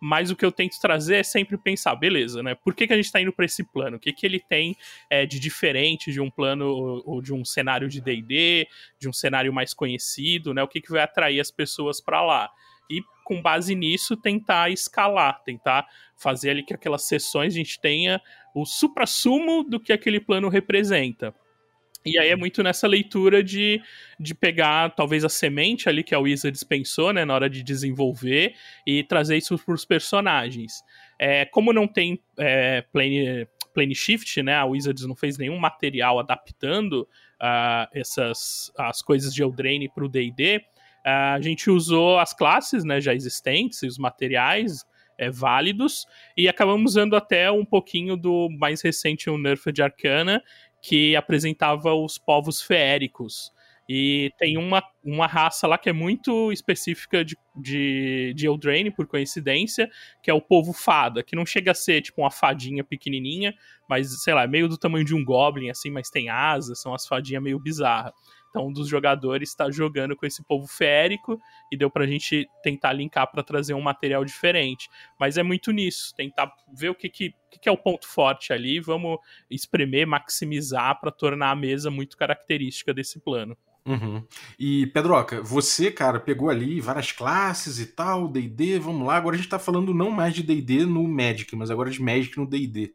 Mas 0.00 0.30
o 0.30 0.36
que 0.36 0.44
eu 0.44 0.52
tento 0.52 0.78
trazer 0.80 1.16
é 1.16 1.22
sempre 1.22 1.56
pensar, 1.56 1.94
beleza, 1.96 2.42
né? 2.42 2.54
Por 2.54 2.74
que, 2.74 2.86
que 2.86 2.92
a 2.92 2.96
gente 2.96 3.06
está 3.06 3.20
indo 3.20 3.32
para 3.32 3.44
esse 3.44 3.64
plano? 3.64 3.96
O 3.96 4.00
que, 4.00 4.12
que 4.12 4.24
ele 4.24 4.38
tem 4.38 4.76
é, 5.10 5.26
de 5.26 5.40
diferente 5.40 6.12
de 6.12 6.20
um 6.20 6.30
plano 6.30 7.02
ou, 7.04 7.20
de 7.20 7.32
um 7.32 7.44
cenário 7.44 7.88
de 7.88 8.00
D&D, 8.00 8.68
de 8.98 9.08
um 9.08 9.12
cenário 9.12 9.52
mais 9.52 9.74
conhecido, 9.74 10.54
né? 10.54 10.62
O 10.62 10.68
que, 10.68 10.80
que 10.80 10.90
vai 10.90 11.02
atrair 11.02 11.40
as 11.40 11.50
pessoas 11.50 12.00
para 12.00 12.22
lá? 12.22 12.48
Com 13.28 13.42
base 13.42 13.74
nisso 13.74 14.16
tentar 14.16 14.70
escalar, 14.70 15.42
tentar 15.44 15.86
fazer 16.16 16.48
ali 16.48 16.62
que 16.62 16.72
aquelas 16.72 17.02
sessões 17.02 17.52
a 17.52 17.56
gente 17.58 17.78
tenha 17.78 18.22
o 18.54 18.64
supra-sumo 18.64 19.62
do 19.62 19.78
que 19.78 19.92
aquele 19.92 20.18
plano 20.18 20.48
representa. 20.48 21.34
E 22.06 22.18
aí 22.18 22.30
é 22.30 22.36
muito 22.36 22.62
nessa 22.62 22.86
leitura 22.86 23.44
de, 23.44 23.82
de 24.18 24.34
pegar 24.34 24.94
talvez 24.94 25.26
a 25.26 25.28
semente 25.28 25.90
ali 25.90 26.02
que 26.02 26.14
a 26.14 26.18
Wizards 26.18 26.62
pensou, 26.62 27.12
né, 27.12 27.22
na 27.22 27.34
hora 27.34 27.50
de 27.50 27.62
desenvolver 27.62 28.54
e 28.86 29.04
trazer 29.04 29.36
isso 29.36 29.58
para 29.58 29.74
os 29.74 29.84
personagens. 29.84 30.82
É, 31.18 31.44
como 31.44 31.70
não 31.70 31.86
tem 31.86 32.18
é, 32.38 32.80
plane, 32.90 33.46
Plane 33.74 33.94
Shift, 33.94 34.42
né? 34.42 34.54
A 34.54 34.64
Wizards 34.64 35.04
não 35.04 35.14
fez 35.14 35.36
nenhum 35.36 35.58
material 35.58 36.18
adaptando 36.18 37.02
uh, 37.40 37.86
essas 37.92 38.72
as 38.78 39.02
coisas 39.02 39.34
de 39.34 39.42
Eldraine 39.42 39.88
para 39.88 40.04
o 40.04 40.08
D&D. 40.08 40.64
A 41.08 41.40
gente 41.40 41.70
usou 41.70 42.18
as 42.18 42.32
classes, 42.32 42.84
né, 42.84 43.00
já 43.00 43.14
existentes, 43.14 43.82
os 43.82 43.98
materiais 43.98 44.84
é, 45.18 45.30
válidos, 45.30 46.06
e 46.36 46.48
acabamos 46.48 46.92
usando 46.92 47.16
até 47.16 47.50
um 47.50 47.64
pouquinho 47.64 48.16
do 48.16 48.48
mais 48.58 48.82
recente 48.82 49.28
um 49.28 49.38
Nerf 49.38 49.70
de 49.72 49.82
Arcana, 49.82 50.42
que 50.80 51.16
apresentava 51.16 51.94
os 51.94 52.18
povos 52.18 52.62
feéricos. 52.62 53.52
E 53.90 54.30
tem 54.36 54.58
uma, 54.58 54.82
uma 55.02 55.26
raça 55.26 55.66
lá 55.66 55.78
que 55.78 55.88
é 55.88 55.94
muito 55.94 56.52
específica 56.52 57.24
de, 57.24 57.38
de, 57.56 58.34
de 58.36 58.46
Eldraine, 58.46 58.90
por 58.90 59.06
coincidência, 59.06 59.88
que 60.22 60.30
é 60.30 60.34
o 60.34 60.42
povo 60.42 60.74
fada, 60.74 61.22
que 61.22 61.34
não 61.34 61.46
chega 61.46 61.70
a 61.70 61.74
ser 61.74 62.02
tipo 62.02 62.20
uma 62.20 62.30
fadinha 62.30 62.84
pequenininha, 62.84 63.54
mas 63.88 64.22
sei 64.22 64.34
lá, 64.34 64.42
é 64.42 64.46
meio 64.46 64.68
do 64.68 64.76
tamanho 64.76 65.06
de 65.06 65.14
um 65.14 65.24
goblin, 65.24 65.70
assim, 65.70 65.90
mas 65.90 66.10
tem 66.10 66.28
asas, 66.28 66.82
são 66.82 66.92
as 66.92 67.06
fadinhas 67.06 67.42
meio 67.42 67.58
bizarras. 67.58 68.12
Então, 68.48 68.68
um 68.68 68.72
dos 68.72 68.88
jogadores 68.88 69.50
está 69.50 69.70
jogando 69.70 70.16
com 70.16 70.24
esse 70.26 70.42
povo 70.42 70.66
férico 70.66 71.40
e 71.70 71.76
deu 71.76 71.90
pra 71.90 72.06
gente 72.06 72.48
tentar 72.62 72.92
linkar 72.92 73.30
para 73.30 73.42
trazer 73.42 73.74
um 73.74 73.80
material 73.80 74.24
diferente. 74.24 74.88
Mas 75.18 75.36
é 75.36 75.42
muito 75.42 75.70
nisso, 75.70 76.14
tentar 76.16 76.52
ver 76.72 76.90
o 76.90 76.94
que, 76.94 77.08
que, 77.08 77.34
que 77.60 77.68
é 77.68 77.72
o 77.72 77.76
ponto 77.76 78.06
forte 78.06 78.52
ali, 78.52 78.80
vamos 78.80 79.18
espremer, 79.50 80.06
maximizar 80.06 80.98
para 81.00 81.10
tornar 81.10 81.50
a 81.50 81.56
mesa 81.56 81.90
muito 81.90 82.16
característica 82.16 82.94
desse 82.94 83.20
plano. 83.20 83.56
Uhum. 83.88 84.22
E, 84.58 84.86
Pedroca, 84.88 85.42
você, 85.42 85.90
cara, 85.90 86.20
pegou 86.20 86.50
ali 86.50 86.78
várias 86.78 87.10
classes 87.10 87.78
e 87.78 87.86
tal, 87.86 88.28
DD, 88.28 88.78
vamos 88.78 89.06
lá. 89.06 89.16
Agora 89.16 89.34
a 89.34 89.38
gente 89.38 89.48
tá 89.48 89.58
falando 89.58 89.94
não 89.94 90.10
mais 90.10 90.34
de 90.34 90.42
DD 90.42 90.84
no 90.84 91.06
Magic, 91.08 91.54
mas 91.56 91.70
agora 91.70 91.90
de 91.90 92.02
Magic 92.02 92.36
no 92.36 92.46
DD. 92.46 92.92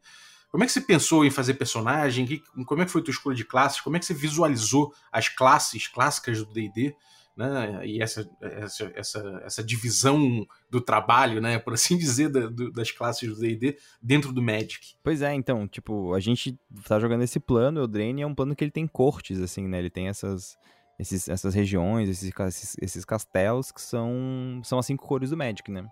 Como 0.54 0.62
é 0.62 0.68
que 0.68 0.72
você 0.72 0.80
pensou 0.80 1.24
em 1.24 1.30
fazer 1.30 1.54
personagem? 1.54 2.40
como 2.64 2.80
é 2.80 2.84
que 2.84 2.92
foi 2.92 3.00
a 3.00 3.04
tua 3.04 3.10
escolha 3.10 3.34
de 3.34 3.44
classes? 3.44 3.80
Como 3.80 3.96
é 3.96 3.98
que 3.98 4.06
você 4.06 4.14
visualizou 4.14 4.94
as 5.10 5.28
classes 5.28 5.88
clássicas 5.88 6.38
do 6.38 6.52
D&D? 6.52 6.94
Né? 7.36 7.84
E 7.84 8.00
essa, 8.00 8.24
essa, 8.40 8.92
essa, 8.94 9.42
essa 9.44 9.64
divisão 9.64 10.46
do 10.70 10.80
trabalho, 10.80 11.40
né? 11.40 11.58
Por 11.58 11.74
assim 11.74 11.98
dizer, 11.98 12.28
da, 12.28 12.46
do, 12.46 12.70
das 12.70 12.92
classes 12.92 13.28
do 13.28 13.40
D&D 13.40 13.76
dentro 14.00 14.32
do 14.32 14.40
Magic. 14.40 14.94
Pois 15.02 15.22
é, 15.22 15.34
então, 15.34 15.66
tipo, 15.66 16.14
a 16.14 16.20
gente 16.20 16.56
tá 16.86 17.00
jogando 17.00 17.24
esse 17.24 17.40
plano, 17.40 17.82
o 17.82 17.88
Drain 17.88 18.22
é 18.22 18.26
um 18.26 18.32
plano 18.32 18.54
que 18.54 18.62
ele 18.62 18.70
tem 18.70 18.86
cortes, 18.86 19.40
assim, 19.40 19.66
né? 19.66 19.80
Ele 19.80 19.90
tem 19.90 20.06
essas, 20.06 20.56
esses, 21.00 21.28
essas 21.28 21.52
regiões, 21.52 22.08
esses, 22.08 22.32
esses, 22.32 22.76
esses 22.80 23.04
castelos 23.04 23.72
que 23.72 23.82
são, 23.82 24.60
são 24.62 24.78
as 24.78 24.86
cinco 24.86 25.04
cores 25.04 25.30
do 25.30 25.36
Magic, 25.36 25.68
né? 25.68 25.84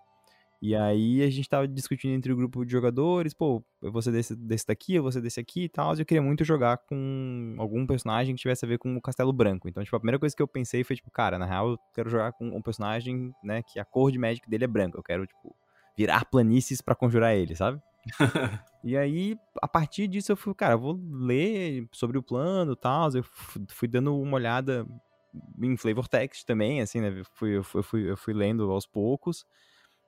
E 0.62 0.76
aí 0.76 1.24
a 1.24 1.28
gente 1.28 1.48
tava 1.48 1.66
discutindo 1.66 2.12
entre 2.12 2.32
o 2.32 2.36
grupo 2.36 2.64
de 2.64 2.70
jogadores, 2.70 3.34
pô, 3.34 3.64
eu 3.82 3.90
vou 3.90 4.00
ser 4.00 4.12
desse, 4.12 4.36
desse 4.36 4.64
daqui, 4.64 4.94
eu 4.94 5.02
vou 5.02 5.10
ser 5.10 5.20
desse 5.20 5.40
aqui 5.40 5.64
e 5.64 5.68
tal. 5.68 5.96
E 5.96 6.00
eu 6.00 6.06
queria 6.06 6.22
muito 6.22 6.44
jogar 6.44 6.78
com 6.78 7.56
algum 7.58 7.84
personagem 7.84 8.32
que 8.32 8.40
tivesse 8.40 8.64
a 8.64 8.68
ver 8.68 8.78
com 8.78 8.96
o 8.96 9.02
Castelo 9.02 9.32
Branco. 9.32 9.68
Então, 9.68 9.82
tipo, 9.82 9.96
a 9.96 9.98
primeira 9.98 10.20
coisa 10.20 10.36
que 10.36 10.40
eu 10.40 10.46
pensei 10.46 10.84
foi, 10.84 10.94
tipo, 10.94 11.10
cara, 11.10 11.36
na 11.36 11.46
real, 11.46 11.70
eu 11.70 11.78
quero 11.92 12.08
jogar 12.08 12.30
com 12.34 12.46
um 12.56 12.62
personagem, 12.62 13.34
né, 13.42 13.60
que 13.64 13.80
a 13.80 13.84
cor 13.84 14.12
de 14.12 14.20
Magic 14.20 14.48
dele 14.48 14.62
é 14.62 14.68
branca. 14.68 14.96
Eu 14.96 15.02
quero, 15.02 15.26
tipo, 15.26 15.52
virar 15.96 16.24
planícies 16.26 16.80
para 16.80 16.94
conjurar 16.94 17.34
ele, 17.34 17.56
sabe? 17.56 17.82
e 18.84 18.96
aí, 18.96 19.36
a 19.60 19.66
partir 19.66 20.06
disso, 20.06 20.30
eu 20.30 20.36
fui, 20.36 20.54
cara, 20.54 20.74
eu 20.74 20.78
vou 20.78 20.96
ler 21.10 21.88
sobre 21.90 22.18
o 22.18 22.22
plano 22.22 22.74
e 22.74 22.76
tal. 22.76 23.10
Eu 23.12 23.24
fui 23.68 23.88
dando 23.88 24.16
uma 24.16 24.36
olhada 24.36 24.86
em 25.60 25.76
flavor 25.76 26.06
text 26.06 26.46
também, 26.46 26.80
assim, 26.80 27.00
né? 27.00 27.08
Eu 27.18 27.24
fui, 27.34 27.56
eu 27.56 27.82
fui, 27.82 28.08
eu 28.08 28.16
fui 28.16 28.32
lendo 28.32 28.70
aos 28.70 28.86
poucos. 28.86 29.44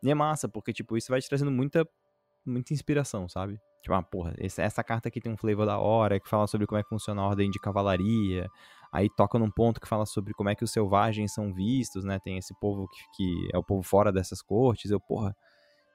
E 0.05 0.11
é 0.11 0.15
massa, 0.15 0.47
porque, 0.47 0.73
tipo, 0.73 0.97
isso 0.99 1.11
vai 1.11 1.21
te 1.21 1.29
trazendo 1.29 1.51
muita, 1.51 1.89
muita 2.45 2.75
inspiração, 2.75 3.27
sabe? 3.27 3.59
Tipo, 3.83 3.95
ah, 3.95 4.03
porra, 4.03 4.35
essa 4.39 4.85
carta 4.85 5.09
aqui 5.09 5.21
tem 5.21 5.33
um 5.33 5.37
flavor 5.37 5.65
da 5.65 5.79
hora, 5.79 6.21
que 6.21 6.29
fala 6.29 6.47
sobre 6.47 6.67
como 6.67 6.79
é 6.79 6.83
que 6.83 6.89
funciona 6.89 7.23
a 7.23 7.27
ordem 7.27 7.51
de 7.51 7.59
cavalaria. 7.59 8.47
Aí 8.93 9.09
toca 9.17 9.39
num 9.39 9.51
ponto 9.51 9.81
que 9.81 9.89
fala 9.89 10.07
sobre 10.07 10.35
como 10.35 10.51
é 10.51 10.55
que 10.55 10.63
os 10.63 10.71
selvagens 10.71 11.33
são 11.33 11.53
vistos, 11.53 12.05
né? 12.05 12.19
Tem 12.23 12.37
esse 12.37 12.55
povo 12.61 12.87
que, 12.89 13.17
que 13.17 13.49
é 13.53 13.59
o 13.59 13.65
povo 13.65 13.83
fora 13.83 14.13
dessas 14.13 14.43
cortes. 14.43 14.91
Eu, 14.91 15.01
porra, 15.01 15.35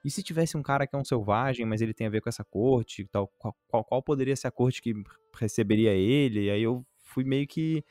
e 0.04 0.10
se 0.10 0.24
tivesse 0.24 0.58
um 0.58 0.64
cara 0.64 0.88
que 0.88 0.96
é 0.96 1.00
um 1.00 1.04
selvagem, 1.06 1.66
mas 1.66 1.82
ele 1.82 1.94
tem 1.94 2.08
a 2.08 2.10
ver 2.10 2.22
com 2.22 2.30
essa 2.30 2.44
corte, 2.44 3.08
tal, 3.12 3.28
qual, 3.38 3.56
qual, 3.68 3.84
qual 3.84 4.04
poderia 4.04 4.36
ser 4.36 4.48
a 4.48 4.52
corte 4.52 4.82
que 4.82 4.94
receberia 5.36 5.92
ele? 5.92 6.46
E 6.46 6.50
aí 6.50 6.64
eu 6.64 6.86
fui 7.04 7.24
meio 7.24 7.48
que 7.48 7.84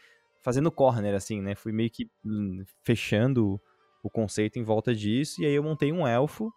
fazendo 0.43 0.71
corner, 0.73 1.15
assim, 1.15 1.41
né? 1.41 1.55
Fui 1.55 1.73
meio 1.73 1.91
que 1.91 2.11
hum, 2.25 2.65
fechando 2.83 3.61
o 4.03 4.11
conceito 4.11 4.59
em 4.59 4.63
volta 4.63 4.95
disso, 4.95 5.43
e 5.43 5.47
aí 5.47 5.53
eu 5.53 5.63
montei 5.63 5.93
um 5.93 6.07
elfo 6.07 6.53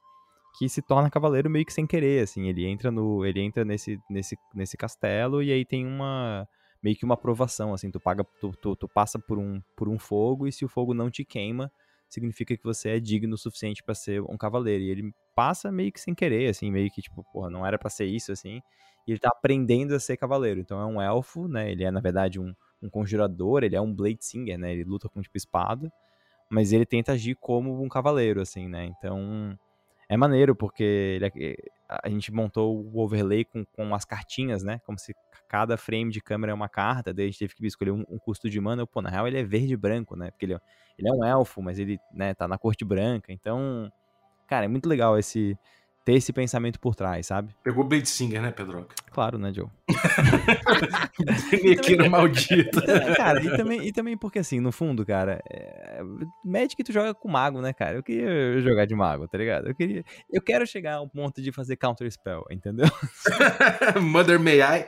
que 0.58 0.68
se 0.68 0.82
torna 0.82 1.10
cavaleiro 1.10 1.50
meio 1.50 1.66
que 1.66 1.74
sem 1.74 1.88
querer, 1.88 2.24
assim, 2.24 2.48
ele 2.48 2.66
entra 2.66 2.92
no, 2.92 3.26
ele 3.26 3.42
entra 3.42 3.64
nesse, 3.64 4.00
nesse, 4.10 4.38
nesse 4.54 4.78
castelo 4.78 5.42
e 5.42 5.52
aí 5.52 5.66
tem 5.66 5.86
uma 5.86 6.48
meio 6.84 6.96
que 6.96 7.06
uma 7.06 7.14
aprovação, 7.14 7.74
assim, 7.74 7.92
tu 7.92 8.00
paga, 8.00 8.26
tu, 8.40 8.52
tu, 8.62 8.76
tu 8.76 8.88
passa 8.88 9.20
por 9.20 9.38
um, 9.38 9.62
por 9.78 9.88
um 9.88 10.00
fogo 10.00 10.48
e 10.48 10.52
se 10.52 10.66
o 10.66 10.68
fogo 10.68 10.94
não 10.94 11.12
te 11.12 11.24
queima, 11.24 11.72
significa 12.10 12.58
que 12.58 12.64
você 12.64 12.90
é 12.90 13.00
digno 13.00 13.36
o 13.36 13.38
suficiente 13.38 13.84
para 13.84 13.94
ser 13.94 14.22
um 14.24 14.38
cavaleiro. 14.38 14.84
E 14.84 14.90
ele 14.90 15.14
passa 15.36 15.72
meio 15.72 15.92
que 15.92 16.02
sem 16.02 16.16
querer, 16.16 16.50
assim, 16.50 16.72
meio 16.72 16.90
que 16.90 17.02
tipo, 17.02 17.24
porra, 17.32 17.50
não 17.50 17.66
era 17.66 17.78
para 17.78 17.90
ser 17.90 18.06
isso, 18.06 18.32
assim. 18.32 18.62
E 19.08 19.12
ele 19.12 19.20
tá 19.20 19.30
aprendendo 19.30 19.94
a 19.94 20.00
ser 20.00 20.18
cavaleiro. 20.18 20.60
Então 20.60 20.82
é 20.82 20.86
um 20.86 21.02
elfo, 21.02 21.48
né? 21.48 21.72
Ele 21.72 21.84
é, 21.84 21.92
na 21.92 22.02
verdade, 22.02 22.40
um, 22.40 22.54
um 22.82 22.90
conjurador, 22.90 23.64
ele 23.64 23.76
é 23.76 23.82
um 23.82 23.94
Blade 23.94 24.26
Singer, 24.26 24.58
né? 24.58 24.74
Ele 24.74 24.84
luta 24.84 25.08
com, 25.08 25.22
tipo, 25.22 25.38
espada 25.38 25.92
mas 26.52 26.74
ele 26.74 26.86
tenta 26.86 27.14
agir 27.14 27.36
como 27.36 27.82
um 27.82 27.88
cavaleiro, 27.88 28.42
assim, 28.42 28.68
né? 28.68 28.86
Então, 28.86 29.58
é 30.10 30.18
maneiro, 30.18 30.54
porque 30.54 30.84
ele, 30.84 31.26
é 31.26 31.56
a 32.04 32.10
gente 32.10 32.32
montou 32.32 32.86
o 32.86 33.00
overlay 33.00 33.44
com, 33.44 33.66
com 33.66 33.96
as 33.96 34.06
cartinhas, 34.06 34.64
né? 34.64 34.80
Como 34.86 34.98
se 35.00 35.14
cada 35.48 35.78
frame 35.78 36.12
de 36.12 36.22
câmera 36.22 36.52
é 36.52 36.56
uma 36.56 36.70
carta, 36.70 37.14
daí 37.14 37.26
a 37.26 37.28
gente 37.28 37.40
teve 37.40 37.54
que 37.54 37.66
escolher 37.66 37.92
um, 37.92 38.06
um 38.10 38.18
custo 38.18 38.50
de 38.50 38.60
mana. 38.60 38.86
Pô, 38.88 39.02
na 39.02 39.10
real 39.10 39.28
ele 39.28 39.40
é 39.40 39.44
verde 39.44 39.74
e 39.74 39.78
branco, 39.78 40.16
né? 40.16 40.32
Porque 40.32 40.46
ele, 40.46 40.54
é, 40.54 40.60
ele 40.98 41.10
é 41.10 41.12
um 41.12 41.26
elfo, 41.26 41.62
mas 41.62 41.80
ele, 41.80 42.00
né, 42.14 42.34
tá 42.34 42.48
na 42.48 42.58
corte 42.58 42.86
branca. 42.86 43.32
Então, 43.32 43.92
cara, 44.48 44.66
é 44.66 44.68
muito 44.68 44.88
legal 44.88 45.18
esse 45.18 45.58
ter 46.04 46.14
esse 46.14 46.34
pensamento 46.34 46.80
por 46.80 46.96
trás, 46.96 47.28
sabe? 47.28 47.54
Pegou 47.64 47.84
Blade 47.84 48.10
Singer, 48.10 48.42
né, 48.42 48.52
Pedroca? 48.52 48.96
Claro, 49.12 49.38
né, 49.38 49.54
Joe? 49.54 49.68
Mequeiro 51.64 52.10
maldito. 52.10 52.82
Cara, 53.16 53.44
e 53.44 53.56
também, 53.56 53.88
e 53.88 53.92
também 53.92 54.18
porque 54.18 54.40
assim, 54.40 54.60
no 54.60 54.72
fundo, 54.72 55.06
cara, 55.06 55.42
é... 55.52 56.02
Magic 56.44 56.84
tu 56.84 56.92
joga 56.92 57.14
com 57.14 57.30
mago, 57.30 57.62
né, 57.62 57.74
cara? 57.74 57.98
Eu 57.98 58.04
queria 58.04 58.60
jogar 58.62 58.86
de 58.86 58.96
mago, 58.96 59.28
tá 59.28 59.38
ligado? 59.38 59.68
Eu 59.68 59.76
queria. 59.76 60.04
Eu 60.32 60.42
quero 60.42 60.66
chegar 60.66 60.96
ao 60.96 61.08
ponto 61.08 61.42
de 61.42 61.52
fazer 61.52 61.76
counter 61.76 62.10
spell, 62.12 62.44
entendeu? 62.50 62.88
Mother 64.02 64.40
May 64.40 64.62
I. 64.62 64.88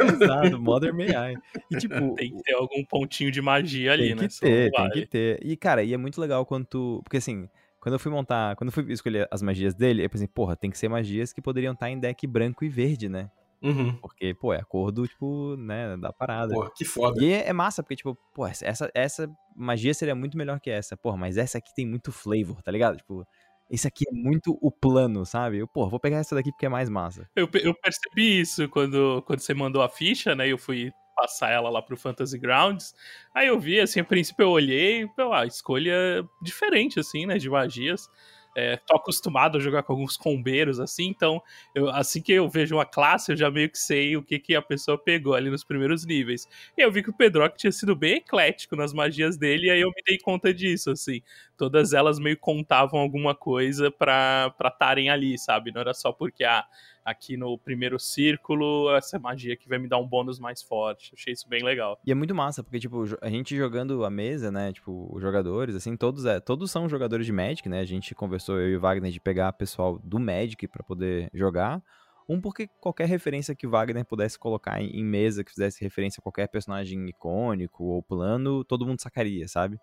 Exato, 0.00 0.58
Mother 0.58 0.94
May 0.94 1.10
I. 1.10 1.36
E, 1.70 1.76
tipo, 1.76 2.14
tem 2.14 2.34
que 2.34 2.42
ter 2.42 2.54
algum 2.54 2.84
pontinho 2.84 3.30
de 3.30 3.42
magia 3.42 3.92
ali, 3.92 4.08
tem 4.08 4.14
né? 4.14 4.28
Que 4.28 4.40
ter, 4.40 4.70
tem 4.70 4.90
que 4.90 5.06
ter. 5.06 5.38
E, 5.42 5.56
cara, 5.56 5.82
e 5.82 5.92
é 5.92 5.96
muito 5.96 6.20
legal 6.20 6.46
quando 6.46 6.64
tu. 6.66 7.00
Porque 7.04 7.18
assim 7.18 7.48
quando 7.84 7.92
eu 7.92 7.98
fui 7.98 8.10
montar, 8.10 8.56
quando 8.56 8.68
eu 8.68 8.72
fui 8.72 8.90
escolher 8.90 9.28
as 9.30 9.42
magias 9.42 9.74
dele, 9.74 10.02
eu 10.02 10.08
pensei, 10.08 10.26
porra, 10.26 10.56
tem 10.56 10.70
que 10.70 10.78
ser 10.78 10.88
magias 10.88 11.34
que 11.34 11.42
poderiam 11.42 11.74
estar 11.74 11.90
em 11.90 12.00
deck 12.00 12.26
branco 12.26 12.64
e 12.64 12.68
verde, 12.70 13.10
né? 13.10 13.30
Uhum. 13.62 13.94
Porque, 13.98 14.32
pô, 14.32 14.54
é 14.54 14.60
a 14.60 14.64
cor 14.64 14.90
do, 14.90 15.06
tipo, 15.06 15.54
né, 15.58 15.94
da 15.98 16.10
parada. 16.10 16.54
Porra, 16.54 16.70
que 16.74 16.82
foda. 16.82 17.22
E 17.22 17.30
é, 17.30 17.52
massa, 17.52 17.82
porque, 17.82 17.96
tipo, 17.96 18.16
pô, 18.34 18.46
essa, 18.46 18.90
essa 18.94 19.30
magia 19.54 19.92
seria 19.92 20.14
muito 20.14 20.34
melhor 20.38 20.58
que 20.60 20.70
essa. 20.70 20.96
Porra, 20.96 21.18
mas 21.18 21.36
essa 21.36 21.58
aqui 21.58 21.74
tem 21.74 21.86
muito 21.86 22.10
flavor, 22.10 22.62
tá 22.62 22.72
ligado? 22.72 22.96
Tipo, 22.96 23.22
esse 23.70 23.86
aqui 23.86 24.06
é 24.08 24.14
muito 24.14 24.58
o 24.62 24.70
plano, 24.70 25.26
sabe? 25.26 25.58
Eu, 25.58 25.68
pô, 25.68 25.86
vou 25.86 26.00
pegar 26.00 26.16
essa 26.16 26.34
daqui 26.34 26.52
porque 26.52 26.64
é 26.64 26.70
mais 26.70 26.88
massa. 26.88 27.28
Eu, 27.36 27.46
eu 27.62 27.74
percebi 27.74 28.40
isso 28.40 28.66
quando, 28.70 29.22
quando 29.26 29.40
você 29.40 29.52
mandou 29.52 29.82
a 29.82 29.90
ficha, 29.90 30.34
né? 30.34 30.48
Eu 30.48 30.56
fui 30.56 30.90
passar 31.14 31.50
ela 31.50 31.70
lá 31.70 31.80
pro 31.82 31.96
Fantasy 31.96 32.38
Grounds. 32.38 32.94
Aí 33.34 33.48
eu 33.48 33.58
vi, 33.58 33.80
assim, 33.80 34.00
a 34.00 34.04
princípio 34.04 34.42
eu 34.44 34.50
olhei, 34.50 35.06
pô, 35.08 35.32
a 35.32 35.46
escolha 35.46 36.26
diferente, 36.42 37.00
assim, 37.00 37.26
né, 37.26 37.38
de 37.38 37.48
magias. 37.50 38.08
É, 38.56 38.76
tô 38.86 38.94
acostumado 38.96 39.58
a 39.58 39.60
jogar 39.60 39.82
com 39.82 39.92
alguns 39.94 40.16
combeiros, 40.16 40.78
assim, 40.78 41.06
então 41.08 41.42
eu, 41.74 41.88
assim 41.88 42.22
que 42.22 42.32
eu 42.32 42.48
vejo 42.48 42.76
uma 42.76 42.86
classe, 42.86 43.32
eu 43.32 43.36
já 43.36 43.50
meio 43.50 43.68
que 43.68 43.76
sei 43.76 44.16
o 44.16 44.22
que, 44.22 44.38
que 44.38 44.54
a 44.54 44.62
pessoa 44.62 44.96
pegou 44.96 45.34
ali 45.34 45.50
nos 45.50 45.64
primeiros 45.64 46.06
níveis. 46.06 46.46
E 46.78 46.80
eu 46.82 46.92
vi 46.92 47.02
que 47.02 47.10
o 47.10 47.12
Pedrock 47.16 47.58
tinha 47.58 47.72
sido 47.72 47.96
bem 47.96 48.18
eclético 48.18 48.76
nas 48.76 48.92
magias 48.92 49.36
dele, 49.36 49.66
e 49.66 49.70
aí 49.70 49.80
eu 49.80 49.88
me 49.88 50.00
dei 50.06 50.18
conta 50.18 50.54
disso, 50.54 50.90
assim. 50.92 51.20
Todas 51.56 51.92
elas 51.92 52.18
meio 52.20 52.38
contavam 52.38 53.00
alguma 53.00 53.34
coisa 53.34 53.90
pra 53.90 54.54
estarem 54.64 55.10
ali, 55.10 55.36
sabe? 55.36 55.72
Não 55.72 55.80
era 55.80 55.92
só 55.92 56.12
porque, 56.12 56.44
ah, 56.44 56.64
aqui 57.04 57.36
no 57.36 57.58
primeiro 57.58 57.98
círculo, 57.98 58.94
essa 58.96 59.18
magia 59.18 59.56
que 59.56 59.68
vai 59.68 59.78
me 59.78 59.88
dar 59.88 59.98
um 59.98 60.06
bônus 60.06 60.38
mais 60.38 60.62
forte. 60.62 61.12
Achei 61.14 61.32
isso 61.32 61.48
bem 61.48 61.62
legal. 61.62 62.00
E 62.04 62.10
é 62.10 62.14
muito 62.14 62.34
massa, 62.34 62.62
porque, 62.62 62.78
tipo, 62.78 63.04
a 63.20 63.28
gente 63.28 63.56
jogando 63.56 64.04
a 64.04 64.10
mesa, 64.10 64.50
né, 64.50 64.72
tipo, 64.72 65.08
os 65.14 65.20
jogadores, 65.20 65.74
assim, 65.74 65.96
todos, 65.96 66.24
é, 66.24 66.40
todos 66.40 66.70
são 66.70 66.88
jogadores 66.88 67.26
de 67.26 67.32
Magic, 67.32 67.68
né, 67.68 67.80
a 67.80 67.84
gente 67.84 68.14
conversou, 68.14 68.58
eu 68.58 68.70
e 68.70 68.76
o 68.76 68.80
Wagner, 68.80 69.12
de 69.12 69.20
pegar 69.20 69.52
pessoal 69.52 70.00
do 70.02 70.18
Magic 70.18 70.66
para 70.68 70.82
poder 70.82 71.28
jogar, 71.34 71.82
um, 72.28 72.40
porque 72.40 72.68
qualquer 72.80 73.06
referência 73.06 73.54
que 73.54 73.66
Wagner 73.66 74.04
pudesse 74.04 74.38
colocar 74.38 74.80
em 74.80 75.04
mesa, 75.04 75.44
que 75.44 75.50
fizesse 75.50 75.84
referência 75.84 76.20
a 76.20 76.22
qualquer 76.22 76.48
personagem 76.48 77.06
icônico 77.06 77.84
ou 77.84 78.02
plano, 78.02 78.64
todo 78.64 78.86
mundo 78.86 79.00
sacaria, 79.00 79.46
sabe? 79.46 79.78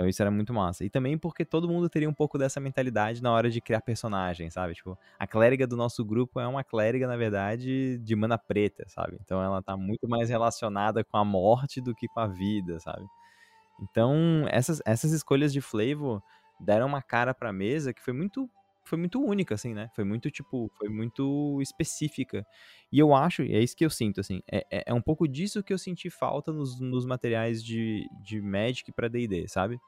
Então 0.00 0.08
isso 0.08 0.22
era 0.22 0.30
muito 0.30 0.54
massa. 0.54 0.82
E 0.82 0.88
também 0.88 1.18
porque 1.18 1.44
todo 1.44 1.68
mundo 1.68 1.86
teria 1.86 2.08
um 2.08 2.14
pouco 2.14 2.38
dessa 2.38 2.58
mentalidade 2.58 3.22
na 3.22 3.30
hora 3.30 3.50
de 3.50 3.60
criar 3.60 3.82
personagens, 3.82 4.54
sabe? 4.54 4.72
Tipo, 4.72 4.98
a 5.18 5.26
clériga 5.26 5.66
do 5.66 5.76
nosso 5.76 6.02
grupo 6.02 6.40
é 6.40 6.46
uma 6.46 6.64
clériga, 6.64 7.06
na 7.06 7.18
verdade, 7.18 7.98
de 7.98 8.16
mana 8.16 8.38
preta, 8.38 8.82
sabe? 8.88 9.18
Então 9.20 9.42
ela 9.42 9.60
tá 9.60 9.76
muito 9.76 10.08
mais 10.08 10.30
relacionada 10.30 11.04
com 11.04 11.18
a 11.18 11.24
morte 11.24 11.82
do 11.82 11.94
que 11.94 12.08
com 12.08 12.20
a 12.20 12.26
vida, 12.26 12.80
sabe? 12.80 13.04
Então, 13.82 14.46
essas, 14.50 14.80
essas 14.86 15.12
escolhas 15.12 15.52
de 15.52 15.60
flavor 15.60 16.22
deram 16.58 16.86
uma 16.86 17.02
cara 17.02 17.34
pra 17.34 17.52
mesa 17.52 17.92
que 17.92 18.02
foi 18.02 18.14
muito 18.14 18.48
foi 18.84 18.98
muito 18.98 19.22
única, 19.22 19.54
assim, 19.54 19.74
né? 19.74 19.88
Foi 19.94 20.02
muito, 20.04 20.30
tipo, 20.30 20.70
foi 20.78 20.88
muito 20.88 21.60
específica. 21.62 22.44
E 22.90 22.98
eu 22.98 23.14
acho, 23.14 23.42
e 23.42 23.54
é 23.54 23.62
isso 23.62 23.76
que 23.76 23.84
eu 23.84 23.90
sinto, 23.90 24.20
assim, 24.20 24.42
é, 24.50 24.66
é, 24.70 24.84
é 24.86 24.94
um 24.94 25.02
pouco 25.02 25.28
disso 25.28 25.62
que 25.62 25.72
eu 25.72 25.78
senti 25.78 26.10
falta 26.10 26.52
nos, 26.52 26.80
nos 26.80 27.06
materiais 27.06 27.62
de, 27.62 28.08
de 28.22 28.40
Magic 28.40 28.90
pra 28.92 29.06
D&D, 29.06 29.46
sabe? 29.46 29.78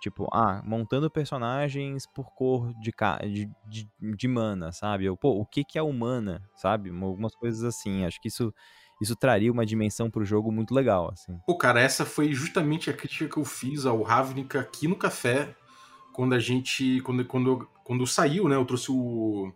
Tipo, 0.00 0.28
ah, 0.32 0.62
montando 0.64 1.10
personagens 1.10 2.06
por 2.06 2.32
cor 2.32 2.72
de, 2.74 2.92
de, 3.30 3.50
de, 3.66 3.88
de 4.16 4.28
mana, 4.28 4.70
sabe? 4.70 5.08
Ou, 5.08 5.16
pô, 5.16 5.30
o 5.30 5.44
que 5.44 5.64
que 5.64 5.78
é 5.78 5.82
humana, 5.82 6.40
sabe? 6.54 6.90
Algumas 6.90 7.34
coisas 7.34 7.64
assim, 7.64 8.04
acho 8.04 8.20
que 8.20 8.28
isso 8.28 8.54
isso 9.00 9.14
traria 9.14 9.52
uma 9.52 9.64
dimensão 9.64 10.10
pro 10.10 10.24
jogo 10.24 10.50
muito 10.50 10.74
legal, 10.74 11.10
assim. 11.12 11.38
Pô, 11.46 11.56
cara, 11.56 11.80
essa 11.80 12.04
foi 12.04 12.32
justamente 12.32 12.90
a 12.90 12.92
crítica 12.92 13.28
que 13.28 13.36
eu 13.36 13.44
fiz 13.44 13.86
ao 13.86 14.02
Ravnica 14.02 14.60
aqui 14.60 14.88
no 14.88 14.96
café, 14.96 15.54
quando 16.12 16.34
a 16.34 16.38
gente. 16.38 17.00
Quando, 17.02 17.24
quando, 17.24 17.68
quando 17.84 18.06
saiu, 18.06 18.48
né? 18.48 18.56
Eu 18.56 18.64
trouxe 18.64 18.90
o. 18.90 19.52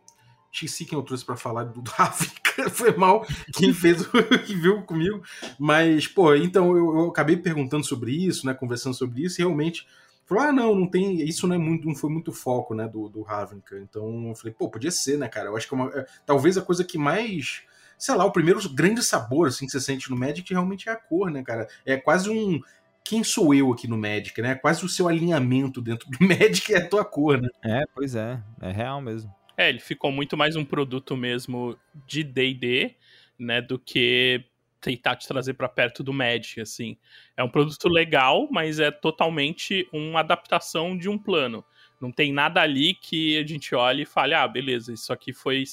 Esqueci 0.53 0.85
quem 0.85 0.97
eu 0.97 1.03
trouxe 1.03 1.25
para 1.25 1.37
falar 1.37 1.65
do 1.65 1.83
Ravnica. 1.91 2.71
Foi 2.71 2.95
mal 2.97 3.27
quem 3.55 3.73
fez 3.75 4.03
o 4.03 4.13
que 4.45 4.55
viu 4.55 4.83
comigo. 4.83 5.23
Mas, 5.59 6.07
pô, 6.07 6.35
então 6.35 6.77
eu, 6.77 6.99
eu, 6.99 7.09
acabei 7.09 7.37
perguntando 7.37 7.85
sobre 7.85 8.13
isso, 8.13 8.47
né? 8.47 8.55
Conversando 8.55 8.95
sobre 8.95 9.23
isso, 9.23 9.41
e 9.41 9.45
realmente. 9.45 9.87
Falou, 10.25 10.45
ah, 10.45 10.53
não, 10.53 10.75
não 10.75 10.87
tem. 10.87 11.21
Isso 11.23 11.47
não, 11.47 11.57
é 11.57 11.59
muito, 11.59 11.87
não 11.87 11.95
foi 11.95 12.11
muito 12.11 12.33
foco, 12.33 12.75
né, 12.75 12.89
do, 12.89 13.09
do 13.09 13.23
Ravnica. 13.23 13.79
Então 13.79 14.29
eu 14.29 14.35
falei, 14.35 14.55
pô, 14.55 14.71
podia 14.71 14.91
ser, 14.91 15.19
né, 15.19 15.29
cara? 15.29 15.49
Eu 15.49 15.57
acho 15.57 15.69
que 15.69 15.75
é 15.75 15.77
uma, 15.77 15.91
é, 15.91 16.07
talvez 16.25 16.57
a 16.57 16.63
coisa 16.63 16.85
que 16.85 16.99
mais 16.99 17.63
sei 17.99 18.17
lá, 18.17 18.25
o 18.25 18.33
primeiro 18.33 18.59
grande 18.71 19.01
sabor 19.01 19.47
assim 19.47 19.65
que 19.65 19.71
você 19.71 19.81
sente 19.81 20.11
no 20.11 20.17
Magic 20.17 20.53
realmente 20.53 20.89
é 20.89 20.93
a 20.93 20.97
cor, 20.97 21.31
né, 21.31 21.41
cara? 21.45 21.69
É 21.87 21.97
quase 21.97 22.29
um 22.29 22.61
quem 23.05 23.23
sou 23.23 23.55
eu 23.55 23.73
aqui 23.73 23.87
no 23.87 23.97
Magic, 23.97 24.41
né? 24.43 24.55
Quase 24.55 24.85
o 24.85 24.89
seu 24.89 25.09
alinhamento 25.09 25.81
dentro 25.81 26.09
do 26.11 26.19
Magic 26.27 26.75
é 26.75 26.79
a 26.79 26.89
tua 26.89 27.05
cor, 27.05 27.41
né? 27.41 27.49
É, 27.65 27.85
pois 27.95 28.15
é, 28.15 28.41
é 28.61 28.73
real 28.73 29.01
mesmo. 29.01 29.33
É, 29.57 29.69
ele 29.69 29.81
ficou 29.81 30.11
muito 30.11 30.37
mais 30.37 30.57
um 30.57 30.65
produto 30.65 31.17
mesmo 31.17 31.79
de 32.07 32.25
D&D, 32.25 32.97
né, 33.39 33.61
do 33.61 33.79
que 33.79 34.45
tentar 34.83 35.17
te 35.17 35.27
trazer 35.27 35.55
para 35.55 35.69
perto 35.69 36.03
do 36.03 36.13
Magic, 36.13 36.61
assim. 36.61 36.97
É 37.37 37.43
um 37.43 37.49
produto 37.49 37.89
legal, 37.89 38.49
mas 38.51 38.81
é 38.81 38.91
totalmente 38.91 39.89
uma 39.93 40.21
adaptação 40.21 40.99
de 40.99 41.09
um 41.09 41.17
plano. 41.17 41.65
Não 42.01 42.11
tem 42.11 42.33
nada 42.33 42.61
ali 42.61 42.95
que 42.95 43.39
a 43.39 43.47
gente 43.47 43.75
olhe 43.75 44.03
e 44.03 44.07
fale, 44.07 44.35
ah, 44.35 44.47
beleza, 44.47 44.93
isso 44.93 45.13
aqui 45.13 45.33
foi 45.33 45.65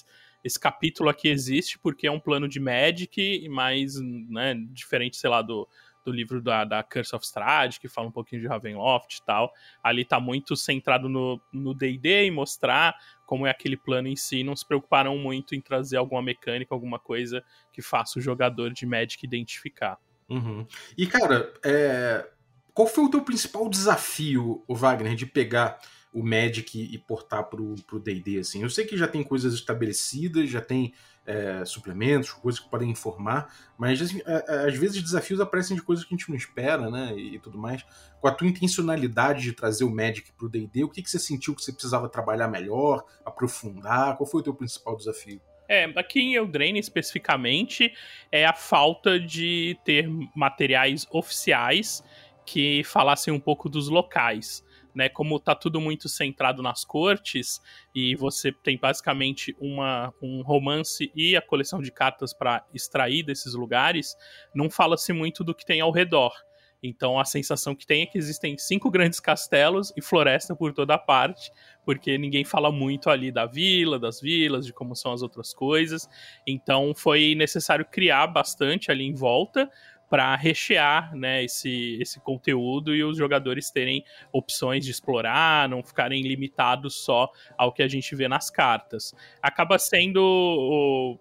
esse 0.44 0.60
capítulo 0.60 1.10
aqui 1.10 1.28
existe 1.28 1.78
porque 1.78 2.08
é 2.08 2.12
um 2.12 2.20
plano 2.20 2.48
de 2.48 2.60
Magic, 2.60 3.50
mas 3.50 4.00
né, 4.00 4.56
diferente, 4.72 5.18
sei 5.18 5.30
lá, 5.30 5.42
do, 5.42 5.68
do 6.04 6.12
livro 6.12 6.42
da, 6.42 6.64
da 6.66 6.84
Curse 6.84 7.16
of 7.16 7.26
Strahd, 7.26 7.80
que 7.80 7.88
fala 7.88 8.08
um 8.08 8.12
pouquinho 8.12 8.42
de 8.42 8.48
Ravenloft 8.48 9.18
e 9.18 9.26
tal. 9.26 9.52
Ali 9.84 10.06
tá 10.06 10.20
muito 10.20 10.56
centrado 10.56 11.10
no 11.10 11.74
D&D 11.74 12.26
e 12.26 12.32
mostrar 12.32 12.96
como 13.26 13.46
é 13.46 13.52
aquele 13.52 13.78
plano 13.78 14.08
em 14.08 14.16
si. 14.16 14.44
Não 14.44 14.56
se 14.56 14.66
preocuparam 14.66 15.18
muito 15.18 15.56
em 15.56 15.62
trazer 15.62 15.98
alguma 15.98 16.22
mecânica, 16.22 16.74
alguma 16.74 17.00
coisa 17.00 17.44
que 17.72 17.82
faça 17.82 18.20
o 18.20 18.22
jogador 18.22 18.72
de 18.74 18.86
Magic 18.86 19.24
identificar. 19.26 19.98
Uhum. 20.30 20.66
E, 20.98 21.08
cara, 21.08 21.54
é... 21.64 22.28
qual 22.74 22.88
foi 22.88 23.06
o 23.06 23.10
teu 23.10 23.22
principal 23.22 23.68
desafio, 23.68 24.64
o 24.68 24.76
Wagner, 24.76 25.16
de 25.16 25.26
pegar 25.26 25.80
o 26.12 26.24
Magic 26.24 26.80
e 26.80 26.98
portar 26.98 27.44
pro 27.46 28.00
D&D, 28.04 28.40
assim. 28.40 28.64
Eu 28.64 28.70
sei 28.70 28.86
que 28.86 28.98
já 28.98 29.08
tem 29.08 29.24
coisas 29.24 29.54
estabelecidas, 29.54 30.50
já 30.50 30.62
tem 30.62 30.94
é, 31.30 31.64
suplementos, 31.64 32.32
coisas 32.32 32.60
que 32.60 32.68
podem 32.68 32.90
informar, 32.90 33.54
mas 33.78 34.02
assim, 34.02 34.20
às 34.66 34.76
vezes 34.76 35.04
desafios 35.04 35.40
aparecem 35.40 35.78
de 35.78 35.84
coisas 35.84 36.04
que 36.04 36.12
a 36.12 36.18
gente 36.18 36.28
não 36.28 36.36
espera, 36.36 36.90
né, 36.90 37.14
e, 37.16 37.36
e 37.36 37.40
tudo 37.40 37.56
mais. 37.56 37.86
Com 38.20 38.28
a 38.28 38.32
tua 38.32 38.48
intencionalidade 38.48 39.44
de 39.44 39.54
trazer 39.54 39.84
o 39.84 39.92
Magic 39.92 40.32
pro 40.34 40.50
D&D, 40.50 40.84
o 40.84 40.90
que, 40.90 41.04
que 41.04 41.10
você 41.10 41.20
sentiu 41.20 41.56
que 41.56 41.64
você 41.64 41.72
precisava 41.72 42.10
trabalhar 42.10 42.48
melhor, 42.48 43.06
aprofundar? 43.24 44.18
Qual 44.18 44.28
foi 44.28 44.42
o 44.42 44.44
teu 44.44 44.56
principal 44.56 44.98
desafio? 44.98 45.40
É, 45.68 45.84
aqui 45.96 46.20
em 46.20 46.34
Eldraine 46.34 46.80
especificamente, 46.80 47.94
é 48.32 48.44
a 48.44 48.54
falta 48.54 49.20
de 49.20 49.78
ter 49.86 50.10
materiais 50.36 51.06
oficiais 51.12 52.04
que 52.44 52.84
falassem 52.84 53.32
um 53.32 53.40
pouco 53.40 53.70
dos 53.70 53.88
locais 53.88 54.66
né? 54.94 55.10
Como 55.10 55.40
tá 55.40 55.56
tudo 55.56 55.80
muito 55.80 56.08
centrado 56.10 56.62
nas 56.62 56.84
cortes 56.84 57.62
e 57.94 58.16
você 58.16 58.52
tem 58.52 58.78
basicamente 58.78 59.56
uma, 59.60 60.14
um 60.22 60.42
romance 60.42 61.12
e 61.16 61.36
a 61.36 61.42
coleção 61.42 61.82
de 61.82 61.92
cartas 61.92 62.34
para 62.34 62.66
extrair 62.74 63.24
desses 63.24 63.54
lugares, 63.54 64.16
não 64.54 64.70
fala-se 64.70 65.14
muito 65.14 65.44
do 65.44 65.54
que 65.54 65.66
tem 65.66 65.82
ao 65.82 65.92
redor. 65.92 66.34
Então 66.82 67.20
a 67.20 67.26
sensação 67.26 67.76
que 67.76 67.86
tem 67.86 68.04
é 68.04 68.06
que 68.06 68.18
existem 68.18 68.58
cinco 68.58 68.90
grandes 68.90 69.20
castelos 69.20 69.92
e 69.98 70.02
floresta 70.02 70.56
por 70.56 70.74
toda 70.74 70.98
parte, 70.98 71.52
porque 71.84 72.18
ninguém 72.18 72.46
fala 72.46 72.72
muito 72.72 73.10
ali 73.10 73.32
da 73.32 73.46
vila, 73.46 74.00
das 74.00 74.22
vilas, 74.22 74.66
de 74.66 74.74
como 74.74 74.96
são 74.96 75.12
as 75.12 75.22
outras 75.22 75.54
coisas. 75.54 76.08
Então 76.48 76.94
foi 76.96 77.36
necessário 77.36 77.86
criar 77.86 78.28
bastante 78.28 78.92
ali 78.92 79.04
em 79.04 79.14
volta 79.14 79.70
para 80.10 80.36
rechear 80.36 81.16
né, 81.16 81.44
esse, 81.44 81.98
esse 82.02 82.20
conteúdo 82.20 82.96
e 82.96 83.04
os 83.04 83.18
jogadores 83.18 83.70
terem 83.70 84.04
opções 84.32 84.84
de 84.84 84.92
explorar, 84.92 85.70
não 85.70 85.84
ficarem 85.84 86.24
limitados 86.24 86.96
só 86.96 87.30
ao 87.58 87.72
que 87.72 87.84
a 87.84 87.88
gente 87.88 88.16
vê 88.16 88.28
nas 88.28 88.50
cartas. 88.50 89.14
Acaba 89.42 89.78
sendo 89.78 90.20
o, 90.20 91.20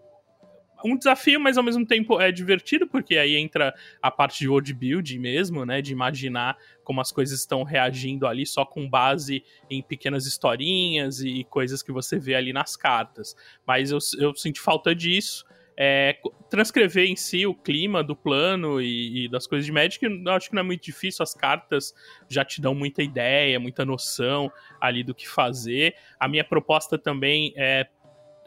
um 0.84 0.96
desafio, 0.96 1.40
mas 1.40 1.58
ao 1.58 1.64
mesmo 1.64 1.84
tempo 1.84 2.20
é 2.20 2.30
divertido, 2.30 2.86
porque 2.86 3.16
aí 3.16 3.36
entra 3.36 3.74
a 4.00 4.10
parte 4.10 4.38
de 4.38 4.48
world 4.48 4.72
building 4.72 5.18
mesmo, 5.18 5.64
né? 5.64 5.82
De 5.82 5.92
imaginar 5.92 6.56
como 6.84 7.00
as 7.00 7.10
coisas 7.10 7.40
estão 7.40 7.62
reagindo 7.64 8.26
ali 8.26 8.46
só 8.46 8.64
com 8.64 8.88
base 8.88 9.42
em 9.68 9.82
pequenas 9.82 10.26
historinhas 10.26 11.20
e 11.20 11.44
coisas 11.44 11.82
que 11.82 11.92
você 11.92 12.18
vê 12.18 12.34
ali 12.34 12.52
nas 12.52 12.76
cartas. 12.76 13.34
Mas 13.66 13.90
eu, 13.90 13.98
eu 14.18 14.34
senti 14.34 14.60
falta 14.60 14.94
disso. 14.94 15.44
É, 15.80 16.18
transcrever 16.50 17.08
em 17.08 17.14
si 17.14 17.46
o 17.46 17.54
clima 17.54 18.02
do 18.02 18.16
plano 18.16 18.80
e, 18.80 19.26
e, 19.26 19.28
das 19.28 19.46
coisas 19.46 19.64
de 19.64 19.70
Magic, 19.70 20.04
eu 20.04 20.32
acho 20.32 20.48
que 20.48 20.54
não 20.56 20.60
é 20.60 20.64
muito 20.64 20.82
difícil, 20.82 21.22
as 21.22 21.32
cartas 21.32 21.94
já 22.28 22.44
te 22.44 22.60
dão 22.60 22.74
muita 22.74 23.00
ideia, 23.00 23.60
muita 23.60 23.84
noção 23.84 24.50
ali 24.80 25.04
do 25.04 25.14
que 25.14 25.28
fazer. 25.28 25.94
A 26.18 26.26
minha 26.26 26.42
proposta 26.42 26.98
também 26.98 27.54
é, 27.56 27.86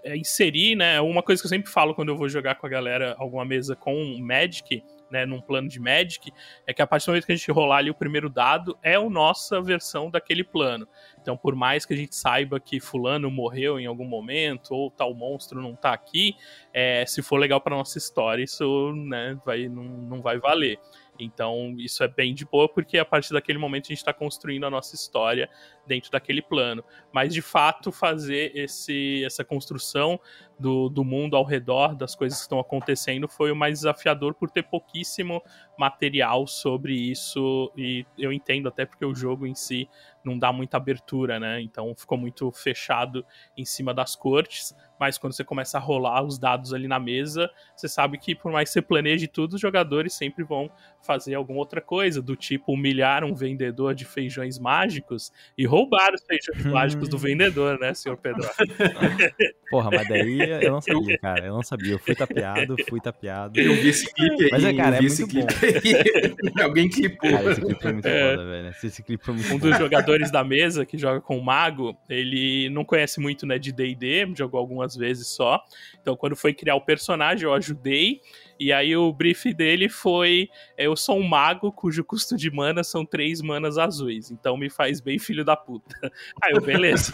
é 0.04 0.18
inserir, 0.18 0.76
né, 0.76 1.00
uma 1.00 1.24
coisa 1.24 1.42
que 1.42 1.46
eu 1.46 1.50
sempre 1.50 1.72
falo 1.72 1.96
quando 1.96 2.10
eu 2.10 2.18
vou 2.18 2.28
jogar 2.28 2.56
com 2.56 2.68
a 2.68 2.70
galera 2.70 3.16
alguma 3.18 3.46
mesa 3.46 3.78
com 3.78 4.18
Magic, 4.20 4.84
né, 5.12 5.26
num 5.26 5.42
plano 5.42 5.68
de 5.68 5.80
Magic, 5.80 6.32
é 6.66 6.74
que 6.74 6.82
a 6.82 6.88
partir 6.88 7.06
do 7.06 7.10
momento 7.10 7.26
que 7.26 7.32
a 7.32 7.36
gente 7.36 7.52
rolar 7.52 7.78
ali 7.78 7.90
o 7.90 7.96
primeiro 7.96 8.30
dado, 8.30 8.78
é 8.82 8.96
a 8.96 9.10
nossa 9.10 9.62
versão 9.62 10.10
daquele 10.10 10.44
plano. 10.44 10.88
Então, 11.22 11.36
por 11.38 11.56
mais 11.56 11.86
que 11.86 11.94
a 11.94 11.98
gente 11.98 12.16
saiba 12.16 12.60
que 12.60 12.80
fulano 12.80 13.30
morreu 13.30 13.80
em 13.80 13.86
algum 13.86 14.06
momento, 14.06 14.74
ou 14.74 14.90
tal 14.90 15.14
monstro 15.14 15.62
não 15.62 15.76
tá 15.76 15.94
aqui, 15.94 16.36
é, 16.74 17.06
se 17.06 17.22
for 17.22 17.38
legal 17.38 17.60
para 17.60 17.76
nossa 17.76 17.98
história, 17.98 18.44
isso 18.44 18.94
né, 18.94 19.38
vai, 19.46 19.68
não, 19.68 19.84
não 19.84 20.22
vai 20.22 20.40
valer. 20.40 20.80
Então, 21.20 21.76
isso 21.78 22.04
é 22.04 22.08
bem 22.08 22.34
de 22.34 22.46
boa, 22.46 22.68
porque 22.68 22.98
a 22.98 23.06
partir 23.06 23.34
daquele 23.34 23.60
momento 23.60 23.86
a 23.86 23.90
gente 23.90 23.98
está 23.98 24.14
construindo 24.14 24.66
a 24.66 24.70
nossa 24.70 24.96
história 24.96 25.50
dentro 25.86 26.12
daquele 26.12 26.42
plano. 26.42 26.84
Mas, 27.14 27.34
de 27.34 27.42
fato, 27.42 27.92
fazer 27.92 28.52
esse, 28.56 29.24
essa 29.26 29.44
construção 29.44 30.20
do, 30.60 30.90
do 30.90 31.04
mundo 31.04 31.36
ao 31.36 31.44
redor, 31.44 31.96
das 31.96 32.16
coisas 32.16 32.38
que 32.38 32.44
estão 32.44 32.60
acontecendo, 32.60 33.28
foi 33.28 33.52
o 33.52 33.56
mais 33.56 33.80
desafiador 33.80 34.34
por 34.36 34.50
ter 34.50 34.64
pouquíssimo 34.64 35.42
material 35.78 36.46
sobre 36.46 36.94
isso. 36.94 37.72
E 37.76 38.06
eu 38.18 38.32
entendo 38.32 38.68
até 38.68 38.86
porque 38.86 39.04
o 39.04 39.16
jogo 39.16 39.48
em 39.48 39.56
si 39.56 39.90
não 40.24 40.38
dá 40.38 40.54
muita 40.54 40.78
abertura, 40.78 41.40
né? 41.40 41.60
Então 41.62 41.94
ficou 41.96 42.18
muito 42.18 42.52
fechado 42.52 43.26
em 43.58 43.66
cima 43.66 43.94
das 43.94 44.16
cortes. 44.16 44.76
Mas 45.00 45.18
quando 45.18 45.34
você 45.34 45.44
começa 45.44 45.80
a 45.80 45.82
rolar 45.82 46.24
os 46.24 46.38
dados 46.38 46.76
ali 46.76 46.88
na 46.88 47.00
mesa, 47.00 47.50
você 47.76 47.88
sabe 47.88 48.20
que 48.20 48.36
por 48.36 48.52
mais 48.52 48.70
que 48.70 48.74
você 48.74 48.84
planeje 48.84 49.28
tudo, 49.28 49.54
os 49.56 49.62
jogadores 49.62 50.14
sempre 50.14 50.44
vão 50.44 50.70
fazer 51.02 51.34
alguma 51.34 51.58
outra 51.58 51.82
coisa, 51.82 52.22
do 52.22 52.36
tipo 52.36 52.74
humilhar 52.74 53.24
um 53.24 53.34
vendedor 53.34 53.96
de 53.96 54.06
feijões 54.06 54.60
mágicos 54.60 55.32
e 55.58 55.66
roubar 55.66 56.14
os 56.14 56.22
feijões 56.24 56.66
mágicos 56.72 57.01
do 57.08 57.18
vendedor, 57.18 57.80
né, 57.80 57.94
senhor 57.94 58.18
Pedro? 58.18 58.48
Porra, 59.70 59.90
mas 59.92 60.08
daí 60.08 60.40
eu 60.64 60.72
não 60.72 60.82
sabia, 60.82 61.18
cara. 61.18 61.46
Eu 61.46 61.54
não 61.54 61.64
sabia. 61.64 61.94
Eu 61.94 62.00
fui 62.00 62.14
tapeado, 62.14 62.76
fui 62.90 63.00
tapeado. 63.00 63.60
Eu 63.60 63.74
vi 63.76 63.90
esse 63.90 64.14
clipe 64.14 64.44
aí. 64.44 64.52
Mas 64.52 64.64
é, 64.64 64.74
cara, 64.74 64.98
é 64.98 65.02
muito 65.02 65.28
bom. 65.28 65.48
Alguém 66.62 66.90
clipou. 66.90 67.30
Cara, 67.30 67.52
esse 67.52 67.62
clipe 67.62 67.82
foi 67.82 67.94
muito 67.94 68.08
é. 68.08 68.32
foda, 68.32 68.46
velho. 68.46 68.76
Esse 68.84 69.04
clipe 69.04 69.26
foi 69.26 69.34
muito 69.34 69.48
Um 69.48 69.58
bom. 69.58 69.70
dos 69.70 69.78
jogadores 69.78 70.32
da 70.32 70.44
mesa 70.44 70.86
que 70.86 70.98
joga 70.98 71.22
com 71.22 71.38
o 71.38 71.44
Mago, 71.44 71.98
ele 72.10 72.70
não 72.70 72.84
conhece 72.84 73.20
muito, 73.20 73.46
né, 73.46 73.58
de 73.58 73.72
D&D, 73.72 74.34
jogou 74.36 74.60
algumas 74.60 74.96
vezes 74.96 75.28
só. 75.28 75.64
Então, 76.02 76.16
quando 76.16 76.36
foi 76.36 76.54
criar 76.54 76.76
o 76.76 76.82
personagem, 76.82 77.46
eu 77.46 77.54
ajudei 77.54 78.20
E 78.62 78.72
aí 78.72 78.96
o 78.96 79.12
brief 79.12 79.52
dele 79.56 79.90
foi: 79.90 80.48
eu 80.78 80.96
sou 80.96 81.18
um 81.18 81.28
mago 81.28 81.72
cujo 81.72 82.04
custo 82.04 82.38
de 82.38 82.52
mana 82.52 82.84
são 82.84 83.04
três 83.04 83.42
manas 83.42 83.76
azuis, 83.76 84.30
então 84.30 84.56
me 84.56 84.70
faz 84.70 85.02
bem 85.02 85.18
filho 85.18 85.44
da 85.44 85.58
puta. 85.58 85.96
Aí 86.44 86.52
eu, 86.54 86.62
beleza. 86.62 87.12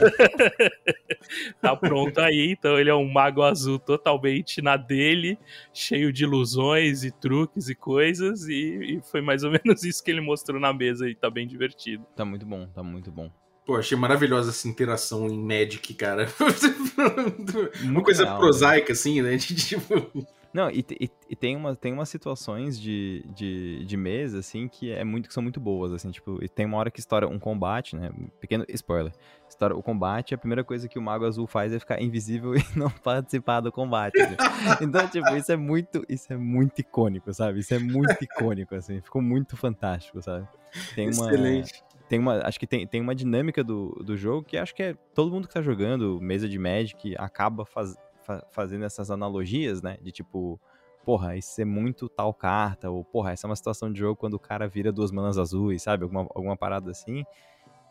tá 1.62 1.74
pronto 1.74 2.20
aí, 2.20 2.52
então 2.52 2.78
ele 2.78 2.90
é 2.90 2.96
um 2.96 3.10
mago 3.10 3.44
azul 3.44 3.80
totalmente 3.80 4.62
na 4.62 4.76
dele, 4.76 5.40
cheio 5.74 6.12
de 6.12 6.24
ilusões 6.24 7.04
e 7.04 7.12
truques 7.12 7.70
e 7.70 7.76
coisas, 7.76 8.48
e, 8.48 8.98
e 8.98 9.02
foi 9.10 9.22
mais 9.22 9.44
ou 9.44 9.52
menos 9.52 9.84
isso 9.84 10.04
que 10.04 10.12
ele 10.12 10.22
mostrou 10.22 10.60
na 10.60 10.74
mesa 10.74 11.10
e 11.10 11.16
tá 11.16 11.30
bem 11.30 11.48
divertido. 11.48 12.06
Tá 12.16 12.26
muito 12.26 12.46
bom, 12.46 12.68
tá 12.68 12.84
muito 12.84 13.10
bom. 13.10 13.32
Pô, 13.66 13.76
achei 13.76 13.98
maravilhosa 13.98 14.50
essa 14.50 14.68
interação 14.68 15.28
em 15.28 15.38
Magic, 15.38 15.94
cara. 15.94 16.28
Uma 17.84 18.02
coisa 18.02 18.26
prosaica, 18.36 18.94
assim, 18.94 19.22
né? 19.22 19.36
De, 19.36 19.56
tipo... 19.56 20.28
Não, 20.58 20.72
e, 20.72 20.84
e, 21.00 21.08
e 21.30 21.36
tem, 21.36 21.56
uma, 21.56 21.76
tem 21.76 21.94
umas 21.94 22.10
situações 22.10 22.82
de, 22.82 23.24
de, 23.28 23.86
de 23.86 23.96
mesa, 23.96 24.40
assim, 24.40 24.68
que, 24.68 24.92
é 24.92 25.04
muito, 25.04 25.28
que 25.28 25.34
são 25.36 25.44
muito 25.44 25.60
boas, 25.60 25.94
assim, 25.94 26.10
tipo, 26.10 26.44
e 26.44 26.50
tem 26.50 26.66
uma 26.66 26.80
hora 26.80 26.90
que 26.90 27.00
estoura 27.00 27.28
um 27.28 27.38
combate, 27.38 27.96
né, 27.96 28.10
pequeno 28.42 28.66
spoiler, 28.70 29.14
estoura 29.48 29.78
o 29.78 29.84
combate, 29.84 30.34
a 30.34 30.38
primeira 30.38 30.64
coisa 30.64 30.90
que 30.90 30.98
o 30.98 31.02
Mago 31.02 31.28
Azul 31.28 31.46
faz 31.46 31.72
é 31.72 31.78
ficar 31.78 32.02
invisível 32.02 32.56
e 32.58 32.64
não 32.76 32.90
participar 32.90 33.60
do 33.60 33.72
combate, 33.72 34.20
assim. 34.20 34.36
Então, 34.84 35.08
tipo, 35.08 35.30
isso 35.36 35.52
é 35.52 35.56
muito, 35.56 36.04
isso 36.10 36.34
é 36.34 36.36
muito 36.36 36.80
icônico, 36.80 37.32
sabe, 37.32 37.60
isso 37.60 37.76
é 37.76 37.78
muito 37.78 38.18
icônico, 38.20 38.74
assim, 38.74 39.00
ficou 39.00 39.22
muito 39.22 39.56
fantástico, 39.56 40.20
sabe. 40.24 40.48
Tem 40.96 41.06
uma, 41.06 41.28
Excelente. 41.28 41.84
tem 42.10 42.18
uma, 42.18 42.42
acho 42.48 42.60
que 42.60 42.66
tem, 42.66 42.88
tem 42.88 43.00
uma 43.00 43.14
dinâmica 43.14 43.64
do, 43.64 43.90
do 44.04 44.18
jogo 44.18 44.42
que 44.44 44.58
acho 44.58 44.74
que 44.74 44.82
é 44.82 44.96
todo 45.14 45.30
mundo 45.30 45.48
que 45.48 45.54
tá 45.54 45.62
jogando 45.62 46.20
mesa 46.20 46.50
de 46.50 46.58
Magic 46.58 47.16
acaba 47.20 47.64
faz, 47.64 47.96
fa- 48.28 48.46
fazendo 48.52 48.84
essas 48.86 49.10
analogias, 49.10 49.82
né? 49.82 49.98
De 50.02 50.12
tipo, 50.12 50.60
porra, 51.06 51.38
isso 51.38 51.60
é 51.62 51.66
muito 51.66 52.10
tal 52.10 52.34
carta, 52.34 52.90
ou 52.92 53.04
porra, 53.04 53.32
essa 53.32 53.48
é 53.48 53.50
uma 53.50 53.56
situação 53.56 53.92
de 53.92 53.98
jogo 54.00 54.18
quando 54.18 54.34
o 54.34 54.40
cara 54.40 54.68
vira 54.68 54.92
duas 54.92 55.12
manas 55.12 55.38
azuis, 55.38 55.82
sabe? 55.82 56.04
Alguma, 56.04 56.22
alguma 56.36 56.58
parada 56.58 56.92
assim. 56.92 57.24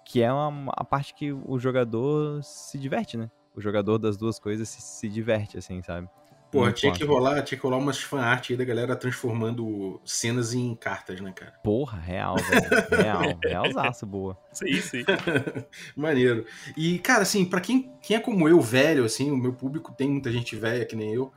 Que 0.05 0.23
é 0.23 0.33
uma, 0.33 0.73
a 0.77 0.85
parte 0.85 1.15
que 1.15 1.33
o 1.33 1.59
jogador 1.59 2.43
se 2.45 2.79
diverte, 2.79 3.17
né? 3.17 3.31
O 3.57 3.61
jogador 3.61 3.99
das 3.99 4.17
duas 4.17 4.39
coisas 4.39 4.69
se, 4.69 4.81
se 4.83 5.09
diverte, 5.09 5.59
assim, 5.59 5.83
sabe? 5.83 6.09
Porra, 6.51 6.67
Muito 6.67 6.77
tinha 6.77 6.93
que 6.93 7.05
rolar, 7.05 7.43
tinha 7.43 7.59
que 7.59 7.65
rolar 7.65 7.79
umas 7.79 8.01
fanart 8.01 8.51
aí 8.51 8.57
da 8.57 8.65
galera 8.65 8.95
transformando 8.95 10.01
cenas 10.05 10.55
em 10.55 10.75
cartas, 10.75 11.21
né, 11.21 11.33
cara? 11.35 11.53
Porra, 11.63 11.99
real, 11.99 12.37
velho. 12.37 13.03
Real. 13.03 13.39
Realzaço, 13.43 14.07
boa. 14.07 14.39
Sim, 14.53 14.81
sim. 14.81 15.05
Maneiro. 15.97 16.47
E, 16.77 16.99
cara, 17.01 17.23
assim, 17.23 17.45
pra 17.45 17.61
quem, 17.61 17.93
quem 18.01 18.17
é 18.17 18.21
como 18.21 18.49
eu, 18.49 18.61
velho, 18.61 19.05
assim, 19.05 19.31
o 19.31 19.37
meu 19.37 19.53
público 19.53 19.93
tem 19.93 20.09
muita 20.09 20.31
gente 20.31 20.55
velha 20.55 20.85
que 20.85 20.95
nem 20.95 21.13
eu, 21.13 21.33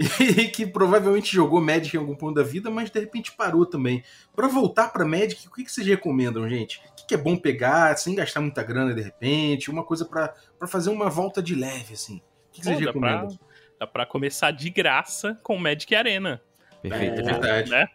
e 0.20 0.48
que 0.48 0.66
provavelmente 0.66 1.34
jogou 1.34 1.60
Magic 1.60 1.94
em 1.94 2.00
algum 2.00 2.14
ponto 2.14 2.34
da 2.34 2.42
vida, 2.42 2.70
mas 2.70 2.90
de 2.90 3.00
repente 3.00 3.32
parou 3.32 3.66
também. 3.66 4.02
Pra 4.34 4.48
voltar 4.48 4.88
pra 4.88 5.04
Magic, 5.04 5.46
o 5.46 5.52
que, 5.52 5.64
que 5.64 5.72
vocês 5.72 5.86
recomendam, 5.86 6.48
gente? 6.48 6.82
O 6.90 6.94
que, 6.94 7.06
que 7.08 7.14
é 7.14 7.18
bom 7.18 7.36
pegar, 7.36 7.96
sem 7.98 8.14
gastar 8.14 8.40
muita 8.40 8.62
grana 8.62 8.94
de 8.94 9.02
repente? 9.02 9.70
Uma 9.70 9.84
coisa 9.84 10.04
pra 10.04 10.34
pra 10.58 10.68
fazer 10.68 10.90
uma 10.90 11.10
volta 11.10 11.42
de 11.42 11.54
leve, 11.54 11.94
assim. 11.94 12.16
O 12.16 12.52
que, 12.52 12.60
que 12.60 12.64
vocês 12.64 12.78
Pô, 12.78 12.84
dá, 12.84 12.92
pra, 12.92 13.10
recomendam? 13.10 13.49
Dá 13.80 13.86
pra 13.86 14.04
começar 14.04 14.50
de 14.50 14.68
graça 14.68 15.40
com 15.42 15.56
Magic 15.56 15.94
Arena. 15.94 16.40
Perfeito. 16.82 17.20
É 17.20 17.22
o- 17.22 17.24
verdade. 17.24 17.70
né? 17.70 17.88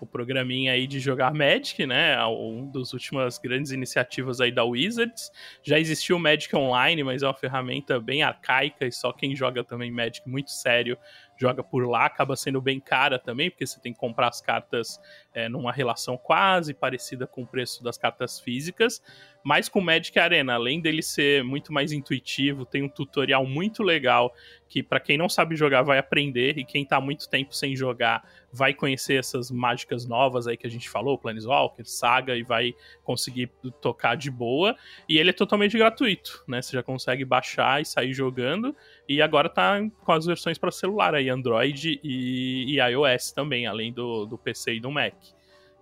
O 0.00 0.06
programinha 0.06 0.72
aí 0.72 0.86
de 0.86 0.98
jogar 0.98 1.32
Magic, 1.32 1.84
né? 1.86 2.16
Um 2.26 2.68
das 2.72 2.92
últimas 2.92 3.38
grandes 3.38 3.70
iniciativas 3.72 4.40
aí 4.40 4.50
da 4.50 4.64
Wizards. 4.64 5.30
Já 5.62 5.78
existiu 5.78 6.16
o 6.16 6.18
Magic 6.20 6.54
Online, 6.56 7.04
mas 7.04 7.22
é 7.22 7.26
uma 7.26 7.34
ferramenta 7.34 8.00
bem 8.00 8.22
arcaica 8.22 8.84
e 8.86 8.90
só 8.92 9.12
quem 9.12 9.34
joga 9.36 9.62
também 9.62 9.90
Magic 9.92 10.28
muito 10.28 10.50
sério 10.50 10.96
joga 11.42 11.62
por 11.62 11.86
lá. 11.86 12.06
Acaba 12.06 12.36
sendo 12.36 12.60
bem 12.60 12.80
cara 12.80 13.18
também, 13.18 13.50
porque 13.50 13.66
você 13.66 13.80
tem 13.80 13.92
que 13.92 13.98
comprar 13.98 14.28
as 14.28 14.40
cartas 14.40 15.00
é, 15.34 15.48
numa 15.48 15.72
relação 15.72 16.16
quase 16.16 16.72
parecida 16.72 17.26
com 17.26 17.42
o 17.42 17.46
preço 17.46 17.82
das 17.82 17.98
cartas 17.98 18.38
físicas. 18.38 19.02
Mas 19.44 19.68
com 19.68 19.80
Magic 19.80 20.16
Arena, 20.18 20.54
além 20.54 20.80
dele 20.80 21.02
ser 21.02 21.42
muito 21.42 21.72
mais 21.72 21.90
intuitivo, 21.90 22.64
tem 22.64 22.82
um 22.82 22.88
tutorial 22.88 23.44
muito 23.44 23.82
legal 23.82 24.32
que 24.68 24.82
para 24.82 25.00
quem 25.00 25.18
não 25.18 25.28
sabe 25.28 25.56
jogar 25.56 25.82
vai 25.82 25.98
aprender 25.98 26.56
e 26.56 26.64
quem 26.64 26.84
tá 26.84 27.00
muito 27.00 27.28
tempo 27.28 27.54
sem 27.54 27.74
jogar 27.74 28.22
vai 28.52 28.74
conhecer 28.74 29.14
essas 29.14 29.50
mágicas 29.50 30.06
novas 30.06 30.46
aí 30.46 30.56
que 30.56 30.66
a 30.66 30.70
gente 30.70 30.88
falou, 30.88 31.16
Planeswalker, 31.16 31.86
Saga 31.88 32.36
e 32.36 32.42
vai 32.42 32.74
conseguir 33.02 33.50
tocar 33.80 34.14
de 34.14 34.30
boa. 34.30 34.76
E 35.08 35.18
ele 35.18 35.30
é 35.30 35.32
totalmente 35.32 35.78
gratuito, 35.78 36.44
né? 36.46 36.60
Você 36.60 36.76
já 36.76 36.82
consegue 36.82 37.24
baixar 37.24 37.80
e 37.80 37.84
sair 37.84 38.12
jogando. 38.12 38.76
E 39.08 39.22
agora 39.22 39.48
tá 39.48 39.78
com 40.04 40.12
as 40.12 40.26
versões 40.26 40.58
para 40.58 40.70
celular 40.70 41.14
aí, 41.14 41.30
Android 41.30 41.98
e, 42.04 42.74
e 42.74 42.80
iOS 42.90 43.32
também, 43.32 43.66
além 43.66 43.92
do, 43.92 44.26
do 44.26 44.36
PC 44.36 44.74
e 44.74 44.80
do 44.80 44.90
Mac. 44.90 45.14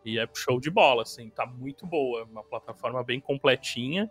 E 0.05 0.19
é 0.19 0.29
show 0.35 0.61
de 0.61 0.71
bola, 0.71 1.03
assim, 1.03 1.29
tá 1.31 1.47
muito 1.47 1.87
boa. 1.87 2.25
Uma 2.25 2.43
plataforma 2.43 3.03
bem 3.03 3.21
completinha, 3.21 4.11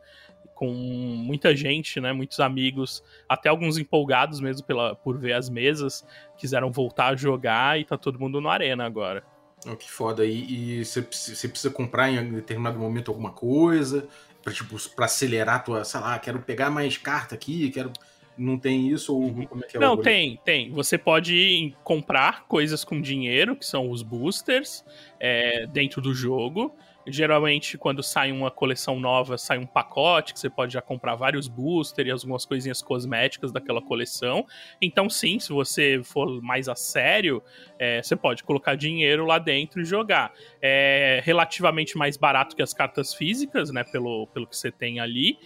com 0.54 0.72
muita 0.72 1.56
gente, 1.56 2.00
né? 2.00 2.12
Muitos 2.14 2.40
amigos, 2.40 3.04
até 3.28 3.50
alguns 3.50 3.78
empolgados 3.78 4.40
mesmo 4.40 4.66
pela, 4.66 4.96
por 4.96 5.18
ver 5.18 5.34
as 5.34 5.50
mesas, 5.50 6.06
quiseram 6.38 6.72
voltar 6.72 7.08
a 7.08 7.16
jogar 7.16 7.80
e 7.80 7.86
tá 7.86 7.98
todo 7.98 8.20
mundo 8.20 8.42
no 8.42 8.50
Arena 8.50 8.86
agora. 8.86 9.24
Oh, 9.66 9.76
que 9.76 9.90
foda. 9.90 10.26
E, 10.26 10.84
você 10.86 11.02
precisa 11.02 11.70
comprar 11.70 12.10
em 12.10 12.32
determinado 12.34 12.80
momento 12.80 13.10
alguma 13.10 13.32
coisa 13.32 14.08
pra, 14.42 14.54
tipo, 14.54 14.78
pra 14.96 15.06
acelerar 15.06 15.56
a 15.56 15.60
tua, 15.60 15.84
sei 15.84 16.00
lá, 16.00 16.18
quero 16.20 16.40
pegar 16.40 16.70
mais 16.70 16.98
carta 16.98 17.36
aqui, 17.36 17.70
quero. 17.70 17.92
Não 18.40 18.58
tem 18.58 18.88
isso? 18.88 19.14
Ou 19.14 19.48
como 19.48 19.64
é 19.64 19.68
que 19.68 19.76
é 19.76 19.80
Não, 19.80 19.98
tem, 19.98 20.40
tem. 20.46 20.72
Você 20.72 20.98
pode 20.98 21.76
comprar 21.84 22.48
coisas 22.48 22.86
com 22.86 23.02
dinheiro, 23.02 23.56
que 23.56 23.66
são 23.66 23.92
os 23.92 24.02
boosters, 24.02 24.86
é, 25.20 25.68
dentro 25.68 26.02
do 26.02 26.14
jogo. 26.14 26.74
Geralmente, 27.12 27.78
quando 27.78 28.04
sai 28.04 28.32
uma 28.32 28.52
coleção 28.52 29.00
nova, 29.00 29.38
sai 29.38 29.58
um 29.58 29.66
pacote 29.66 30.34
que 30.34 30.40
você 30.40 30.50
pode 30.50 30.74
já 30.74 30.82
comprar 30.82 31.16
vários 31.16 31.48
boosters 31.48 32.08
e 32.08 32.12
algumas 32.12 32.46
coisinhas 32.46 32.82
cosméticas 32.82 33.52
daquela 33.52 33.82
coleção. 33.82 34.46
Então, 34.82 35.10
sim, 35.10 35.40
se 35.40 35.52
você 35.52 36.02
for 36.04 36.42
mais 36.42 36.70
a 36.70 36.76
sério, 36.76 37.42
é, 37.80 38.02
você 38.02 38.16
pode 38.16 38.44
colocar 38.44 38.76
dinheiro 38.76 39.26
lá 39.26 39.40
dentro 39.40 39.82
e 39.82 39.86
jogar. 39.86 40.32
É 40.62 41.22
relativamente 41.24 41.98
mais 41.98 42.16
barato 42.16 42.56
que 42.56 42.62
as 42.62 42.74
cartas 42.74 43.14
físicas, 43.14 43.72
né? 43.72 43.84
Pelo, 43.84 44.28
pelo 44.28 44.46
que 44.46 44.56
você 44.56 44.72
tem 44.72 45.00
ali. 45.00 45.38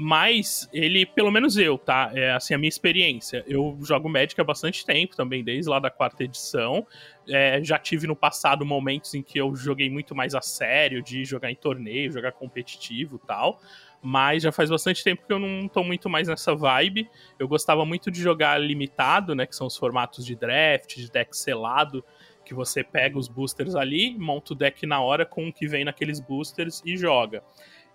Mas 0.00 0.68
ele, 0.72 1.04
pelo 1.04 1.28
menos 1.28 1.56
eu, 1.56 1.76
tá? 1.76 2.12
É 2.14 2.30
assim, 2.30 2.54
a 2.54 2.58
minha 2.58 2.68
experiência. 2.68 3.44
Eu 3.48 3.76
jogo 3.82 4.08
Magic 4.08 4.40
há 4.40 4.44
bastante 4.44 4.86
tempo 4.86 5.16
também, 5.16 5.42
desde 5.42 5.68
lá 5.68 5.80
da 5.80 5.90
quarta 5.90 6.22
edição. 6.22 6.86
É, 7.28 7.60
já 7.64 7.80
tive 7.80 8.06
no 8.06 8.14
passado 8.14 8.64
momentos 8.64 9.12
em 9.14 9.22
que 9.22 9.40
eu 9.40 9.56
joguei 9.56 9.90
muito 9.90 10.14
mais 10.14 10.36
a 10.36 10.40
sério, 10.40 11.02
de 11.02 11.24
jogar 11.24 11.50
em 11.50 11.56
torneio, 11.56 12.12
jogar 12.12 12.30
competitivo 12.30 13.18
tal. 13.18 13.60
Mas 14.00 14.44
já 14.44 14.52
faz 14.52 14.70
bastante 14.70 15.02
tempo 15.02 15.26
que 15.26 15.32
eu 15.32 15.38
não 15.40 15.66
tô 15.66 15.82
muito 15.82 16.08
mais 16.08 16.28
nessa 16.28 16.54
vibe. 16.54 17.10
Eu 17.36 17.48
gostava 17.48 17.84
muito 17.84 18.08
de 18.08 18.22
jogar 18.22 18.56
limitado, 18.56 19.34
né? 19.34 19.46
Que 19.46 19.56
são 19.56 19.66
os 19.66 19.76
formatos 19.76 20.24
de 20.24 20.36
draft, 20.36 20.94
de 20.94 21.10
deck 21.10 21.36
selado, 21.36 22.04
que 22.44 22.54
você 22.54 22.84
pega 22.84 23.18
os 23.18 23.26
boosters 23.26 23.74
ali, 23.74 24.16
monta 24.16 24.52
o 24.52 24.56
deck 24.56 24.86
na 24.86 25.00
hora 25.00 25.26
com 25.26 25.48
o 25.48 25.52
que 25.52 25.66
vem 25.66 25.84
naqueles 25.84 26.20
boosters 26.20 26.80
e 26.86 26.96
joga. 26.96 27.42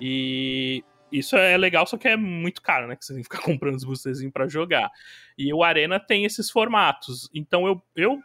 E 0.01 0.83
isso 1.13 1.37
é 1.37 1.55
legal, 1.55 1.85
só 1.85 1.95
que 1.95 2.07
é 2.07 2.17
muito 2.17 2.61
caro, 2.61 2.87
né? 2.87 2.95
Que 2.95 3.05
você 3.05 3.13
tem 3.13 3.21
que 3.21 3.29
ficar 3.29 3.43
comprando 3.45 3.75
os 3.75 3.83
boosterzinhos 3.83 4.33
pra 4.33 4.47
jogar. 4.47 4.89
E 5.37 5.53
o 5.53 5.63
Arena 5.63 5.99
tem 5.99 6.25
esses 6.25 6.49
formatos. 6.49 7.29
Então 7.33 7.67
eu, 7.67 7.81
eu, 7.95 8.19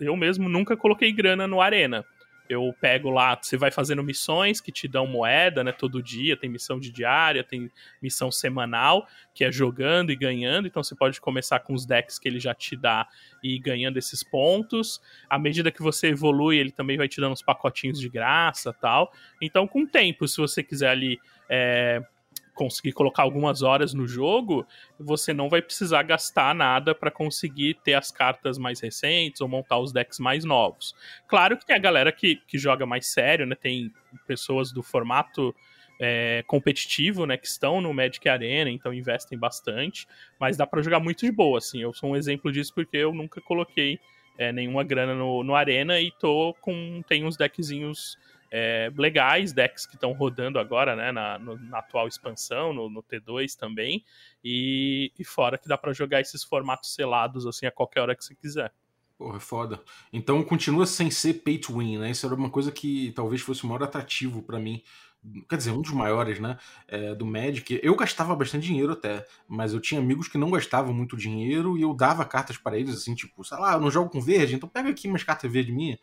eu 0.00 0.16
mesmo 0.16 0.48
nunca 0.48 0.76
coloquei 0.76 1.12
grana 1.12 1.46
no 1.46 1.60
Arena. 1.60 2.04
Eu 2.48 2.74
pego 2.80 3.10
lá, 3.10 3.38
você 3.40 3.56
vai 3.56 3.70
fazendo 3.70 4.02
missões 4.02 4.60
que 4.60 4.72
te 4.72 4.88
dão 4.88 5.06
moeda, 5.06 5.62
né? 5.62 5.70
Todo 5.70 6.02
dia, 6.02 6.36
tem 6.36 6.50
missão 6.50 6.80
de 6.80 6.90
diária, 6.90 7.44
tem 7.44 7.70
missão 8.02 8.32
semanal, 8.32 9.06
que 9.32 9.44
é 9.44 9.52
jogando 9.52 10.10
e 10.10 10.16
ganhando. 10.16 10.66
Então 10.66 10.82
você 10.82 10.96
pode 10.96 11.20
começar 11.20 11.60
com 11.60 11.74
os 11.74 11.86
decks 11.86 12.18
que 12.18 12.26
ele 12.26 12.40
já 12.40 12.52
te 12.52 12.74
dá 12.74 13.06
e 13.40 13.56
ganhando 13.60 13.98
esses 13.98 14.24
pontos. 14.24 15.00
À 15.28 15.38
medida 15.38 15.70
que 15.70 15.80
você 15.80 16.08
evolui, 16.08 16.56
ele 16.56 16.72
também 16.72 16.96
vai 16.96 17.06
te 17.06 17.20
dando 17.20 17.34
uns 17.34 17.42
pacotinhos 17.42 18.00
de 18.00 18.08
graça 18.08 18.72
tal. 18.72 19.12
Então, 19.40 19.68
com 19.68 19.82
o 19.82 19.86
tempo, 19.86 20.26
se 20.26 20.38
você 20.38 20.62
quiser 20.62 20.88
ali. 20.88 21.20
É, 21.48 22.02
conseguir 22.60 22.92
colocar 22.92 23.22
algumas 23.22 23.62
horas 23.62 23.94
no 23.94 24.06
jogo, 24.06 24.66
você 24.98 25.32
não 25.32 25.48
vai 25.48 25.62
precisar 25.62 26.02
gastar 26.02 26.54
nada 26.54 26.94
para 26.94 27.10
conseguir 27.10 27.78
ter 27.82 27.94
as 27.94 28.10
cartas 28.10 28.58
mais 28.58 28.80
recentes 28.80 29.40
ou 29.40 29.48
montar 29.48 29.78
os 29.78 29.94
decks 29.94 30.18
mais 30.18 30.44
novos. 30.44 30.94
Claro 31.26 31.56
que 31.56 31.64
tem 31.64 31.74
a 31.74 31.78
galera 31.78 32.12
que, 32.12 32.36
que 32.46 32.58
joga 32.58 32.84
mais 32.84 33.06
sério, 33.06 33.46
né? 33.46 33.54
Tem 33.54 33.90
pessoas 34.26 34.72
do 34.72 34.82
formato 34.82 35.54
é, 35.98 36.44
competitivo, 36.46 37.24
né? 37.24 37.38
Que 37.38 37.46
estão 37.46 37.80
no 37.80 37.94
Magic 37.94 38.28
Arena, 38.28 38.68
então 38.68 38.92
investem 38.92 39.38
bastante, 39.38 40.06
mas 40.38 40.58
dá 40.58 40.66
para 40.66 40.82
jogar 40.82 41.00
muito 41.00 41.24
de 41.24 41.32
boa, 41.32 41.56
assim. 41.56 41.80
Eu 41.80 41.94
sou 41.94 42.10
um 42.10 42.16
exemplo 42.16 42.52
disso 42.52 42.74
porque 42.74 42.98
eu 42.98 43.14
nunca 43.14 43.40
coloquei 43.40 43.98
é, 44.36 44.52
nenhuma 44.52 44.84
grana 44.84 45.14
no, 45.14 45.42
no 45.42 45.54
Arena 45.54 45.98
e 45.98 46.10
tô 46.10 46.54
com. 46.60 47.02
tem 47.08 47.24
uns 47.24 47.38
deckzinhos 47.38 48.18
é, 48.50 48.90
legais, 48.96 49.52
decks 49.52 49.86
que 49.86 49.94
estão 49.94 50.12
rodando 50.12 50.58
agora, 50.58 50.96
né, 50.96 51.12
na, 51.12 51.38
no- 51.38 51.58
na 51.58 51.78
atual 51.78 52.08
expansão, 52.08 52.72
no, 52.72 52.88
no 52.90 53.02
T2 53.02 53.54
também, 53.56 54.04
e, 54.44 55.12
e 55.18 55.24
fora 55.24 55.58
que 55.58 55.68
dá 55.68 55.78
pra 55.78 55.92
jogar 55.92 56.20
esses 56.20 56.42
formatos 56.44 56.94
selados, 56.94 57.46
assim, 57.46 57.66
a 57.66 57.70
qualquer 57.70 58.00
hora 58.00 58.16
que 58.16 58.24
você 58.24 58.34
quiser. 58.34 58.72
Porra, 59.18 59.36
é 59.36 59.40
foda. 59.40 59.82
Então 60.12 60.42
continua 60.42 60.86
sem 60.86 61.10
ser 61.10 61.34
pay 61.34 61.58
to 61.58 61.78
win, 61.78 61.98
né? 61.98 62.10
Isso 62.10 62.24
era 62.24 62.34
uma 62.34 62.48
coisa 62.48 62.72
que 62.72 63.12
talvez 63.12 63.42
fosse 63.42 63.64
o 63.64 63.66
maior 63.66 63.82
atrativo 63.82 64.42
pra 64.42 64.58
mim. 64.58 64.82
Quer 65.46 65.56
dizer, 65.58 65.72
um 65.72 65.82
dos 65.82 65.90
maiores, 65.92 66.40
né? 66.40 66.56
É, 66.88 67.14
do 67.14 67.26
Magic. 67.26 67.78
Eu 67.82 67.94
gastava 67.94 68.34
bastante 68.34 68.66
dinheiro 68.66 68.92
até, 68.92 69.26
mas 69.46 69.74
eu 69.74 69.80
tinha 69.80 70.00
amigos 70.00 70.26
que 70.28 70.38
não 70.38 70.50
gastavam 70.50 70.94
muito 70.94 71.18
dinheiro 71.18 71.76
e 71.76 71.82
eu 71.82 71.92
dava 71.92 72.24
cartas 72.24 72.56
para 72.56 72.78
eles, 72.78 72.94
assim, 72.96 73.14
tipo, 73.14 73.44
sei 73.44 73.58
lá, 73.58 73.74
eu 73.74 73.80
não 73.80 73.90
jogo 73.90 74.08
com 74.08 74.22
verde, 74.22 74.54
então 74.54 74.66
pega 74.66 74.88
aqui 74.88 75.06
umas 75.06 75.22
cartas 75.22 75.52
verde 75.52 75.70
minha. 75.70 75.98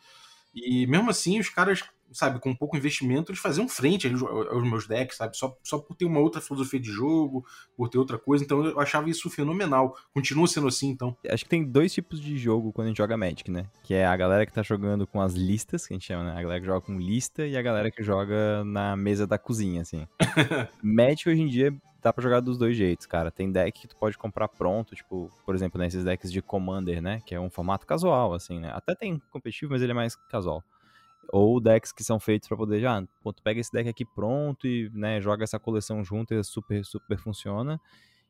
E 0.54 0.88
mesmo 0.88 1.10
assim, 1.10 1.40
os 1.40 1.50
caras 1.50 1.84
sabe, 2.12 2.40
com 2.40 2.56
pouco 2.56 2.78
investimento, 2.78 3.32
eles 3.32 3.42
faziam 3.42 3.68
frente 3.68 4.08
aos 4.08 4.64
meus 4.64 4.88
decks, 4.88 5.18
sabe? 5.18 5.38
Só, 5.38 5.58
só 5.64 5.78
por 5.78 5.96
ter 5.96 6.06
uma 6.06 6.20
outra 6.20 6.42
filosofia 6.42 6.80
de 6.80 6.90
jogo, 6.90 7.46
por 7.76 7.90
ter 7.90 7.98
outra 7.98 8.18
coisa. 8.18 8.44
Então 8.44 8.64
eu 8.66 8.80
achava 8.80 9.10
isso 9.10 9.30
fenomenal. 9.30 9.96
Continua 10.14 10.48
sendo 10.48 10.68
assim, 10.68 10.90
então. 10.90 11.16
Acho 11.30 11.44
que 11.44 11.50
tem 11.50 11.64
dois 11.64 11.94
tipos 11.94 12.20
de 12.20 12.38
jogo 12.38 12.72
quando 12.72 12.86
a 12.86 12.90
gente 12.90 12.98
joga 12.98 13.18
Magic, 13.18 13.50
né? 13.50 13.66
Que 13.84 13.94
é 13.94 14.06
a 14.06 14.16
galera 14.16 14.46
que 14.46 14.54
tá 14.54 14.64
jogando 14.64 15.06
com 15.06 15.22
as 15.22 15.34
listas, 15.34 15.88
que 15.88 15.94
a 15.94 15.96
gente 15.96 16.06
chama, 16.06 16.26
né? 16.26 16.40
A 16.40 16.42
galera 16.42 16.60
que 16.60 16.66
joga 16.66 16.82
com 16.82 17.00
lista 17.00 17.46
e 17.46 17.58
a 17.58 17.62
galera 17.62 17.92
que 17.92 18.04
joga 18.04 18.64
na 18.64 18.96
mesa 18.96 19.28
da 19.28 19.38
cozinha, 19.38 19.82
assim. 19.82 20.08
Magic 20.82 21.30
hoje 21.30 21.42
em 21.42 21.48
dia 21.48 21.74
dá 22.02 22.14
pra 22.14 22.24
jogar 22.24 22.40
dos 22.40 22.58
dois 22.58 22.76
jeitos, 22.76 23.06
cara. 23.06 23.30
Tem 23.30 23.52
deck 23.52 23.82
que 23.82 23.88
tu 23.88 23.96
pode 23.98 24.18
comprar 24.18 24.48
pronto, 24.48 24.96
tipo, 24.96 25.32
por 25.46 25.54
exemplo, 25.56 25.80
nesses 25.80 26.04
decks 26.04 26.32
de 26.32 26.42
Commander, 26.42 27.02
né? 27.02 27.22
Que 27.26 27.36
é 27.36 27.40
um 27.40 27.50
formato 27.50 27.86
casual, 27.86 28.34
assim, 28.34 28.60
né? 28.60 28.72
Até 28.74 28.96
tem 28.96 29.22
competitivo, 29.32 29.72
mas 29.72 29.82
ele 29.82 29.92
é 29.92 29.96
mais 29.96 30.16
casual 30.16 30.64
ou 31.32 31.60
decks 31.60 31.92
que 31.92 32.04
são 32.04 32.20
feitos 32.20 32.48
para 32.48 32.58
poder 32.58 32.80
já, 32.80 32.98
ah, 32.98 33.32
tu 33.34 33.44
pega 33.44 33.60
esse 33.60 33.72
deck 33.72 33.90
aqui 33.90 34.06
pronto 34.06 34.68
e, 34.68 34.90
né, 34.94 35.22
joga 35.22 35.44
essa 35.44 35.60
coleção 35.60 36.04
junto 36.04 36.34
e 36.34 36.44
super 36.44 36.84
super 36.84 37.18
funciona. 37.18 37.80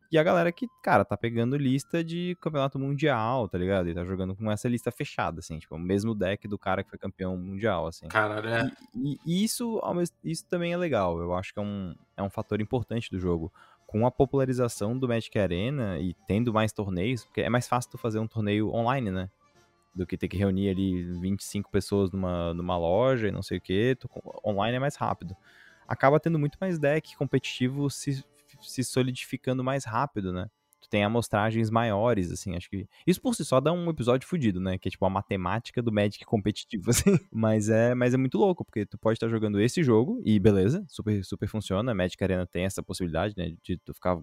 E 0.10 0.18
a 0.18 0.24
galera 0.24 0.52
que, 0.54 0.68
cara, 0.82 1.04
tá 1.04 1.18
pegando 1.18 1.58
lista 1.58 2.02
de 2.02 2.38
campeonato 2.39 2.80
mundial, 2.80 3.50
tá 3.50 3.58
ligado? 3.58 3.89
E 3.89 3.93
tá 3.93 4.06
jogando 4.06 4.34
com 4.36 4.50
essa 4.50 4.70
lista 4.70 4.89
fechada, 4.89 5.39
assim, 5.39 5.60
tipo, 5.60 5.76
o 5.76 5.80
mesmo 5.80 6.16
deck 6.16 6.48
do 6.48 6.58
cara 6.58 6.82
que 6.82 6.89
foi 6.89 6.98
campeão 6.98 7.36
mundial, 7.36 7.88
assim. 7.88 8.08
Caralho, 8.08 8.48
é. 8.48 8.72
E, 8.95 9.18
e 9.26 9.43
isso, 9.43 9.82
isso 10.24 10.45
também 10.45 10.72
é 10.72 10.78
legal. 10.78 11.20
Eu 11.20 11.34
acho 11.34 11.54
que 11.54 11.60
é 11.60 11.62
um, 11.62 11.93
é 12.16 12.24
um 12.24 12.30
fator 12.30 12.62
importante 12.62 13.12
do 13.12 13.20
jogo. 13.20 13.52
Com 13.86 14.08
a 14.08 14.12
popularização 14.12 14.98
do 14.98 15.10
Magic 15.10 15.38
Arena 15.38 16.00
e 16.00 16.14
tendo 16.26 16.54
mais 16.54 16.72
torneios, 16.72 17.26
porque 17.26 17.41
é 17.41 17.50
mais 17.50 17.68
fácil 17.68 17.91
tu 17.91 17.98
fazer 17.98 18.20
um 18.20 18.28
torneio 18.28 18.70
online, 18.70 19.12
né? 19.12 19.30
Do 19.94 20.06
que 20.06 20.18
ter 20.18 20.28
que 20.28 20.38
reunir 20.38 20.70
ali 20.70 21.04
25 21.20 21.72
pessoas 21.72 22.12
numa, 22.12 22.54
numa 22.54 22.78
loja 22.78 23.28
e 23.28 23.32
não 23.32 23.42
sei 23.42 23.58
o 23.58 23.62
que. 23.62 23.98
Online 24.46 24.78
é 24.78 24.80
mais 24.80 24.96
rápido. 24.96 25.36
Acaba 25.88 26.20
tendo 26.20 26.38
muito 26.40 26.58
mais 26.60 26.78
deck 26.78 27.16
competitivo 27.16 27.90
se, 27.90 28.24
se 28.62 28.84
solidificando 28.84 29.64
mais 29.64 29.86
rápido, 29.86 30.32
né? 30.34 30.50
Tu 30.80 30.90
tem 30.90 31.04
amostragens 31.04 31.70
maiores, 31.70 32.32
assim, 32.32 32.56
acho 32.56 32.70
que 32.70 32.88
isso 33.06 33.22
por 33.22 33.36
si 33.36 33.44
só 33.44 33.60
dá 33.60 33.72
um 33.72 33.90
episódio 33.90 34.28
fudido, 34.28 34.60
né, 34.60 34.78
que 34.78 34.88
é 34.88 34.92
tipo 34.92 35.06
a 35.06 35.10
matemática 35.10 35.82
do 35.82 35.92
Magic 35.92 36.24
competitivo, 36.26 36.90
assim, 36.92 37.20
mas 37.32 37.70
é, 37.70 37.94
mas 37.96 38.14
é 38.14 38.18
muito 38.18 38.38
louco, 38.38 38.64
porque 38.64 38.86
tu 38.86 38.98
pode 38.98 39.16
estar 39.16 39.28
jogando 39.28 39.60
esse 39.60 39.84
jogo 39.84 40.22
e 40.24 40.40
beleza, 40.40 40.86
super, 40.88 41.24
super 41.24 41.48
funciona, 41.48 41.94
Magic 41.94 42.22
Arena 42.24 42.46
tem 42.46 42.66
essa 42.66 42.84
possibilidade, 42.84 43.34
né, 43.38 43.54
de 43.62 43.78
tu 43.78 43.94
ficar 43.94 44.18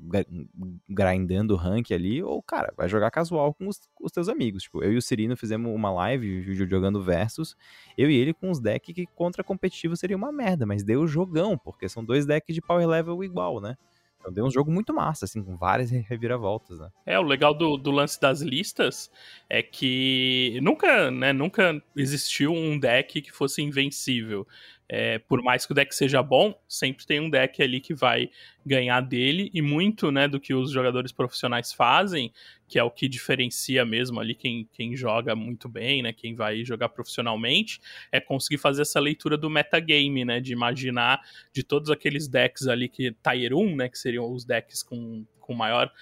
grindando 0.88 1.54
o 1.54 1.56
rank 1.56 1.90
ali, 1.90 2.22
ou, 2.22 2.42
cara, 2.42 2.72
vai 2.76 2.88
jogar 2.88 3.10
casual 3.10 3.52
com 3.54 3.68
os, 3.68 3.80
os 4.00 4.12
teus 4.12 4.28
amigos, 4.28 4.64
tipo, 4.64 4.82
eu 4.82 4.92
e 4.92 4.96
o 4.96 5.02
Cirino 5.02 5.36
fizemos 5.36 5.74
uma 5.74 5.90
live 5.90 6.42
jogando 6.66 7.02
versus, 7.02 7.56
eu 7.98 8.10
e 8.10 8.16
ele 8.16 8.32
com 8.32 8.50
os 8.50 8.60
decks 8.60 8.94
que 8.94 9.06
contra 9.06 9.42
competitivo 9.42 9.96
seria 9.96 10.16
uma 10.16 10.32
merda, 10.32 10.64
mas 10.64 10.82
deu 10.82 11.06
jogão, 11.06 11.58
porque 11.58 11.88
são 11.88 12.04
dois 12.04 12.26
decks 12.26 12.54
de 12.54 12.62
power 12.62 12.86
level 12.86 13.22
igual, 13.24 13.60
né, 13.60 13.76
então 14.24 14.32
deu 14.32 14.46
um 14.46 14.50
jogo 14.50 14.72
muito 14.72 14.94
massa, 14.94 15.26
assim, 15.26 15.44
com 15.44 15.54
várias 15.54 15.90
reviravoltas, 15.90 16.78
né? 16.78 16.88
É, 17.04 17.18
o 17.18 17.22
legal 17.22 17.52
do, 17.52 17.76
do 17.76 17.90
lance 17.90 18.18
das 18.18 18.40
listas 18.40 19.10
é 19.50 19.62
que 19.62 20.58
nunca, 20.62 21.10
né, 21.10 21.32
nunca 21.32 21.82
existiu 21.94 22.50
um 22.50 22.78
deck 22.78 23.20
que 23.20 23.30
fosse 23.30 23.60
invencível. 23.60 24.46
É, 24.86 25.18
por 25.18 25.42
mais 25.42 25.64
que 25.64 25.72
o 25.72 25.74
deck 25.74 25.94
seja 25.94 26.22
bom, 26.22 26.54
sempre 26.68 27.06
tem 27.06 27.18
um 27.18 27.30
deck 27.30 27.62
ali 27.62 27.80
que 27.80 27.94
vai 27.94 28.28
ganhar 28.64 29.00
dele, 29.00 29.50
e 29.54 29.62
muito 29.62 30.10
né, 30.10 30.28
do 30.28 30.38
que 30.38 30.52
os 30.52 30.70
jogadores 30.70 31.10
profissionais 31.10 31.72
fazem, 31.72 32.32
que 32.68 32.78
é 32.78 32.82
o 32.82 32.90
que 32.90 33.08
diferencia 33.08 33.84
mesmo 33.84 34.20
ali 34.20 34.34
quem, 34.34 34.68
quem 34.72 34.94
joga 34.94 35.34
muito 35.34 35.68
bem, 35.68 36.02
né, 36.02 36.12
quem 36.12 36.34
vai 36.34 36.64
jogar 36.64 36.90
profissionalmente, 36.90 37.80
é 38.12 38.20
conseguir 38.20 38.58
fazer 38.58 38.82
essa 38.82 39.00
leitura 39.00 39.36
do 39.38 39.48
metagame, 39.48 40.24
né, 40.24 40.38
de 40.40 40.52
imaginar 40.52 41.20
de 41.52 41.62
todos 41.62 41.90
aqueles 41.90 42.28
decks 42.28 42.66
ali 42.68 42.88
que 42.88 43.12
Tier 43.22 43.54
1, 43.54 43.76
né, 43.76 43.88
que 43.88 43.98
seriam 43.98 44.30
os 44.30 44.44
decks 44.44 44.82
com, 44.82 45.24
com 45.44 45.54
maior 45.54 45.92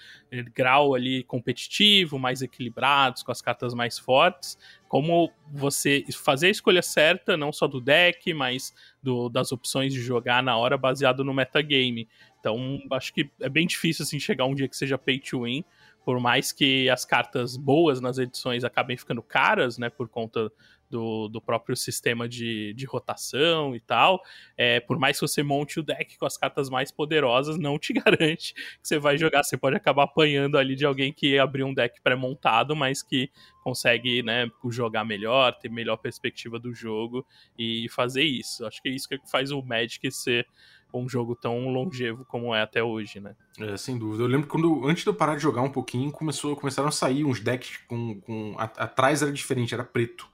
grau 0.54 0.94
ali 0.94 1.22
competitivo, 1.24 2.18
mais 2.18 2.42
equilibrados, 2.42 3.22
com 3.22 3.32
as 3.32 3.42
cartas 3.42 3.74
mais 3.74 3.98
fortes, 3.98 4.56
como 4.88 5.30
você 5.50 6.04
fazer 6.12 6.46
a 6.46 6.50
escolha 6.50 6.82
certa, 6.82 7.36
não 7.36 7.52
só 7.52 7.66
do 7.66 7.80
deck, 7.80 8.32
mas 8.32 8.72
do, 9.02 9.28
das 9.28 9.52
opções 9.52 9.92
de 9.92 10.00
jogar 10.00 10.42
na 10.42 10.56
hora 10.56 10.78
baseado 10.78 11.24
no 11.24 11.34
metagame. 11.34 12.08
Então, 12.38 12.80
acho 12.92 13.12
que 13.12 13.30
é 13.40 13.48
bem 13.48 13.66
difícil 13.66 14.04
assim 14.04 14.18
chegar 14.18 14.44
um 14.46 14.54
dia 14.54 14.68
que 14.68 14.76
seja 14.76 14.96
pay 14.96 15.18
to 15.18 15.42
win, 15.42 15.64
por 16.04 16.18
mais 16.20 16.52
que 16.52 16.88
as 16.88 17.04
cartas 17.04 17.56
boas 17.56 18.00
nas 18.00 18.18
edições 18.18 18.64
acabem 18.64 18.96
ficando 18.96 19.22
caras, 19.22 19.78
né, 19.78 19.88
por 19.88 20.08
conta 20.08 20.50
do, 20.92 21.26
do 21.28 21.40
próprio 21.40 21.74
sistema 21.74 22.28
de, 22.28 22.74
de 22.74 22.84
rotação 22.84 23.74
e 23.74 23.80
tal. 23.80 24.22
É, 24.56 24.78
por 24.78 24.98
mais 24.98 25.18
que 25.18 25.26
você 25.26 25.42
monte 25.42 25.80
o 25.80 25.82
deck 25.82 26.18
com 26.18 26.26
as 26.26 26.36
cartas 26.36 26.68
mais 26.68 26.92
poderosas, 26.92 27.56
não 27.58 27.78
te 27.78 27.94
garante 27.94 28.52
que 28.52 28.78
você 28.82 28.98
vai 28.98 29.16
jogar. 29.16 29.42
Você 29.42 29.56
pode 29.56 29.74
acabar 29.74 30.04
apanhando 30.04 30.58
ali 30.58 30.76
de 30.76 30.84
alguém 30.84 31.12
que 31.12 31.38
abriu 31.38 31.66
um 31.66 31.72
deck 31.72 32.00
pré-montado, 32.02 32.76
mas 32.76 33.02
que 33.02 33.30
consegue 33.64 34.22
né, 34.22 34.50
jogar 34.68 35.04
melhor, 35.04 35.56
ter 35.58 35.70
melhor 35.70 35.96
perspectiva 35.96 36.58
do 36.58 36.74
jogo 36.74 37.26
e 37.58 37.88
fazer 37.88 38.24
isso. 38.24 38.66
Acho 38.66 38.82
que 38.82 38.90
é 38.90 38.92
isso 38.92 39.08
que 39.08 39.18
faz 39.30 39.50
o 39.50 39.62
Magic 39.62 40.10
ser 40.12 40.46
um 40.94 41.08
jogo 41.08 41.34
tão 41.34 41.70
longevo 41.70 42.24
como 42.26 42.54
é 42.54 42.60
até 42.60 42.82
hoje, 42.82 43.18
né? 43.18 43.34
É, 43.58 43.76
sem 43.78 43.96
dúvida. 43.96 44.22
Eu 44.24 44.26
lembro 44.26 44.46
quando, 44.46 44.86
antes 44.86 45.02
de 45.04 45.08
eu 45.08 45.14
parar 45.14 45.36
de 45.36 45.42
jogar 45.42 45.62
um 45.62 45.70
pouquinho, 45.70 46.12
começou, 46.12 46.54
começaram 46.54 46.88
a 46.88 46.92
sair 46.92 47.24
uns 47.24 47.40
decks 47.40 47.78
com. 47.88 48.20
com 48.20 48.54
a, 48.58 48.64
atrás 48.64 49.22
era 49.22 49.32
diferente, 49.32 49.72
era 49.72 49.84
preto. 49.84 50.31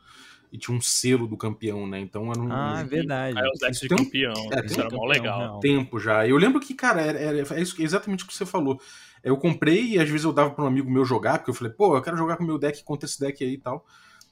E 0.50 0.56
tinha 0.56 0.76
um 0.76 0.80
selo 0.80 1.26
do 1.26 1.36
campeão, 1.36 1.86
né? 1.86 2.00
Então 2.00 2.30
era 2.30 2.40
um. 2.40 2.50
Ah, 2.50 2.80
é 2.80 2.84
verdade. 2.84 3.38
É, 3.38 3.50
os 3.50 3.58
decks 3.58 3.80
de 3.80 3.88
campeão. 3.88 4.34
É, 4.52 4.64
isso 4.64 4.80
era 4.80 4.90
mó 4.90 5.04
legal. 5.04 5.38
Real. 5.38 5.60
Tempo 5.60 5.98
já. 6.00 6.26
Eu 6.26 6.36
lembro 6.36 6.60
que, 6.60 6.74
cara, 6.74 7.02
era, 7.02 7.18
era, 7.18 7.54
é 7.54 7.60
isso, 7.60 7.80
exatamente 7.82 8.24
o 8.24 8.26
que 8.26 8.34
você 8.34 8.46
falou. 8.46 8.80
Eu 9.22 9.36
comprei 9.36 9.84
e 9.84 9.98
às 9.98 10.08
vezes 10.08 10.24
eu 10.24 10.32
dava 10.32 10.50
para 10.50 10.64
um 10.64 10.66
amigo 10.66 10.90
meu 10.90 11.04
jogar, 11.04 11.38
porque 11.38 11.50
eu 11.50 11.54
falei, 11.54 11.72
pô, 11.72 11.96
eu 11.96 12.02
quero 12.02 12.16
jogar 12.16 12.36
com 12.36 12.44
o 12.44 12.46
meu 12.46 12.58
deck 12.58 12.82
contra 12.82 13.06
esse 13.06 13.20
deck 13.20 13.44
aí 13.44 13.54
e 13.54 13.58
tal. 13.58 13.84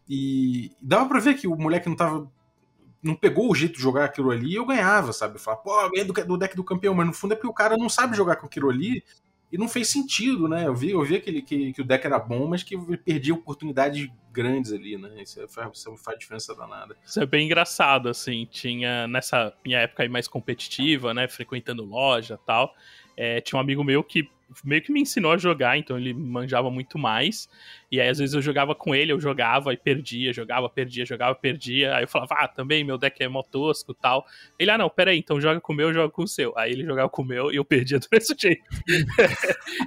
E 0.08 0.72
dava 0.80 1.06
pra 1.06 1.20
ver 1.20 1.34
que 1.34 1.46
o 1.46 1.56
moleque 1.56 1.88
não 1.88 1.96
tava 1.96 2.30
não 3.02 3.14
pegou 3.14 3.50
o 3.50 3.54
jeito 3.54 3.76
de 3.76 3.82
jogar 3.82 4.06
aquilo 4.06 4.30
ali, 4.30 4.54
eu 4.54 4.66
ganhava, 4.66 5.12
sabe? 5.12 5.36
Eu 5.36 5.38
falava, 5.38 5.62
pô, 5.62 5.80
eu 5.80 5.90
ganhei 5.90 6.04
do, 6.04 6.12
do, 6.12 6.36
deck 6.36 6.56
do 6.56 6.64
campeão, 6.64 6.92
mas 6.92 7.06
no 7.06 7.12
fundo 7.12 7.32
é 7.32 7.36
porque 7.36 7.46
o 7.46 7.52
cara 7.52 7.76
não 7.76 7.88
sabe 7.88 8.16
jogar 8.16 8.36
com 8.36 8.46
aquilo 8.46 8.68
ali 8.68 9.04
e 9.50 9.56
não 9.56 9.68
fez 9.68 9.88
sentido, 9.88 10.48
né? 10.48 10.66
Eu 10.66 10.74
vi, 10.74 10.90
eu 10.90 11.04
vi 11.04 11.16
aquele, 11.16 11.40
que, 11.40 11.72
que 11.72 11.80
o 11.80 11.84
deck 11.84 12.04
era 12.04 12.18
bom, 12.18 12.48
mas 12.48 12.62
que 12.62 12.76
perdia 12.98 13.32
oportunidades 13.32 14.08
grandes 14.32 14.72
ali, 14.72 14.98
né? 14.98 15.22
Isso 15.22 15.46
faz, 15.48 15.70
isso 15.78 15.96
faz 15.96 16.18
diferença 16.18 16.54
danada. 16.54 16.96
Isso 17.04 17.20
é 17.20 17.26
bem 17.26 17.46
engraçado, 17.46 18.08
assim. 18.08 18.46
Tinha 18.50 19.06
nessa 19.06 19.52
minha 19.64 19.78
época 19.78 20.02
aí 20.02 20.08
mais 20.08 20.26
competitiva, 20.26 21.14
né? 21.14 21.28
Frequentando 21.28 21.84
loja 21.84 22.38
tal. 22.44 22.74
É, 23.16 23.40
tinha 23.40 23.56
um 23.56 23.60
amigo 23.60 23.82
meu 23.82 24.02
que 24.02 24.28
meio 24.64 24.82
que 24.82 24.92
me 24.92 25.00
ensinou 25.00 25.32
a 25.32 25.38
jogar, 25.38 25.76
então 25.76 25.98
ele 25.98 26.14
manjava 26.14 26.70
muito 26.70 26.98
mais. 26.98 27.48
E 27.90 28.00
aí, 28.00 28.08
às 28.08 28.18
vezes, 28.18 28.34
eu 28.34 28.42
jogava 28.42 28.74
com 28.74 28.94
ele, 28.94 29.12
eu 29.12 29.20
jogava 29.20 29.72
e 29.72 29.76
perdia, 29.76 30.32
jogava, 30.32 30.68
perdia, 30.68 31.04
jogava, 31.04 31.34
perdia. 31.34 31.96
Aí 31.96 32.04
eu 32.04 32.08
falava, 32.08 32.34
ah, 32.34 32.48
também 32.48 32.84
meu 32.84 32.98
deck 32.98 33.22
é 33.22 33.28
mó 33.28 33.42
tosco 33.42 33.92
e 33.92 33.94
tal. 33.94 34.26
Ele, 34.58 34.70
ah, 34.70 34.78
não, 34.78 34.88
peraí, 34.88 35.18
então 35.18 35.40
joga 35.40 35.60
com 35.60 35.72
o 35.72 35.76
meu, 35.76 35.92
joga 35.92 36.10
com 36.10 36.22
o 36.22 36.28
seu. 36.28 36.56
Aí 36.56 36.72
ele 36.72 36.84
jogava 36.84 37.08
com 37.08 37.22
o 37.22 37.24
meu 37.24 37.52
e 37.52 37.56
eu 37.56 37.64
perdia 37.64 37.98
do 38.00 38.06
mesmo 38.10 38.36
jeito. 38.38 38.62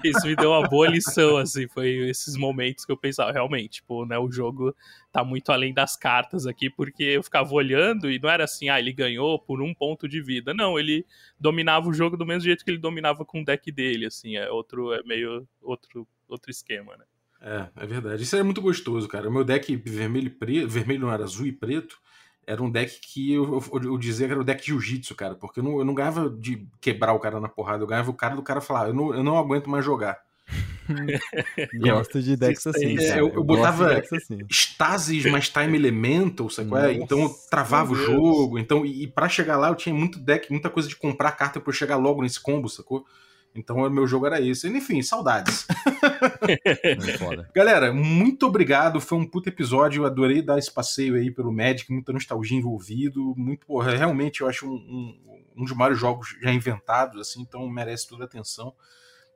Isso 0.04 0.28
me 0.28 0.36
deu 0.36 0.52
uma 0.52 0.68
boa 0.68 0.88
lição, 0.88 1.38
assim, 1.38 1.68
foi 1.68 2.10
esses 2.10 2.36
momentos 2.36 2.86
que 2.86 2.92
eu 2.92 2.98
pensava, 2.98 3.32
realmente, 3.32 3.70
tipo, 3.70 4.06
né, 4.06 4.18
o 4.18 4.32
jogo 4.32 4.76
tá 5.12 5.24
muito 5.24 5.52
além 5.52 5.74
das 5.74 5.96
cartas 5.96 6.46
aqui, 6.46 6.70
porque 6.70 7.04
eu 7.04 7.24
ficava 7.24 7.54
olhando 7.54 8.12
e 8.12 8.20
não 8.20 8.30
era 8.30 8.44
assim, 8.44 8.70
ah, 8.70 8.80
ele 8.80 8.94
ganhou 8.94 9.40
por 9.40 9.62
um 9.62 9.74
ponto 9.74 10.08
de 10.08 10.22
vida. 10.22 10.54
Não, 10.54 10.78
ele 10.78 11.06
dominava 11.40 11.88
o 11.88 11.94
jogo 11.94 12.16
do 12.16 12.26
mesmo 12.26 12.42
jeito 12.42 12.64
que 12.64 12.72
ele 12.72 12.78
dominava 12.78 13.26
com 13.26 13.42
o 13.42 13.46
deck 13.46 13.72
dele, 13.72 14.06
assim, 14.06 14.36
é 14.36 14.50
outro, 14.50 14.94
é 14.94 15.02
meio 15.04 15.48
outro, 15.62 16.08
outro 16.28 16.52
esquema, 16.52 16.96
né? 16.98 17.06
É, 17.42 17.84
é 17.84 17.86
verdade. 17.86 18.24
Isso 18.24 18.36
é 18.36 18.44
muito 18.44 18.62
gostoso, 18.62 19.08
cara. 19.08 19.30
O 19.30 19.32
meu 19.32 19.44
deck 19.44 19.76
vermelho 19.76 20.28
e 20.28 20.30
preto, 20.30 20.68
vermelho 20.68 21.02
não 21.02 21.14
era 21.14 21.24
azul 21.24 21.48
e 21.48 21.52
preto, 21.52 21.98
era 22.46 22.62
um 22.62 22.70
deck 22.70 23.00
que 23.02 23.34
eu, 23.34 23.62
eu, 23.72 23.84
eu 23.84 23.98
dizia 23.98 24.28
que 24.28 24.34
era 24.34 24.42
o 24.42 24.46
deck 24.46 24.66
jiu-jitsu, 24.66 25.16
cara, 25.16 25.36
porque 25.36 25.60
eu 25.60 25.64
não, 25.64 25.80
eu 25.80 25.86
não 25.86 25.94
ganhava 25.94 26.30
de 26.30 26.68
quebrar 26.82 27.14
o 27.14 27.20
cara 27.20 27.40
na 27.40 27.48
porrada, 27.48 27.84
eu 27.84 27.88
ganhava 27.88 28.10
o 28.10 28.16
cara 28.16 28.36
do 28.36 28.44
cara 28.44 28.60
falar, 28.60 28.88
eu 28.88 28.94
não, 28.94 29.14
eu 29.14 29.24
não 29.24 29.38
aguento 29.38 29.70
mais 29.70 29.86
jogar. 29.86 30.20
Gosto 31.80 32.22
de 32.22 32.36
decks 32.36 32.66
assim. 32.68 32.98
É, 33.00 33.20
eu, 33.20 33.30
eu 33.30 33.44
botava 33.44 33.94
assim. 33.94 34.40
Stasis 34.50 35.26
mais 35.26 35.50
Time 35.50 35.78
Elemental, 35.78 36.50
sabe 36.50 36.76
é? 36.76 36.94
Então 36.94 37.24
eu 37.24 37.36
travava 37.50 37.94
o 37.94 37.96
jogo. 37.96 38.58
Então, 38.58 38.86
e, 38.86 39.04
e 39.04 39.08
para 39.08 39.30
chegar 39.30 39.58
lá 39.58 39.70
eu 39.70 39.76
tinha 39.76 39.94
muito 39.94 40.20
deck, 40.20 40.52
muita 40.52 40.70
coisa 40.70 40.90
de 40.90 40.96
comprar 40.96 41.32
carta 41.34 41.60
pra 41.60 41.70
eu 41.70 41.76
chegar 41.76 41.98
logo 41.98 42.22
nesse 42.22 42.40
combo, 42.40 42.68
sacou? 42.68 43.06
Então 43.54 43.78
o 43.78 43.90
meu 43.90 44.06
jogo 44.06 44.26
era 44.26 44.40
esse. 44.40 44.68
Enfim, 44.68 45.02
saudades. 45.02 45.68
Foda. 47.18 47.50
Galera, 47.54 47.92
muito 47.92 48.46
obrigado. 48.46 49.02
Foi 49.02 49.18
um 49.18 49.26
puto 49.26 49.50
episódio. 49.50 50.04
Eu 50.04 50.06
adorei 50.06 50.42
dar 50.42 50.58
esse 50.58 50.72
passeio 50.72 51.16
aí 51.16 51.32
pelo 51.32 51.52
Magic, 51.52 51.92
muita 51.92 52.14
nostalgia 52.14 52.58
envolvido. 52.58 53.34
Muito, 53.36 53.66
porra, 53.66 53.96
realmente 53.96 54.42
eu 54.42 54.48
acho 54.48 54.68
um, 54.68 54.76
um, 54.76 55.44
um 55.58 55.64
dos 55.64 55.76
maiores 55.76 56.00
jogos 56.00 56.36
já 56.42 56.52
inventados, 56.52 57.20
assim, 57.20 57.42
então 57.42 57.68
merece 57.68 58.08
toda 58.08 58.24
a 58.24 58.28
atenção. 58.28 58.74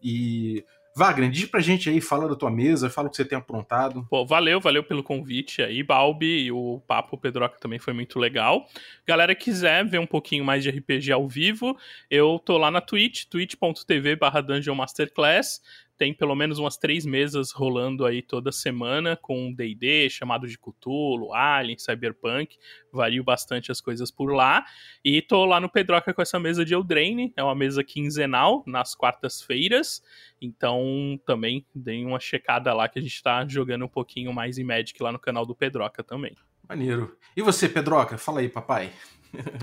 E 0.02 0.64
Wagner, 0.96 1.30
diz 1.30 1.46
pra 1.46 1.60
gente 1.60 1.90
aí, 1.90 2.00
fala 2.00 2.28
da 2.28 2.36
tua 2.36 2.52
mesa, 2.52 2.90
fala 2.90 3.08
o 3.08 3.12
que 3.12 3.18
você 3.18 3.26
tem 3.26 3.38
aprontado. 3.38 4.06
Pô, 4.10 4.26
valeu, 4.26 4.60
valeu 4.60 4.84
pelo 4.84 5.02
convite 5.02 5.62
aí, 5.62 5.82
Balbi. 5.82 6.52
O 6.52 6.82
papo 6.88 7.18
Pedroca 7.18 7.58
também 7.60 7.80
foi 7.80 7.94
muito 7.94 8.20
legal. 8.20 8.68
Galera, 9.06 9.34
quiser 9.34 9.84
ver 9.86 10.00
um 10.00 10.06
pouquinho 10.06 10.46
mais 10.46 10.62
de 10.62 10.70
RPG 10.70 11.12
ao 11.12 11.28
vivo, 11.28 11.76
eu 12.10 12.38
tô 12.38 12.58
lá 12.58 12.70
na 12.70 12.80
Twitch, 12.80 13.26
twitch.tv 13.26 14.16
barra 14.16 14.42
Dungeon 14.42 14.76
Masterclass 14.76 15.62
tem 16.04 16.14
pelo 16.14 16.36
menos 16.36 16.60
umas 16.60 16.76
três 16.76 17.06
mesas 17.06 17.54
rolando 17.54 18.06
aí 18.06 18.22
toda 18.22 18.52
semana 18.52 19.16
com 19.16 19.54
D&D, 19.54 20.10
chamado 20.10 20.46
de 20.46 20.58
Cthulhu, 20.58 21.34
Alien, 21.34 21.78
Cyberpunk, 21.80 22.58
vario 22.92 23.24
bastante 23.24 23.72
as 23.72 23.80
coisas 23.80 24.12
por 24.12 24.34
lá, 24.34 24.66
e 25.02 25.22
tô 25.22 25.46
lá 25.46 25.62
no 25.62 25.70
Pedroca 25.70 26.14
com 26.14 26.22
essa 26.22 26.38
mesa 26.38 26.66
de 26.66 26.74
Eldraine, 26.74 27.32
é 27.38 27.42
uma 27.42 27.56
mesa 27.56 27.86
quinzenal, 27.86 28.66
nas 28.68 28.94
quartas-feiras, 28.94 30.04
então 30.42 31.18
também 31.26 31.66
deem 31.74 32.06
uma 32.06 32.20
checada 32.20 32.74
lá 32.74 32.90
que 32.90 33.00
a 33.00 33.02
gente 33.02 33.24
tá 33.24 33.48
jogando 33.48 33.86
um 33.86 33.90
pouquinho 33.90 34.34
mais 34.34 34.58
em 34.58 34.66
Magic 34.66 35.02
lá 35.02 35.10
no 35.10 35.20
canal 35.20 35.46
do 35.46 35.56
Pedroca 35.56 36.04
também. 36.04 36.36
Maneiro. 36.68 37.18
E 37.34 37.42
você, 37.42 37.70
Pedroca? 37.70 38.18
Fala 38.18 38.42
aí, 38.42 38.50
papai. 38.50 38.92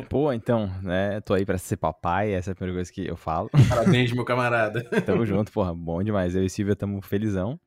Pô, 0.09 0.33
então, 0.33 0.71
né? 0.83 1.21
Tô 1.21 1.35
aí 1.35 1.45
pra 1.45 1.59
ser 1.59 1.77
papai, 1.77 2.33
essa 2.33 2.51
é 2.51 2.53
a 2.53 2.55
primeira 2.55 2.79
coisa 2.79 2.93
que 2.93 3.07
eu 3.07 3.17
falo. 3.17 3.49
Parabéns, 3.69 4.13
meu 4.13 4.25
camarada. 4.25 4.83
Tamo 5.07 5.25
junto, 5.25 5.53
porra, 5.53 5.75
bom 5.75 6.03
demais. 6.03 6.35
Eu 6.35 6.45
e 6.45 6.51
Silvia 6.51 6.75
tamo 6.75 7.01
felizão. 7.01 7.59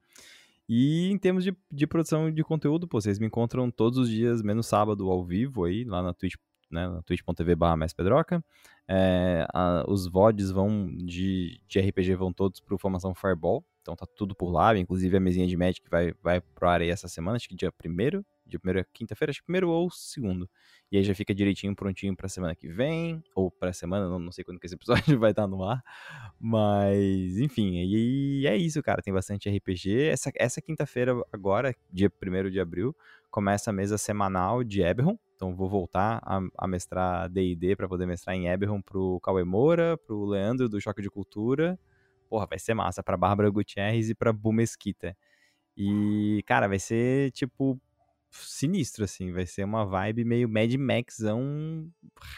E 0.68 1.10
em 1.10 1.18
termos 1.18 1.44
de, 1.44 1.56
de 1.72 1.88
produção 1.88 2.32
de 2.32 2.44
conteúdo, 2.44 2.88
pô, 2.88 3.00
vocês 3.00 3.20
me 3.20 3.28
encontram 3.28 3.70
todos 3.70 4.00
os 4.00 4.10
dias, 4.10 4.42
menos 4.42 4.68
sábado, 4.68 5.10
ao 5.10 5.24
vivo 5.24 5.66
aí, 5.66 5.84
lá 5.84 6.02
na 6.02 6.14
Twitch, 6.14 6.36
né, 6.72 6.88
na 6.88 7.02
twitch.tv 7.04 7.56
barra. 7.56 7.76
É, 8.88 9.46
a, 9.54 9.84
os 9.88 10.08
VODs 10.08 10.52
vão 10.52 10.88
de, 10.88 11.62
de 11.68 11.80
RPG 11.80 12.16
vão 12.16 12.34
todos 12.34 12.60
pro 12.60 12.78
Formação 12.78 13.14
Fireball, 13.14 13.66
então 13.82 13.96
tá 13.96 14.06
tudo 14.06 14.36
por 14.36 14.52
lá, 14.52 14.78
inclusive 14.78 15.16
a 15.16 15.20
mesinha 15.20 15.48
de 15.48 15.56
Magic 15.56 15.90
vai, 15.90 16.14
vai 16.22 16.42
pro 16.42 16.68
ar 16.68 16.82
aí 16.82 16.90
essa 16.90 17.08
semana, 17.08 17.38
acho 17.38 17.48
que 17.48 17.56
dia 17.56 17.72
primeiro, 17.72 18.26
dia 18.46 18.60
primeiro 18.60 18.86
quinta-feira, 18.94 19.32
acho 19.32 19.40
que 19.40 19.46
primeiro 19.46 19.70
ou 19.70 19.90
segundo. 19.90 20.50
E 20.92 20.98
aí 20.98 21.04
já 21.04 21.16
fica 21.16 21.34
direitinho, 21.34 21.76
prontinho 21.76 22.16
pra 22.16 22.28
semana 22.30 22.56
que 22.56 22.68
vem, 22.68 23.24
ou 23.34 23.50
pra 23.50 23.74
semana, 23.74 24.08
não, 24.08 24.20
não 24.20 24.32
sei 24.32 24.44
quando 24.44 24.60
que 24.60 24.66
esse 24.66 24.76
episódio 24.76 25.04
vai 25.20 25.32
estar 25.32 25.48
no 25.48 25.64
ar. 25.64 25.84
Mas, 26.40 27.38
enfim, 27.40 27.78
e 27.78 28.46
é 28.46 28.56
isso, 28.56 28.82
cara. 28.84 29.02
Tem 29.02 29.14
bastante 29.14 29.50
RPG. 29.50 30.10
Essa, 30.10 30.32
essa 30.36 30.62
quinta-feira, 30.62 31.14
agora, 31.32 31.76
dia 31.92 32.12
1 32.22 32.50
de 32.50 32.60
abril, 32.60 32.96
começa 33.32 33.72
a 33.72 33.74
mesa 33.74 33.98
semanal 33.98 34.64
de 34.64 34.82
Eberron. 34.82 35.18
Então 35.36 35.56
vou 35.56 35.68
voltar 35.68 36.22
a, 36.24 36.40
a 36.58 36.68
mestrar 36.68 37.28
D&D 37.30 37.76
para 37.76 37.88
poder 37.88 38.06
mestrar 38.06 38.36
em 38.36 38.48
Eberron 38.48 38.82
pro 38.82 39.20
Cauê 39.22 39.44
Moura, 39.44 39.98
pro 39.98 40.26
Leandro 40.26 40.70
do 40.70 40.80
Choque 40.80 41.02
de 41.02 41.10
Cultura. 41.10 41.80
Porra, 42.30 42.46
vai 42.46 42.60
ser 42.60 42.74
massa. 42.74 43.02
Pra 43.02 43.18
Bárbara 43.18 43.50
Gutierrez 43.50 44.10
e 44.10 44.16
pra 44.16 44.32
Bu 44.32 44.54
Mesquita. 44.54 45.18
E, 45.76 46.44
cara, 46.46 46.68
vai 46.68 46.80
ser, 46.80 47.32
tipo, 47.32 47.80
sinistro, 48.34 49.04
assim. 49.04 49.32
Vai 49.32 49.46
ser 49.46 49.64
uma 49.64 49.86
vibe 49.86 50.26
meio 50.26 50.50
Mad 50.50 50.74
Maxão 50.76 51.90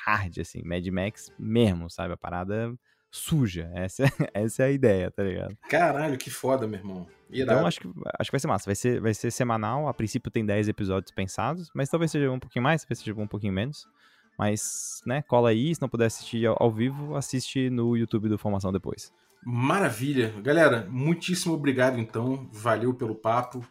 hard, 0.06 0.40
assim. 0.40 0.62
Mad 0.64 0.86
Max 0.88 1.32
mesmo, 1.40 1.90
sabe? 1.90 2.14
A 2.14 2.18
parada 2.18 2.74
suja. 3.12 3.72
Essa, 3.74 4.04
essa 4.34 4.64
é 4.64 4.66
a 4.68 4.72
ideia, 4.72 5.10
tá 5.10 5.24
ligado? 5.24 5.58
Caralho, 5.70 6.18
que 6.18 6.30
foda, 6.30 6.68
meu 6.68 6.80
irmão. 6.80 7.08
Irado. 7.30 7.58
Então 7.58 7.68
acho 7.68 7.80
que, 7.80 7.88
acho 8.20 8.30
que 8.30 8.34
vai 8.34 8.40
ser 8.40 8.48
massa. 8.48 8.66
Vai 8.66 8.76
ser, 8.76 9.02
vai 9.02 9.14
ser 9.14 9.32
semanal. 9.32 9.88
A 9.88 9.94
princípio 9.94 10.32
tem 10.32 10.46
10 10.46 10.68
episódios 10.68 11.12
pensados, 11.12 11.70
mas 11.74 11.90
talvez 11.90 12.12
seja 12.12 12.30
um 12.30 12.40
pouquinho 12.40 12.64
mais, 12.64 12.82
talvez 12.82 13.00
seja 13.00 13.14
um 13.14 13.28
pouquinho 13.28 13.54
menos. 13.54 13.88
Mas, 14.38 15.02
né, 15.06 15.22
cola 15.22 15.50
aí. 15.50 15.74
Se 15.74 15.82
não 15.82 15.90
puder 15.90 16.06
assistir 16.08 16.46
ao, 16.46 16.62
ao 16.62 16.72
vivo, 16.72 17.16
assiste 17.16 17.70
no 17.70 17.96
YouTube 17.96 18.30
do 18.30 18.38
Formação 18.38 18.72
depois. 18.72 19.12
Maravilha. 19.46 20.34
Galera, 20.42 20.88
muitíssimo 20.90 21.54
obrigado, 21.54 22.00
então. 22.00 22.50
Valeu 22.52 22.94
pelo 22.94 23.16
papo. 23.16 23.66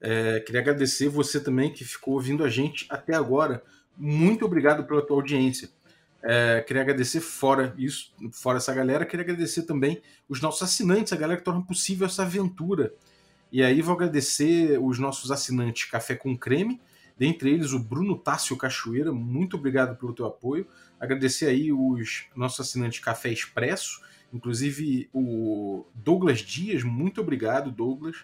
É, 0.00 0.40
queria 0.40 0.60
agradecer 0.60 1.08
você 1.08 1.38
também 1.38 1.72
que 1.72 1.84
ficou 1.84 2.14
ouvindo 2.14 2.42
a 2.42 2.48
gente 2.48 2.86
até 2.88 3.14
agora. 3.14 3.62
Muito 3.96 4.44
obrigado 4.44 4.84
pela 4.84 5.04
tua 5.04 5.16
audiência. 5.16 5.68
É, 6.22 6.60
queria 6.60 6.82
agradecer 6.82 7.20
fora 7.20 7.74
isso, 7.78 8.12
fora 8.32 8.58
essa 8.58 8.74
galera, 8.74 9.06
queria 9.06 9.24
agradecer 9.24 9.62
também 9.62 10.02
os 10.28 10.40
nossos 10.40 10.62
assinantes, 10.62 11.12
a 11.12 11.16
galera 11.16 11.38
que 11.38 11.44
torna 11.44 11.62
possível 11.62 12.06
essa 12.06 12.22
aventura. 12.22 12.92
E 13.50 13.62
aí 13.62 13.80
vou 13.80 13.94
agradecer 13.94 14.78
os 14.78 14.98
nossos 14.98 15.30
assinantes 15.30 15.90
Café 15.90 16.14
com 16.14 16.36
Creme, 16.36 16.80
dentre 17.18 17.50
eles 17.50 17.72
o 17.72 17.78
Bruno 17.78 18.16
Tássio 18.16 18.56
Cachoeira, 18.56 19.12
muito 19.12 19.56
obrigado 19.56 19.96
pelo 19.96 20.12
teu 20.12 20.26
apoio. 20.26 20.66
Agradecer 20.98 21.46
aí 21.46 21.72
os 21.72 22.26
nossos 22.36 22.60
assinantes 22.60 23.00
Café 23.00 23.30
Expresso, 23.30 24.02
inclusive 24.32 25.08
o 25.12 25.86
Douglas 25.94 26.40
Dias, 26.40 26.82
muito 26.82 27.20
obrigado, 27.20 27.70
Douglas. 27.70 28.16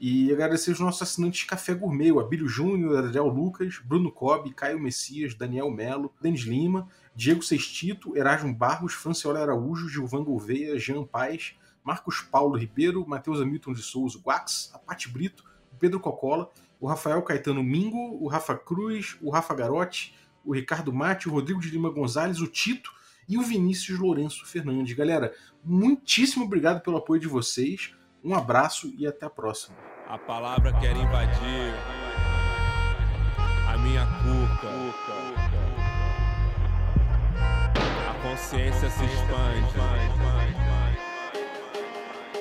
E 0.00 0.32
agradecer 0.32 0.70
os 0.70 0.78
nossos 0.78 1.02
assinantes 1.02 1.44
Café 1.44 1.74
Gourmet, 1.74 2.12
o 2.12 2.20
Abílio 2.20 2.46
Júnior, 2.46 2.98
Adriel 2.98 3.26
Lucas, 3.26 3.80
Bruno 3.84 4.12
Cobb, 4.12 4.52
Caio 4.54 4.78
Messias, 4.78 5.34
Daniel 5.34 5.70
Melo, 5.70 6.14
Denis 6.20 6.42
Lima, 6.42 6.88
Diego 7.16 7.42
Sextito, 7.42 8.16
Erasmo 8.16 8.54
Barros, 8.54 8.94
Franciola 8.94 9.40
Araújo, 9.40 9.88
Gilvan 9.88 10.22
Gouveia, 10.22 10.78
Jean 10.78 11.04
Paes, 11.04 11.56
Marcos 11.82 12.20
Paulo 12.20 12.56
Ribeiro, 12.56 13.04
Matheus 13.08 13.40
Hamilton 13.40 13.72
de 13.72 13.82
Souza, 13.82 14.20
Guax, 14.20 14.70
a 14.72 14.78
Pati 14.78 15.08
Brito, 15.08 15.42
Pedro 15.78 15.98
Cocola, 15.98 16.48
o 16.80 16.86
Rafael 16.86 17.20
Caetano 17.22 17.62
Mingo, 17.62 18.22
o 18.22 18.28
Rafa 18.28 18.56
Cruz, 18.56 19.16
o 19.20 19.30
Rafa 19.30 19.54
Garotti, 19.54 20.14
o 20.44 20.54
Ricardo 20.54 20.92
Mate, 20.92 21.28
o 21.28 21.32
Rodrigo 21.32 21.60
de 21.60 21.70
Lima 21.70 21.90
Gonzalez, 21.90 22.40
o 22.40 22.46
Tito 22.46 22.92
e 23.28 23.36
o 23.36 23.42
Vinícius 23.42 23.98
Lourenço 23.98 24.46
Fernandes. 24.46 24.94
Galera, 24.94 25.34
muitíssimo 25.64 26.44
obrigado 26.44 26.80
pelo 26.82 26.96
apoio 26.96 27.20
de 27.20 27.26
vocês. 27.26 27.94
Um 28.28 28.34
abraço 28.34 28.92
e 28.98 29.06
até 29.06 29.24
a 29.24 29.30
próxima. 29.30 29.74
A 30.06 30.18
palavra 30.18 30.70
quer 30.74 30.94
invadir 30.94 31.72
a 33.66 33.78
minha 33.78 34.04
cuca. 34.04 34.68
A 38.10 38.28
consciência 38.28 38.90
se 38.90 39.02
expande. 39.02 39.80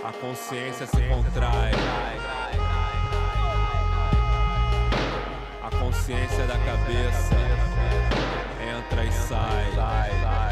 A 0.03 0.11
consciência 0.19 0.85
se 0.87 1.01
contrai. 1.07 1.71
A 5.63 5.69
consciência 5.79 6.47
da 6.47 6.57
cabeça 6.65 7.33
entra 8.77 9.05
e 9.05 9.11
sai. 9.13 10.46